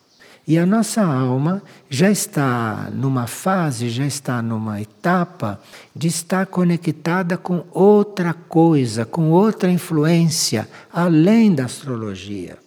E 0.47 0.59
a 0.59 0.67
nossa 0.67 1.03
alma 1.03 1.63
já 1.89 2.11
está 2.11 2.91
numa 2.93 3.27
fase, 3.27 3.89
já 3.89 4.05
está 4.05 4.43
numa 4.43 4.79
etapa 4.81 5.59
de 5.97 6.09
estar 6.09 6.47
conectada 6.47 7.39
com 7.39 7.65
outra 7.71 8.35
coisa, 8.35 9.07
com 9.07 9.31
outra 9.31 9.71
influência, 9.71 10.69
além 10.93 11.55
da 11.55 11.65
astrologia. 11.65 12.59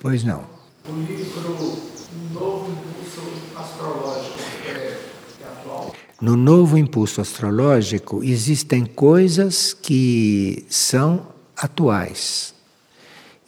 Pois 0.00 0.24
não. 0.24 0.44
O 0.88 0.92
livro 1.02 1.90
Novo 2.32 2.72
Impulso 2.72 3.20
Astrológico 3.54 4.38
é, 4.64 4.70
é 4.70 5.44
atual? 5.44 5.94
No 6.20 6.36
novo 6.36 6.76
impulso 6.76 7.20
astrológico 7.20 8.22
existem 8.22 8.84
coisas 8.84 9.72
que 9.72 10.66
são 10.68 11.28
atuais 11.56 12.54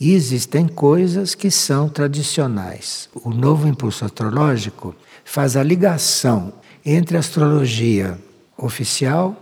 e 0.00 0.14
existem 0.14 0.66
coisas 0.66 1.34
que 1.34 1.50
são 1.50 1.88
tradicionais. 1.88 3.10
O 3.14 3.30
novo 3.30 3.68
impulso 3.68 4.04
astrológico 4.04 4.96
faz 5.24 5.56
a 5.56 5.62
ligação 5.62 6.52
entre 6.84 7.16
a 7.16 7.20
astrologia 7.20 8.18
oficial 8.56 9.36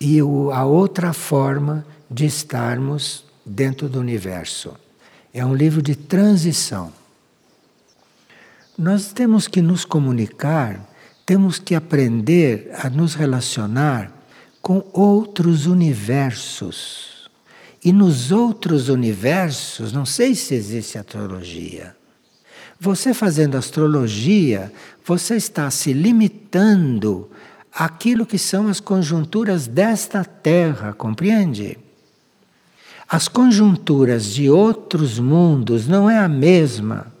e 0.00 0.20
a 0.20 0.64
outra 0.64 1.12
forma 1.12 1.84
de 2.10 2.26
estarmos 2.26 3.24
dentro 3.44 3.88
do 3.88 3.98
universo. 3.98 4.74
É 5.34 5.44
um 5.44 5.54
livro 5.54 5.82
de 5.82 5.94
transição. 5.94 6.92
Nós 8.78 9.12
temos 9.12 9.48
que 9.48 9.60
nos 9.60 9.84
comunicar, 9.84 10.88
temos 11.28 11.58
que 11.58 11.74
aprender 11.74 12.70
a 12.82 12.88
nos 12.88 13.12
relacionar 13.12 14.10
com 14.62 14.82
outros 14.94 15.66
universos 15.66 17.28
e 17.84 17.92
nos 17.92 18.32
outros 18.32 18.88
universos, 18.88 19.92
não 19.92 20.06
sei 20.06 20.34
se 20.34 20.54
existe 20.54 20.96
astrologia. 20.96 21.94
Você 22.80 23.12
fazendo 23.12 23.58
astrologia, 23.58 24.72
você 25.04 25.36
está 25.36 25.70
se 25.70 25.92
limitando 25.92 27.30
àquilo 27.70 28.24
que 28.24 28.38
são 28.38 28.66
as 28.66 28.80
conjunturas 28.80 29.66
desta 29.66 30.24
Terra, 30.24 30.94
compreende? 30.94 31.76
As 33.06 33.28
conjunturas 33.28 34.32
de 34.32 34.48
outros 34.48 35.18
mundos 35.18 35.86
não 35.86 36.08
é 36.08 36.16
a 36.16 36.26
mesma. 36.26 37.12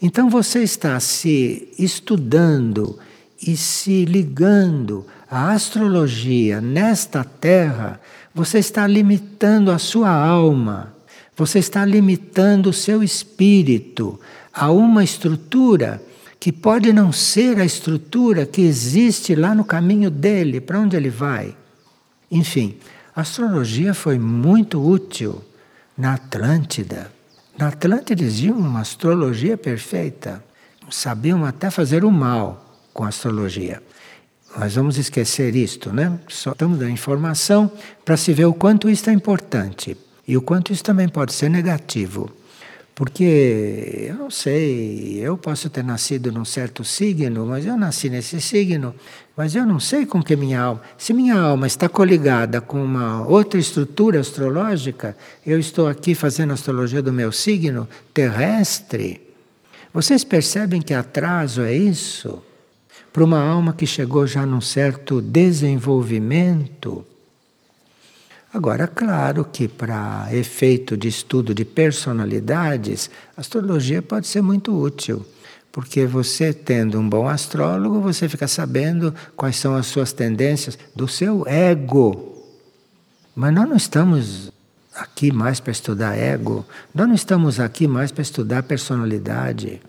Então 0.00 0.30
você 0.30 0.62
está 0.62 0.98
se 0.98 1.68
estudando 1.78 2.98
e 3.46 3.56
se 3.56 4.04
ligando 4.06 5.06
à 5.30 5.52
astrologia 5.52 6.60
nesta 6.60 7.22
Terra 7.22 8.00
você 8.34 8.58
está 8.58 8.86
limitando 8.86 9.70
a 9.70 9.78
sua 9.78 10.10
alma, 10.10 10.94
você 11.36 11.58
está 11.58 11.84
limitando 11.84 12.70
o 12.70 12.72
seu 12.72 13.02
espírito 13.02 14.18
a 14.52 14.70
uma 14.70 15.04
estrutura 15.04 16.02
que 16.40 16.50
pode 16.50 16.92
não 16.92 17.12
ser 17.12 17.58
a 17.60 17.64
estrutura 17.64 18.46
que 18.46 18.62
existe 18.62 19.34
lá 19.34 19.54
no 19.54 19.64
caminho 19.64 20.10
dele, 20.10 20.60
para 20.60 20.80
onde 20.80 20.96
ele 20.96 21.10
vai. 21.10 21.56
Enfim, 22.30 22.76
a 23.14 23.20
astrologia 23.20 23.94
foi 23.94 24.18
muito 24.18 24.84
útil 24.84 25.42
na 25.96 26.14
Atlântida. 26.14 27.10
Na 27.56 27.68
Atlântida 27.68 28.22
existia 28.22 28.52
uma 28.52 28.80
astrologia 28.80 29.56
perfeita. 29.56 30.44
Sabiam 30.90 31.44
até 31.44 31.70
fazer 31.70 32.04
o 32.04 32.10
mal 32.10 32.63
com 32.94 33.04
astrologia. 33.04 33.82
Nós 34.56 34.76
vamos 34.76 34.96
esquecer 34.96 35.56
isto, 35.56 35.92
né? 35.92 36.16
Só 36.28 36.52
estamos 36.52 36.78
dando 36.78 36.92
informação 36.92 37.70
para 38.04 38.16
se 38.16 38.32
ver 38.32 38.44
o 38.44 38.54
quanto 38.54 38.88
isto 38.88 39.10
é 39.10 39.12
importante 39.12 39.96
e 40.26 40.36
o 40.36 40.42
quanto 40.42 40.72
isso 40.72 40.84
também 40.84 41.08
pode 41.08 41.32
ser 41.32 41.50
negativo. 41.50 42.30
Porque 42.94 44.06
eu 44.08 44.14
não 44.14 44.30
sei, 44.30 45.18
eu 45.18 45.36
posso 45.36 45.68
ter 45.68 45.82
nascido 45.82 46.30
num 46.30 46.44
certo 46.44 46.84
signo, 46.84 47.44
mas 47.44 47.66
eu 47.66 47.76
nasci 47.76 48.08
nesse 48.08 48.40
signo, 48.40 48.94
mas 49.36 49.56
eu 49.56 49.66
não 49.66 49.80
sei 49.80 50.06
com 50.06 50.22
que 50.22 50.36
minha 50.36 50.60
alma. 50.60 50.80
Se 50.96 51.12
minha 51.12 51.34
alma 51.34 51.66
está 51.66 51.88
coligada 51.88 52.60
com 52.60 52.84
uma 52.84 53.26
outra 53.26 53.58
estrutura 53.58 54.20
astrológica, 54.20 55.16
eu 55.44 55.58
estou 55.58 55.88
aqui 55.88 56.14
fazendo 56.14 56.52
astrologia 56.52 57.02
do 57.02 57.12
meu 57.12 57.32
signo 57.32 57.88
terrestre. 58.14 59.20
Vocês 59.92 60.22
percebem 60.22 60.80
que 60.80 60.94
atraso 60.94 61.62
é 61.62 61.74
isso? 61.74 62.40
Para 63.14 63.22
uma 63.24 63.40
alma 63.40 63.72
que 63.72 63.86
chegou 63.86 64.26
já 64.26 64.44
num 64.44 64.60
certo 64.60 65.22
desenvolvimento. 65.22 67.06
Agora, 68.52 68.88
claro 68.88 69.44
que 69.44 69.68
para 69.68 70.26
efeito 70.32 70.96
de 70.96 71.06
estudo 71.06 71.54
de 71.54 71.64
personalidades, 71.64 73.08
a 73.36 73.40
astrologia 73.40 74.02
pode 74.02 74.26
ser 74.26 74.42
muito 74.42 74.76
útil, 74.76 75.24
porque 75.70 76.04
você 76.06 76.52
tendo 76.52 76.98
um 76.98 77.08
bom 77.08 77.28
astrólogo, 77.28 78.00
você 78.00 78.28
fica 78.28 78.48
sabendo 78.48 79.14
quais 79.36 79.54
são 79.54 79.76
as 79.76 79.86
suas 79.86 80.12
tendências 80.12 80.76
do 80.92 81.06
seu 81.06 81.46
ego. 81.46 82.44
Mas 83.36 83.54
nós 83.54 83.68
não 83.68 83.76
estamos 83.76 84.50
aqui 84.92 85.30
mais 85.30 85.60
para 85.60 85.70
estudar 85.70 86.18
ego, 86.18 86.66
nós 86.92 87.06
não 87.06 87.14
estamos 87.14 87.60
aqui 87.60 87.86
mais 87.86 88.10
para 88.10 88.22
estudar 88.22 88.64
personalidade. 88.64 89.80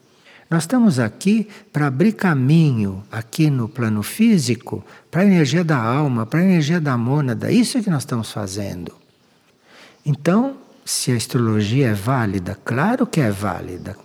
Nós 0.50 0.64
estamos 0.64 1.00
aqui 1.00 1.48
para 1.74 1.88
abrir 1.88 2.14
caminho 2.14 3.04
aqui 3.12 3.50
no 3.50 3.68
plano 3.68 4.04
físico 4.04 4.86
para 5.10 5.22
a 5.22 5.26
energia 5.26 5.64
da 5.64 5.78
alma, 5.78 6.26
para 6.26 6.40
a 6.40 6.44
energia 6.44 6.80
da 6.80 6.96
mônada. 6.96 7.52
Isso 7.52 7.78
é 7.78 7.82
que 7.82 7.90
nós 7.90 8.04
estamos 8.04 8.32
fazendo. 8.32 8.94
Então, 10.06 10.56
se 10.86 11.12
a 11.12 11.16
astrologia 11.16 11.88
é 11.88 11.94
válida, 11.94 12.58
claro 12.64 13.08
que 13.08 13.20
é 13.20 13.32
válida. 13.32 13.98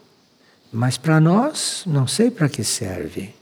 Mas 0.73 0.97
para 0.97 1.21
nós, 1.21 1.83
não 1.87 2.07
sei 2.07 2.31
para 2.31 2.49
que 2.49 2.65
serve. 2.65 3.35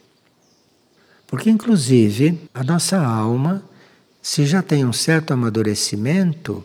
Porque, 1.27 1.49
inclusive, 1.51 2.49
a 2.53 2.65
nossa 2.65 2.99
alma, 2.99 3.63
se 4.21 4.45
já 4.45 4.61
tem 4.61 4.85
um 4.85 4.93
certo 4.93 5.33
amadurecimento, 5.33 6.65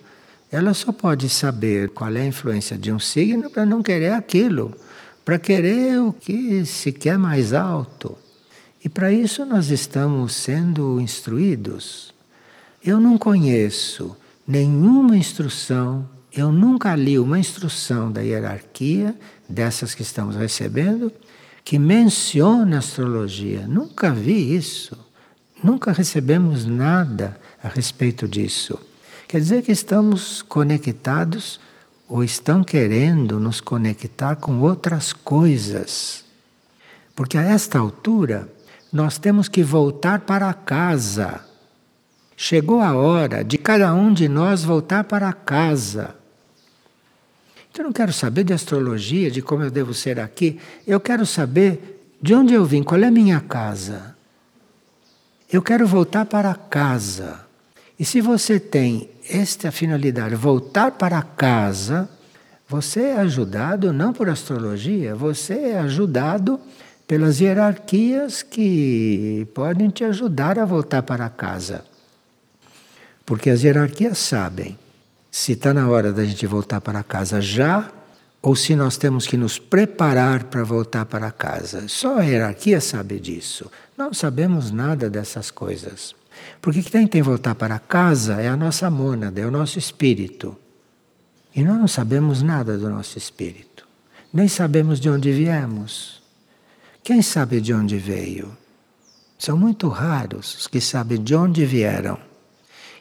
ela 0.52 0.74
só 0.74 0.92
pode 0.92 1.30
saber 1.30 1.90
qual 1.90 2.10
é 2.16 2.22
a 2.22 2.26
influência 2.26 2.76
de 2.76 2.92
um 2.92 3.00
signo 3.00 3.52
para 3.52 3.66
não 3.66 3.84
querer 3.84 4.14
aquilo 4.14 4.76
para 5.24 5.40
querer 5.40 6.00
o 6.00 6.12
que 6.12 6.66
se 6.66 6.92
quer 6.92 7.18
mais 7.18 7.54
alto. 7.54 8.18
E 8.84 8.90
para 8.90 9.12
isso 9.12 9.46
nós 9.46 9.70
estamos 9.70 10.34
sendo 10.36 11.00
instruídos. 11.00 12.14
Eu 12.84 13.00
não 13.00 13.18
conheço 13.18 14.16
nenhuma 14.46 15.16
instrução, 15.16 16.08
eu 16.34 16.52
nunca 16.52 16.96
li 16.96 17.18
uma 17.18 17.40
instrução 17.40 18.12
da 18.12 18.22
hierarquia, 18.22 19.16
dessas 19.48 19.96
que 19.96 20.02
estamos 20.02 20.36
recebendo, 20.36 21.12
que 21.64 21.80
menciona 21.80 22.80
astrologia. 22.80 23.66
Nunca 23.68 24.12
vi 24.12 24.56
isso. 24.56 24.98
Nunca 25.64 25.94
recebemos 25.94 26.66
nada 26.66 27.40
a 27.64 27.70
respeito 27.70 28.28
disso. 28.28 28.78
Quer 29.30 29.40
dizer 29.40 29.62
que 29.64 29.72
estamos 29.72 30.42
conectados 30.42 31.60
ou 32.08 32.24
estão 32.24 32.64
querendo 32.64 33.40
nos 33.40 33.62
conectar 33.62 34.36
com 34.36 34.60
outras 34.60 35.14
coisas. 35.14 36.24
Porque 37.16 37.38
a 37.38 37.44
esta 37.44 37.80
altura 37.80 38.50
nós 38.92 39.18
temos 39.18 39.48
que 39.48 39.64
voltar 39.64 40.22
para 40.22 40.54
casa. 40.54 41.44
Chegou 42.36 42.82
a 42.82 42.96
hora 42.96 43.44
de 43.44 43.58
cada 43.58 43.94
um 43.94 44.14
de 44.14 44.28
nós 44.28 44.64
voltar 44.64 45.04
para 45.04 45.32
casa. 45.34 46.16
Então, 47.72 47.84
eu 47.84 47.88
não 47.88 47.94
quero 47.94 48.14
saber 48.14 48.44
de 48.44 48.54
astrologia, 48.54 49.32
de 49.32 49.42
como 49.42 49.64
eu 49.64 49.72
devo 49.72 49.94
ser 49.94 50.20
aqui. 50.20 50.60
Eu 50.86 51.00
quero 51.00 51.26
saber 51.26 52.16
de 52.22 52.36
onde 52.36 52.54
eu 52.54 52.64
vim, 52.64 52.84
qual 52.84 53.02
é 53.02 53.08
a 53.08 53.12
minha 53.12 53.40
casa. 53.40 54.16
Eu 55.52 55.62
quero 55.62 55.88
voltar 55.88 56.26
para 56.26 56.54
casa. 56.54 57.46
E 58.00 58.06
se 58.06 58.22
você 58.22 58.60
tem 58.60 59.10
esta 59.30 59.72
finalidade, 59.72 60.36
voltar 60.36 60.92
para 60.92 61.22
casa, 61.22 62.10
você 62.68 63.02
é 63.02 63.20
ajudado 63.20 63.94
não 63.94 64.12
por 64.12 64.30
astrologia, 64.30 65.16
você 65.16 65.54
é 65.54 65.80
ajudado 65.80 66.60
pelas 67.08 67.40
hierarquias 67.40 68.42
que 68.42 69.48
podem 69.54 69.90
te 69.90 70.04
ajudar 70.04 70.58
a 70.58 70.66
voltar 70.66 71.04
para 71.04 71.30
casa. 71.30 71.86
Porque 73.26 73.50
as 73.50 73.64
hierarquias 73.64 74.18
sabem 74.18 74.78
se 75.32 75.54
está 75.54 75.74
na 75.74 75.88
hora 75.90 76.12
da 76.12 76.24
gente 76.26 76.46
voltar 76.46 76.82
para 76.82 77.04
casa 77.04 77.40
já 77.42 77.92
ou 78.42 78.56
se 78.56 78.76
nós 78.76 78.98
temos 78.98 79.26
que 79.26 79.38
nos 79.38 79.58
preparar 79.58 80.46
para 80.46 80.64
voltar 80.64 81.06
para 81.06 81.32
casa. 81.32 81.88
Só 81.88 82.20
a 82.20 82.24
hierarquia 82.24 82.82
sabe 82.82 83.20
disso. 83.20 83.72
Não 83.98 84.14
sabemos 84.14 84.70
nada 84.70 85.10
dessas 85.10 85.50
coisas. 85.50 86.14
Porque 86.62 86.82
quem 86.82 87.08
tem 87.08 87.08
que 87.08 87.22
voltar 87.22 87.56
para 87.56 87.80
casa 87.80 88.42
é 88.42 88.48
a 88.48 88.58
nossa 88.58 88.90
mônada, 88.90 89.42
é 89.42 89.46
o 89.46 89.52
nosso 89.52 89.78
espírito. 89.78 90.58
E 91.56 91.64
nós 91.64 91.78
não 91.78 91.88
sabemos 91.88 92.42
nada 92.42 92.78
do 92.78 92.90
nosso 92.90 93.18
espírito. 93.18 93.88
Nem 94.34 94.48
sabemos 94.48 95.00
de 95.00 95.10
onde 95.10 95.32
viemos. 95.32 96.22
Quem 97.04 97.22
sabe 97.22 97.62
de 97.62 97.74
onde 97.74 97.98
veio? 97.98 98.58
São 99.38 99.58
muito 99.58 99.88
raros 99.90 100.56
os 100.56 100.68
que 100.68 100.80
sabem 100.80 101.22
de 101.22 101.36
onde 101.36 101.66
vieram. 101.66 102.18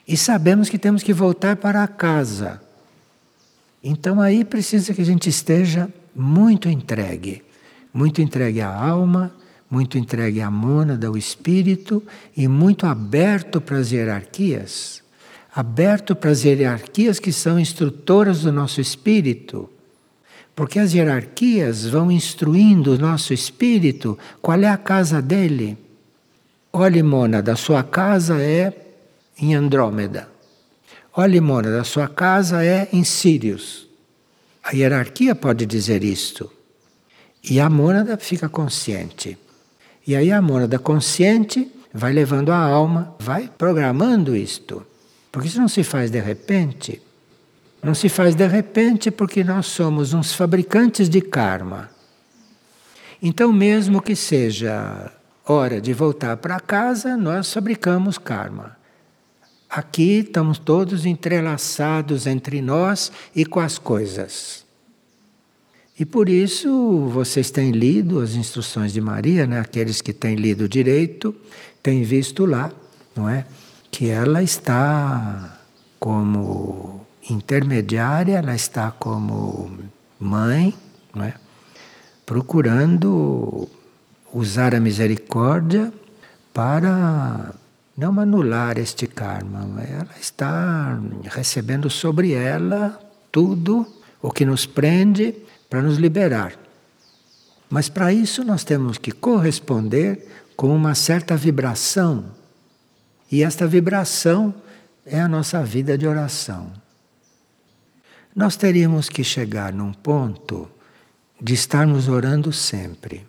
E 0.06 0.16
sabemos 0.16 0.68
que 0.68 0.78
temos 0.78 1.02
que 1.02 1.12
voltar 1.12 1.56
para 1.56 1.86
casa. 1.86 2.60
Então 3.82 4.20
aí 4.20 4.44
precisa 4.44 4.92
que 4.92 5.00
a 5.02 5.04
gente 5.04 5.28
esteja 5.28 5.88
muito 6.14 6.68
entregue, 6.68 7.42
muito 7.94 8.20
entregue 8.20 8.60
à 8.60 8.68
alma, 8.68 9.32
muito 9.72 9.96
entregue 9.96 10.42
à 10.42 10.50
mônada, 10.50 11.06
ao 11.06 11.16
espírito 11.16 12.02
e 12.36 12.46
muito 12.46 12.84
aberto 12.84 13.58
para 13.58 13.78
as 13.78 13.90
hierarquias, 13.90 15.02
aberto 15.54 16.14
para 16.14 16.30
as 16.30 16.44
hierarquias 16.44 17.18
que 17.18 17.32
são 17.32 17.58
instrutoras 17.58 18.42
do 18.42 18.52
nosso 18.52 18.82
espírito. 18.82 19.70
Porque 20.54 20.78
as 20.78 20.92
hierarquias 20.92 21.86
vão 21.86 22.12
instruindo 22.12 22.92
o 22.92 22.98
nosso 22.98 23.32
espírito 23.32 24.18
qual 24.42 24.60
é 24.60 24.68
a 24.68 24.76
casa 24.76 25.22
dele. 25.22 25.78
Olhe, 26.70 27.02
mônada, 27.02 27.54
a 27.54 27.56
sua 27.56 27.82
casa 27.82 28.42
é 28.42 28.74
em 29.38 29.54
Andrômeda. 29.54 30.28
Olha, 31.14 31.40
Mona, 31.40 31.70
da 31.70 31.82
sua 31.82 32.08
casa 32.08 32.62
é 32.62 32.90
em 32.92 33.04
Sírios. 33.04 33.88
A 34.62 34.76
hierarquia 34.76 35.34
pode 35.34 35.64
dizer 35.64 36.04
isto. 36.04 36.52
E 37.42 37.58
a 37.58 37.70
mônada 37.70 38.18
fica 38.18 38.50
consciente. 38.50 39.38
E 40.06 40.16
aí 40.16 40.32
a 40.32 40.42
mônada 40.42 40.78
consciente 40.78 41.70
vai 41.92 42.12
levando 42.12 42.50
a 42.50 42.58
alma, 42.58 43.14
vai 43.18 43.48
programando 43.56 44.34
isto. 44.34 44.84
Porque 45.30 45.48
isso 45.48 45.60
não 45.60 45.68
se 45.68 45.84
faz 45.84 46.10
de 46.10 46.20
repente. 46.20 47.00
Não 47.82 47.94
se 47.94 48.08
faz 48.08 48.34
de 48.34 48.46
repente 48.46 49.10
porque 49.10 49.42
nós 49.42 49.66
somos 49.66 50.12
uns 50.12 50.32
fabricantes 50.32 51.08
de 51.08 51.20
karma. 51.20 51.90
Então, 53.20 53.52
mesmo 53.52 54.02
que 54.02 54.16
seja 54.16 55.10
hora 55.46 55.80
de 55.80 55.92
voltar 55.92 56.36
para 56.36 56.60
casa, 56.60 57.16
nós 57.16 57.52
fabricamos 57.52 58.18
karma. 58.18 58.76
Aqui 59.68 60.18
estamos 60.18 60.58
todos 60.58 61.06
entrelaçados 61.06 62.26
entre 62.26 62.60
nós 62.60 63.10
e 63.34 63.44
com 63.44 63.58
as 63.58 63.78
coisas. 63.78 64.66
E 65.98 66.04
por 66.04 66.28
isso 66.28 67.08
vocês 67.08 67.50
têm 67.50 67.70
lido 67.70 68.20
as 68.20 68.34
instruções 68.34 68.92
de 68.92 69.00
Maria, 69.00 69.46
né? 69.46 69.60
aqueles 69.60 70.00
que 70.00 70.12
têm 70.12 70.36
lido 70.36 70.68
direito, 70.68 71.34
têm 71.82 72.02
visto 72.02 72.46
lá, 72.46 72.72
não 73.14 73.28
é? 73.28 73.44
Que 73.90 74.08
ela 74.08 74.42
está 74.42 75.60
como 76.00 77.06
intermediária, 77.28 78.38
ela 78.38 78.54
está 78.54 78.90
como 78.90 79.70
mãe, 80.18 80.74
não 81.14 81.24
é? 81.24 81.34
procurando 82.24 83.68
usar 84.32 84.74
a 84.74 84.80
misericórdia 84.80 85.92
para 86.54 87.54
não 87.96 88.18
anular 88.18 88.78
este 88.78 89.06
karma, 89.06 89.68
ela 89.82 90.14
está 90.18 90.98
recebendo 91.24 91.90
sobre 91.90 92.32
ela 92.32 92.98
tudo 93.30 93.86
o 94.22 94.30
que 94.30 94.46
nos 94.46 94.64
prende 94.64 95.34
para 95.72 95.80
nos 95.80 95.96
liberar. 95.96 96.52
Mas 97.70 97.88
para 97.88 98.12
isso 98.12 98.44
nós 98.44 98.62
temos 98.62 98.98
que 98.98 99.10
corresponder 99.10 100.28
com 100.54 100.76
uma 100.76 100.94
certa 100.94 101.34
vibração. 101.34 102.26
E 103.30 103.42
esta 103.42 103.66
vibração 103.66 104.54
é 105.06 105.18
a 105.18 105.26
nossa 105.26 105.64
vida 105.64 105.96
de 105.96 106.06
oração. 106.06 106.70
Nós 108.36 108.54
teríamos 108.54 109.08
que 109.08 109.24
chegar 109.24 109.72
num 109.72 109.94
ponto 109.94 110.70
de 111.40 111.54
estarmos 111.54 112.06
orando 112.06 112.52
sempre. 112.52 113.26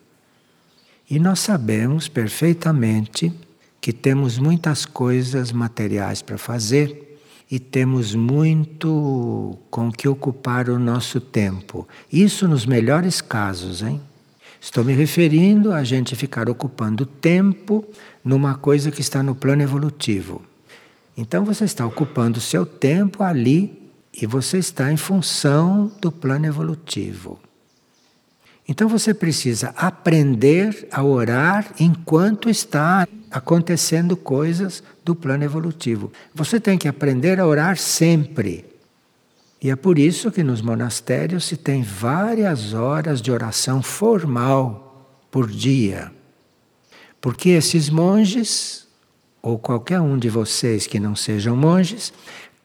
E 1.10 1.20
nós 1.20 1.40
sabemos 1.40 2.10
perfeitamente 2.10 3.32
que 3.80 3.94
temos 3.94 4.38
muitas 4.38 4.86
coisas 4.86 5.54
materiais 5.54 6.22
para 6.22 6.38
fazer 6.38 7.03
e 7.54 7.60
temos 7.60 8.16
muito 8.16 9.56
com 9.70 9.92
que 9.92 10.08
ocupar 10.08 10.70
o 10.70 10.80
nosso 10.80 11.22
tempo. 11.22 11.88
Isso 12.12 12.48
nos 12.48 12.66
melhores 12.66 13.22
casos, 13.22 13.84
hein? 13.84 14.02
Estou 14.60 14.84
me 14.84 14.92
referindo 14.92 15.72
a 15.72 15.84
gente 15.84 16.16
ficar 16.16 16.50
ocupando 16.50 17.06
tempo 17.06 17.86
numa 18.26 18.56
coisa 18.56 18.90
que 18.90 19.02
está 19.02 19.22
no 19.22 19.36
plano 19.36 19.62
evolutivo. 19.62 20.42
Então 21.16 21.46
você 21.46 21.64
está 21.64 21.86
ocupando 21.86 22.42
seu 22.42 22.66
tempo 22.66 23.22
ali 23.22 23.88
e 24.20 24.26
você 24.26 24.58
está 24.58 24.92
em 24.92 24.98
função 24.98 25.92
do 26.02 26.12
plano 26.12 26.48
evolutivo. 26.48 27.40
Então 28.68 28.90
você 28.90 29.14
precisa 29.14 29.76
aprender 29.78 30.88
a 30.92 31.04
orar 31.04 31.72
enquanto 31.80 32.50
está 32.50 33.08
acontecendo 33.34 34.16
coisas 34.16 34.84
do 35.04 35.16
plano 35.16 35.44
evolutivo. 35.44 36.14
Você 36.36 36.60
tem 36.60 36.78
que 36.78 36.88
aprender 36.88 37.40
a 37.40 37.48
orar 37.48 37.78
sempre. 37.78 38.64
E 39.60 39.72
é 39.72 39.76
por 39.76 39.98
isso 39.98 40.32
que 40.32 40.44
nos 40.44 40.62
monastérios 40.62 41.46
se 41.46 41.58
tem 41.58 41.82
várias 41.82 42.74
horas 42.74 43.22
de 43.22 43.32
oração 43.32 43.82
formal 43.82 45.10
por 45.32 45.50
dia. 45.50 46.12
Porque 47.20 47.50
esses 47.50 47.90
monges, 47.90 48.86
ou 49.42 49.58
qualquer 49.58 50.00
um 50.00 50.18
de 50.18 50.30
vocês 50.30 50.86
que 50.86 51.00
não 51.00 51.16
sejam 51.16 51.56
monges, 51.56 52.14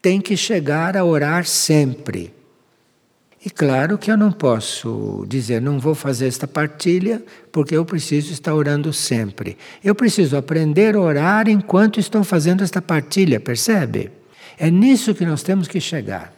tem 0.03 0.21
que 0.21 0.37
chegar 0.37 0.97
a 0.97 1.05
orar 1.05 1.47
sempre. 1.47 2.35
E 3.45 3.49
claro 3.49 3.97
que 3.97 4.11
eu 4.11 4.17
não 4.17 4.33
posso 4.33 5.25
dizer, 5.29 5.63
não 5.63 5.79
vou 5.79 5.95
fazer 5.95 6.27
esta 6.27 6.47
partilha, 6.47 7.23
porque 7.53 7.77
eu 7.77 7.85
preciso 7.85 8.33
estar 8.33 8.53
orando 8.53 8.93
sempre. 8.93 9.57
Eu 9.83 9.95
preciso 9.95 10.37
aprender 10.37 10.97
a 10.97 11.01
orar 11.01 11.49
enquanto 11.49 12.01
estou 12.01 12.25
fazendo 12.25 12.65
esta 12.65 12.83
partilha, 12.83 13.39
percebe? 13.39 14.11
É 14.59 14.71
nisso 14.71 15.15
que 15.15 15.25
nós 15.25 15.45
temos 15.45 15.69
que 15.69 15.81
chegar. 15.81 16.33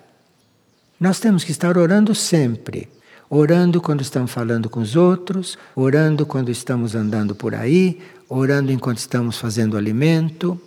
Nós 1.00 1.18
temos 1.18 1.42
que 1.42 1.50
estar 1.50 1.78
orando 1.78 2.14
sempre. 2.14 2.86
Orando 3.30 3.80
quando 3.80 4.02
estamos 4.02 4.30
falando 4.30 4.68
com 4.68 4.80
os 4.80 4.94
outros, 4.94 5.56
orando 5.74 6.26
quando 6.26 6.50
estamos 6.50 6.94
andando 6.94 7.34
por 7.34 7.54
aí, 7.54 7.98
orando 8.28 8.70
enquanto 8.70 8.98
estamos 8.98 9.38
fazendo 9.38 9.78
alimento. 9.78 10.60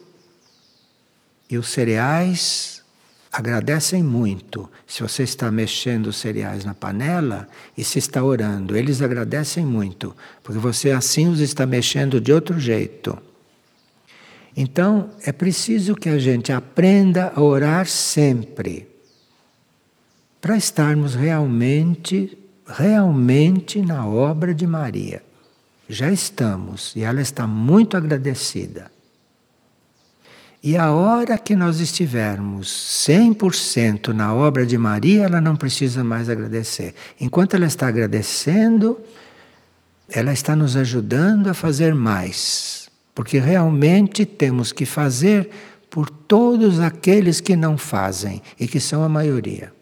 E 1.47 1.57
os 1.57 1.69
cereais 1.69 2.82
agradecem 3.33 4.03
muito. 4.03 4.69
Se 4.85 5.01
você 5.01 5.23
está 5.23 5.49
mexendo 5.49 6.07
os 6.07 6.17
cereais 6.17 6.63
na 6.63 6.75
panela 6.75 7.49
e 7.75 7.83
se 7.83 7.97
está 7.97 8.23
orando, 8.23 8.77
eles 8.77 9.01
agradecem 9.01 9.65
muito, 9.65 10.15
porque 10.43 10.59
você 10.59 10.91
assim 10.91 11.27
os 11.27 11.39
está 11.39 11.65
mexendo 11.65 12.21
de 12.21 12.31
outro 12.31 12.59
jeito. 12.59 13.17
Então, 14.55 15.09
é 15.25 15.31
preciso 15.31 15.95
que 15.95 16.09
a 16.09 16.19
gente 16.19 16.51
aprenda 16.51 17.33
a 17.35 17.41
orar 17.41 17.87
sempre, 17.87 18.87
para 20.39 20.55
estarmos 20.55 21.15
realmente, 21.15 22.37
realmente 22.67 23.81
na 23.81 24.05
obra 24.05 24.53
de 24.53 24.67
Maria. 24.67 25.23
Já 25.89 26.11
estamos, 26.11 26.95
e 26.95 27.01
ela 27.01 27.21
está 27.21 27.47
muito 27.47 27.97
agradecida. 27.97 28.92
E 30.63 30.77
a 30.77 30.93
hora 30.93 31.37
que 31.37 31.57
nós 31.57 31.81
estivermos 31.81 32.69
100% 33.05 34.13
na 34.13 34.33
obra 34.33 34.65
de 34.65 34.77
Maria, 34.77 35.23
ela 35.23 35.41
não 35.41 35.57
precisa 35.57 36.05
mais 36.05 36.29
agradecer. 36.29 36.95
Enquanto 37.19 37.55
ela 37.55 37.65
está 37.65 37.87
agradecendo, 37.87 38.97
ela 40.07 40.31
está 40.31 40.55
nos 40.55 40.77
ajudando 40.77 41.49
a 41.49 41.53
fazer 41.53 41.93
mais. 41.93 42.89
Porque 43.13 43.39
realmente 43.39 44.25
temos 44.25 44.71
que 44.71 44.85
fazer 44.85 45.49
por 45.89 46.09
todos 46.09 46.79
aqueles 46.79 47.41
que 47.41 47.57
não 47.57 47.77
fazem 47.77 48.41
e 48.57 48.65
que 48.65 48.79
são 48.79 49.03
a 49.03 49.09
maioria. 49.09 49.73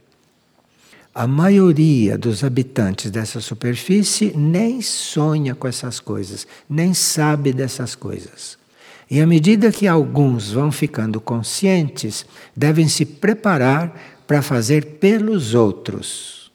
A 1.14 1.28
maioria 1.28 2.18
dos 2.18 2.44
habitantes 2.44 3.12
dessa 3.12 3.40
superfície 3.40 4.36
nem 4.36 4.82
sonha 4.82 5.54
com 5.54 5.68
essas 5.68 6.00
coisas, 6.00 6.48
nem 6.68 6.92
sabe 6.92 7.54
dessas 7.54 7.94
coisas. 7.94 8.61
E 9.12 9.20
à 9.20 9.28
medida 9.28 9.74
que 9.74 9.90
alguns 9.90 10.54
vão 10.54 10.72
ficando 10.72 11.20
conscientes, 11.20 12.26
devem 12.56 12.88
se 12.88 13.06
preparar 13.06 13.94
para 14.26 14.42
fazer 14.42 15.00
pelos 15.00 15.54
outros, 15.54 16.50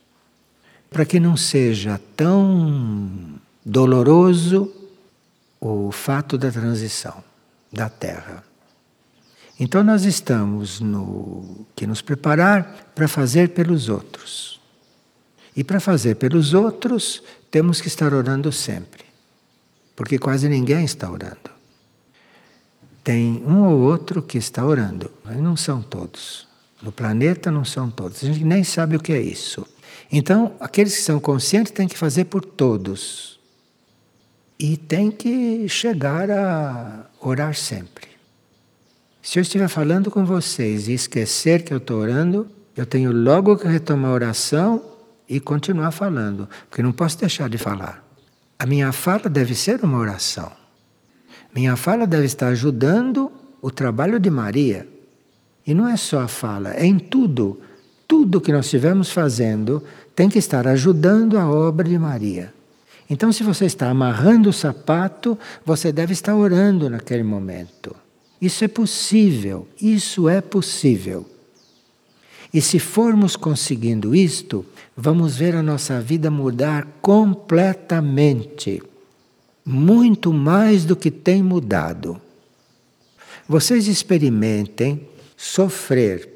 para 0.88 1.04
que 1.04 1.20
não 1.20 1.36
seja 1.36 2.00
tão 2.16 3.38
doloroso 3.62 4.72
o 5.60 5.92
fato 5.92 6.38
da 6.38 6.50
transição 6.50 7.22
da 7.70 7.90
Terra. 7.90 8.42
Então 9.60 9.84
nós 9.84 10.04
estamos 10.04 10.80
no 10.80 11.66
que 11.76 11.86
nos 11.86 12.00
preparar 12.00 12.90
para 12.94 13.06
fazer 13.06 13.50
pelos 13.50 13.90
outros. 13.90 14.58
E 15.54 15.62
para 15.62 15.78
fazer 15.78 16.14
pelos 16.14 16.54
outros, 16.54 17.22
temos 17.50 17.82
que 17.82 17.88
estar 17.88 18.14
orando 18.14 18.50
sempre. 18.50 19.04
Porque 19.94 20.18
quase 20.18 20.48
ninguém 20.48 20.86
está 20.86 21.10
orando. 21.10 21.55
Tem 23.06 23.40
um 23.46 23.62
ou 23.68 23.82
outro 23.82 24.20
que 24.20 24.36
está 24.36 24.66
orando, 24.66 25.08
mas 25.24 25.36
não 25.36 25.56
são 25.56 25.80
todos. 25.80 26.44
No 26.82 26.90
planeta 26.90 27.52
não 27.52 27.64
são 27.64 27.88
todos. 27.88 28.24
A 28.24 28.26
gente 28.26 28.44
nem 28.44 28.64
sabe 28.64 28.96
o 28.96 29.00
que 29.00 29.12
é 29.12 29.20
isso. 29.20 29.64
Então, 30.10 30.56
aqueles 30.58 30.96
que 30.96 31.02
são 31.02 31.20
conscientes 31.20 31.70
têm 31.70 31.86
que 31.86 31.96
fazer 31.96 32.24
por 32.24 32.44
todos. 32.44 33.38
E 34.58 34.76
tem 34.76 35.12
que 35.12 35.68
chegar 35.68 36.28
a 36.32 37.06
orar 37.20 37.54
sempre. 37.54 38.08
Se 39.22 39.38
eu 39.38 39.42
estiver 39.42 39.68
falando 39.68 40.10
com 40.10 40.24
vocês 40.24 40.88
e 40.88 40.92
esquecer 40.92 41.62
que 41.62 41.72
eu 41.72 41.78
estou 41.78 42.00
orando, 42.00 42.50
eu 42.76 42.84
tenho 42.84 43.12
logo 43.12 43.56
que 43.56 43.68
retomar 43.68 44.10
a 44.10 44.14
oração 44.14 44.82
e 45.28 45.38
continuar 45.38 45.92
falando, 45.92 46.48
porque 46.68 46.82
não 46.82 46.90
posso 46.90 47.20
deixar 47.20 47.48
de 47.48 47.56
falar. 47.56 48.04
A 48.58 48.66
minha 48.66 48.90
fala 48.90 49.28
deve 49.28 49.54
ser 49.54 49.84
uma 49.84 49.96
oração. 49.98 50.65
Minha 51.56 51.74
fala 51.74 52.06
deve 52.06 52.26
estar 52.26 52.48
ajudando 52.48 53.32
o 53.62 53.70
trabalho 53.70 54.20
de 54.20 54.28
Maria. 54.28 54.86
E 55.66 55.72
não 55.72 55.88
é 55.88 55.96
só 55.96 56.20
a 56.20 56.28
fala, 56.28 56.74
é 56.74 56.84
em 56.84 56.98
tudo. 56.98 57.58
Tudo 58.06 58.42
que 58.42 58.52
nós 58.52 58.66
estivermos 58.66 59.10
fazendo 59.10 59.82
tem 60.14 60.28
que 60.28 60.38
estar 60.38 60.68
ajudando 60.68 61.38
a 61.38 61.48
obra 61.50 61.88
de 61.88 61.98
Maria. 61.98 62.52
Então, 63.08 63.32
se 63.32 63.42
você 63.42 63.64
está 63.64 63.88
amarrando 63.88 64.50
o 64.50 64.52
sapato, 64.52 65.38
você 65.64 65.90
deve 65.90 66.12
estar 66.12 66.36
orando 66.36 66.90
naquele 66.90 67.22
momento. 67.22 67.96
Isso 68.38 68.62
é 68.62 68.68
possível, 68.68 69.66
isso 69.80 70.28
é 70.28 70.42
possível. 70.42 71.24
E 72.52 72.60
se 72.60 72.78
formos 72.78 73.34
conseguindo 73.34 74.14
isto, 74.14 74.62
vamos 74.94 75.36
ver 75.36 75.56
a 75.56 75.62
nossa 75.62 76.02
vida 76.02 76.30
mudar 76.30 76.86
completamente 77.00 78.82
muito 79.66 80.32
mais 80.32 80.84
do 80.84 80.94
que 80.94 81.10
tem 81.10 81.42
mudado. 81.42 82.22
Vocês 83.48 83.88
experimentem 83.88 85.08
sofrer, 85.36 86.28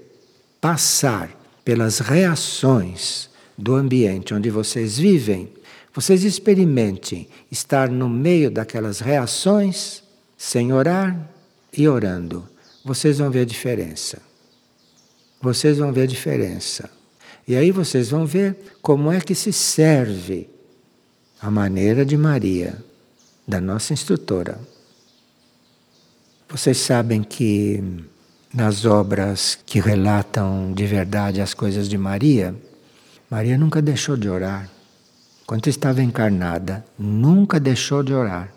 passar 0.61 1.31
pelas 1.64 2.01
reações 2.01 3.31
do 3.57 3.76
ambiente 3.76 4.35
onde 4.35 4.51
vocês 4.51 4.99
vivem. 4.99 5.49
Vocês 5.95 6.24
experimentem 6.24 7.28
estar 7.51 7.89
no 7.89 8.09
meio 8.09 8.51
daquelas 8.51 8.99
reações, 8.99 10.03
sem 10.37 10.72
orar 10.72 11.31
e 11.76 11.87
orando. 11.87 12.49
Vocês 12.85 13.18
vão 13.18 13.31
ver 13.31 13.41
a 13.41 13.45
diferença. 13.45 14.20
Vocês 15.41 15.78
vão 15.78 15.93
ver 15.93 16.03
a 16.03 16.07
diferença. 16.07 16.91
E 17.47 17.55
aí 17.55 17.70
vocês 17.70 18.11
vão 18.11 18.26
ver 18.26 18.57
como 18.83 19.11
é 19.11 19.20
que 19.20 19.35
se 19.35 19.53
serve 19.53 20.49
a 21.41 21.51
maneira 21.51 22.05
de 22.05 22.16
Maria 22.16 22.89
da 23.47 23.61
nossa 23.61 23.93
instrutora. 23.93 24.59
Vocês 26.49 26.78
sabem 26.78 27.22
que 27.22 27.82
nas 28.53 28.84
obras 28.84 29.59
que 29.64 29.78
relatam 29.78 30.72
de 30.72 30.84
verdade 30.86 31.41
as 31.41 31.55
coisas 31.55 31.88
de 31.88 31.97
Maria, 31.97 32.55
Maria 33.30 33.57
nunca 33.57 33.80
deixou 33.80 34.16
de 34.16 34.28
orar. 34.28 34.68
Quando 35.47 35.68
estava 35.68 36.03
encarnada, 36.03 36.84
nunca 36.99 37.61
deixou 37.61 38.03
de 38.03 38.12
orar. 38.12 38.53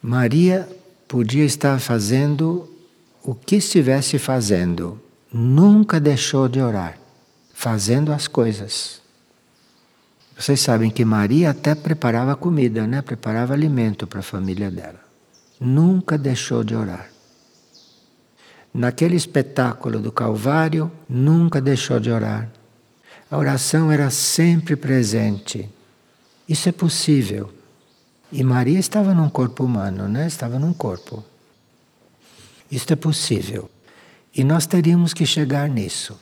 Maria 0.00 0.68
podia 1.08 1.44
estar 1.44 1.80
fazendo 1.80 2.68
o 3.22 3.34
que 3.34 3.56
estivesse 3.56 4.18
fazendo, 4.18 5.00
nunca 5.32 5.98
deixou 5.98 6.48
de 6.48 6.60
orar, 6.60 6.98
fazendo 7.54 8.12
as 8.12 8.28
coisas. 8.28 9.00
Vocês 10.36 10.60
sabem 10.60 10.90
que 10.90 11.04
Maria 11.04 11.50
até 11.50 11.74
preparava 11.74 12.34
comida, 12.34 12.86
né? 12.86 13.00
Preparava 13.02 13.54
alimento 13.54 14.06
para 14.06 14.20
a 14.20 14.22
família 14.22 14.70
dela. 14.70 15.00
Nunca 15.60 16.18
deixou 16.18 16.64
de 16.64 16.74
orar. 16.74 17.08
Naquele 18.72 19.14
espetáculo 19.14 20.00
do 20.00 20.10
Calvário, 20.10 20.90
nunca 21.08 21.60
deixou 21.60 22.00
de 22.00 22.10
orar. 22.10 22.50
A 23.30 23.38
oração 23.38 23.90
era 23.90 24.10
sempre 24.10 24.74
presente. 24.74 25.70
Isso 26.48 26.68
é 26.68 26.72
possível. 26.72 27.52
E 28.32 28.42
Maria 28.42 28.80
estava 28.80 29.14
num 29.14 29.28
corpo 29.28 29.64
humano, 29.64 30.08
né? 30.08 30.26
Estava 30.26 30.58
num 30.58 30.72
corpo. 30.72 31.24
Isto 32.70 32.92
é 32.92 32.96
possível. 32.96 33.70
E 34.34 34.42
nós 34.42 34.66
teríamos 34.66 35.14
que 35.14 35.24
chegar 35.24 35.68
nisso. 35.68 36.18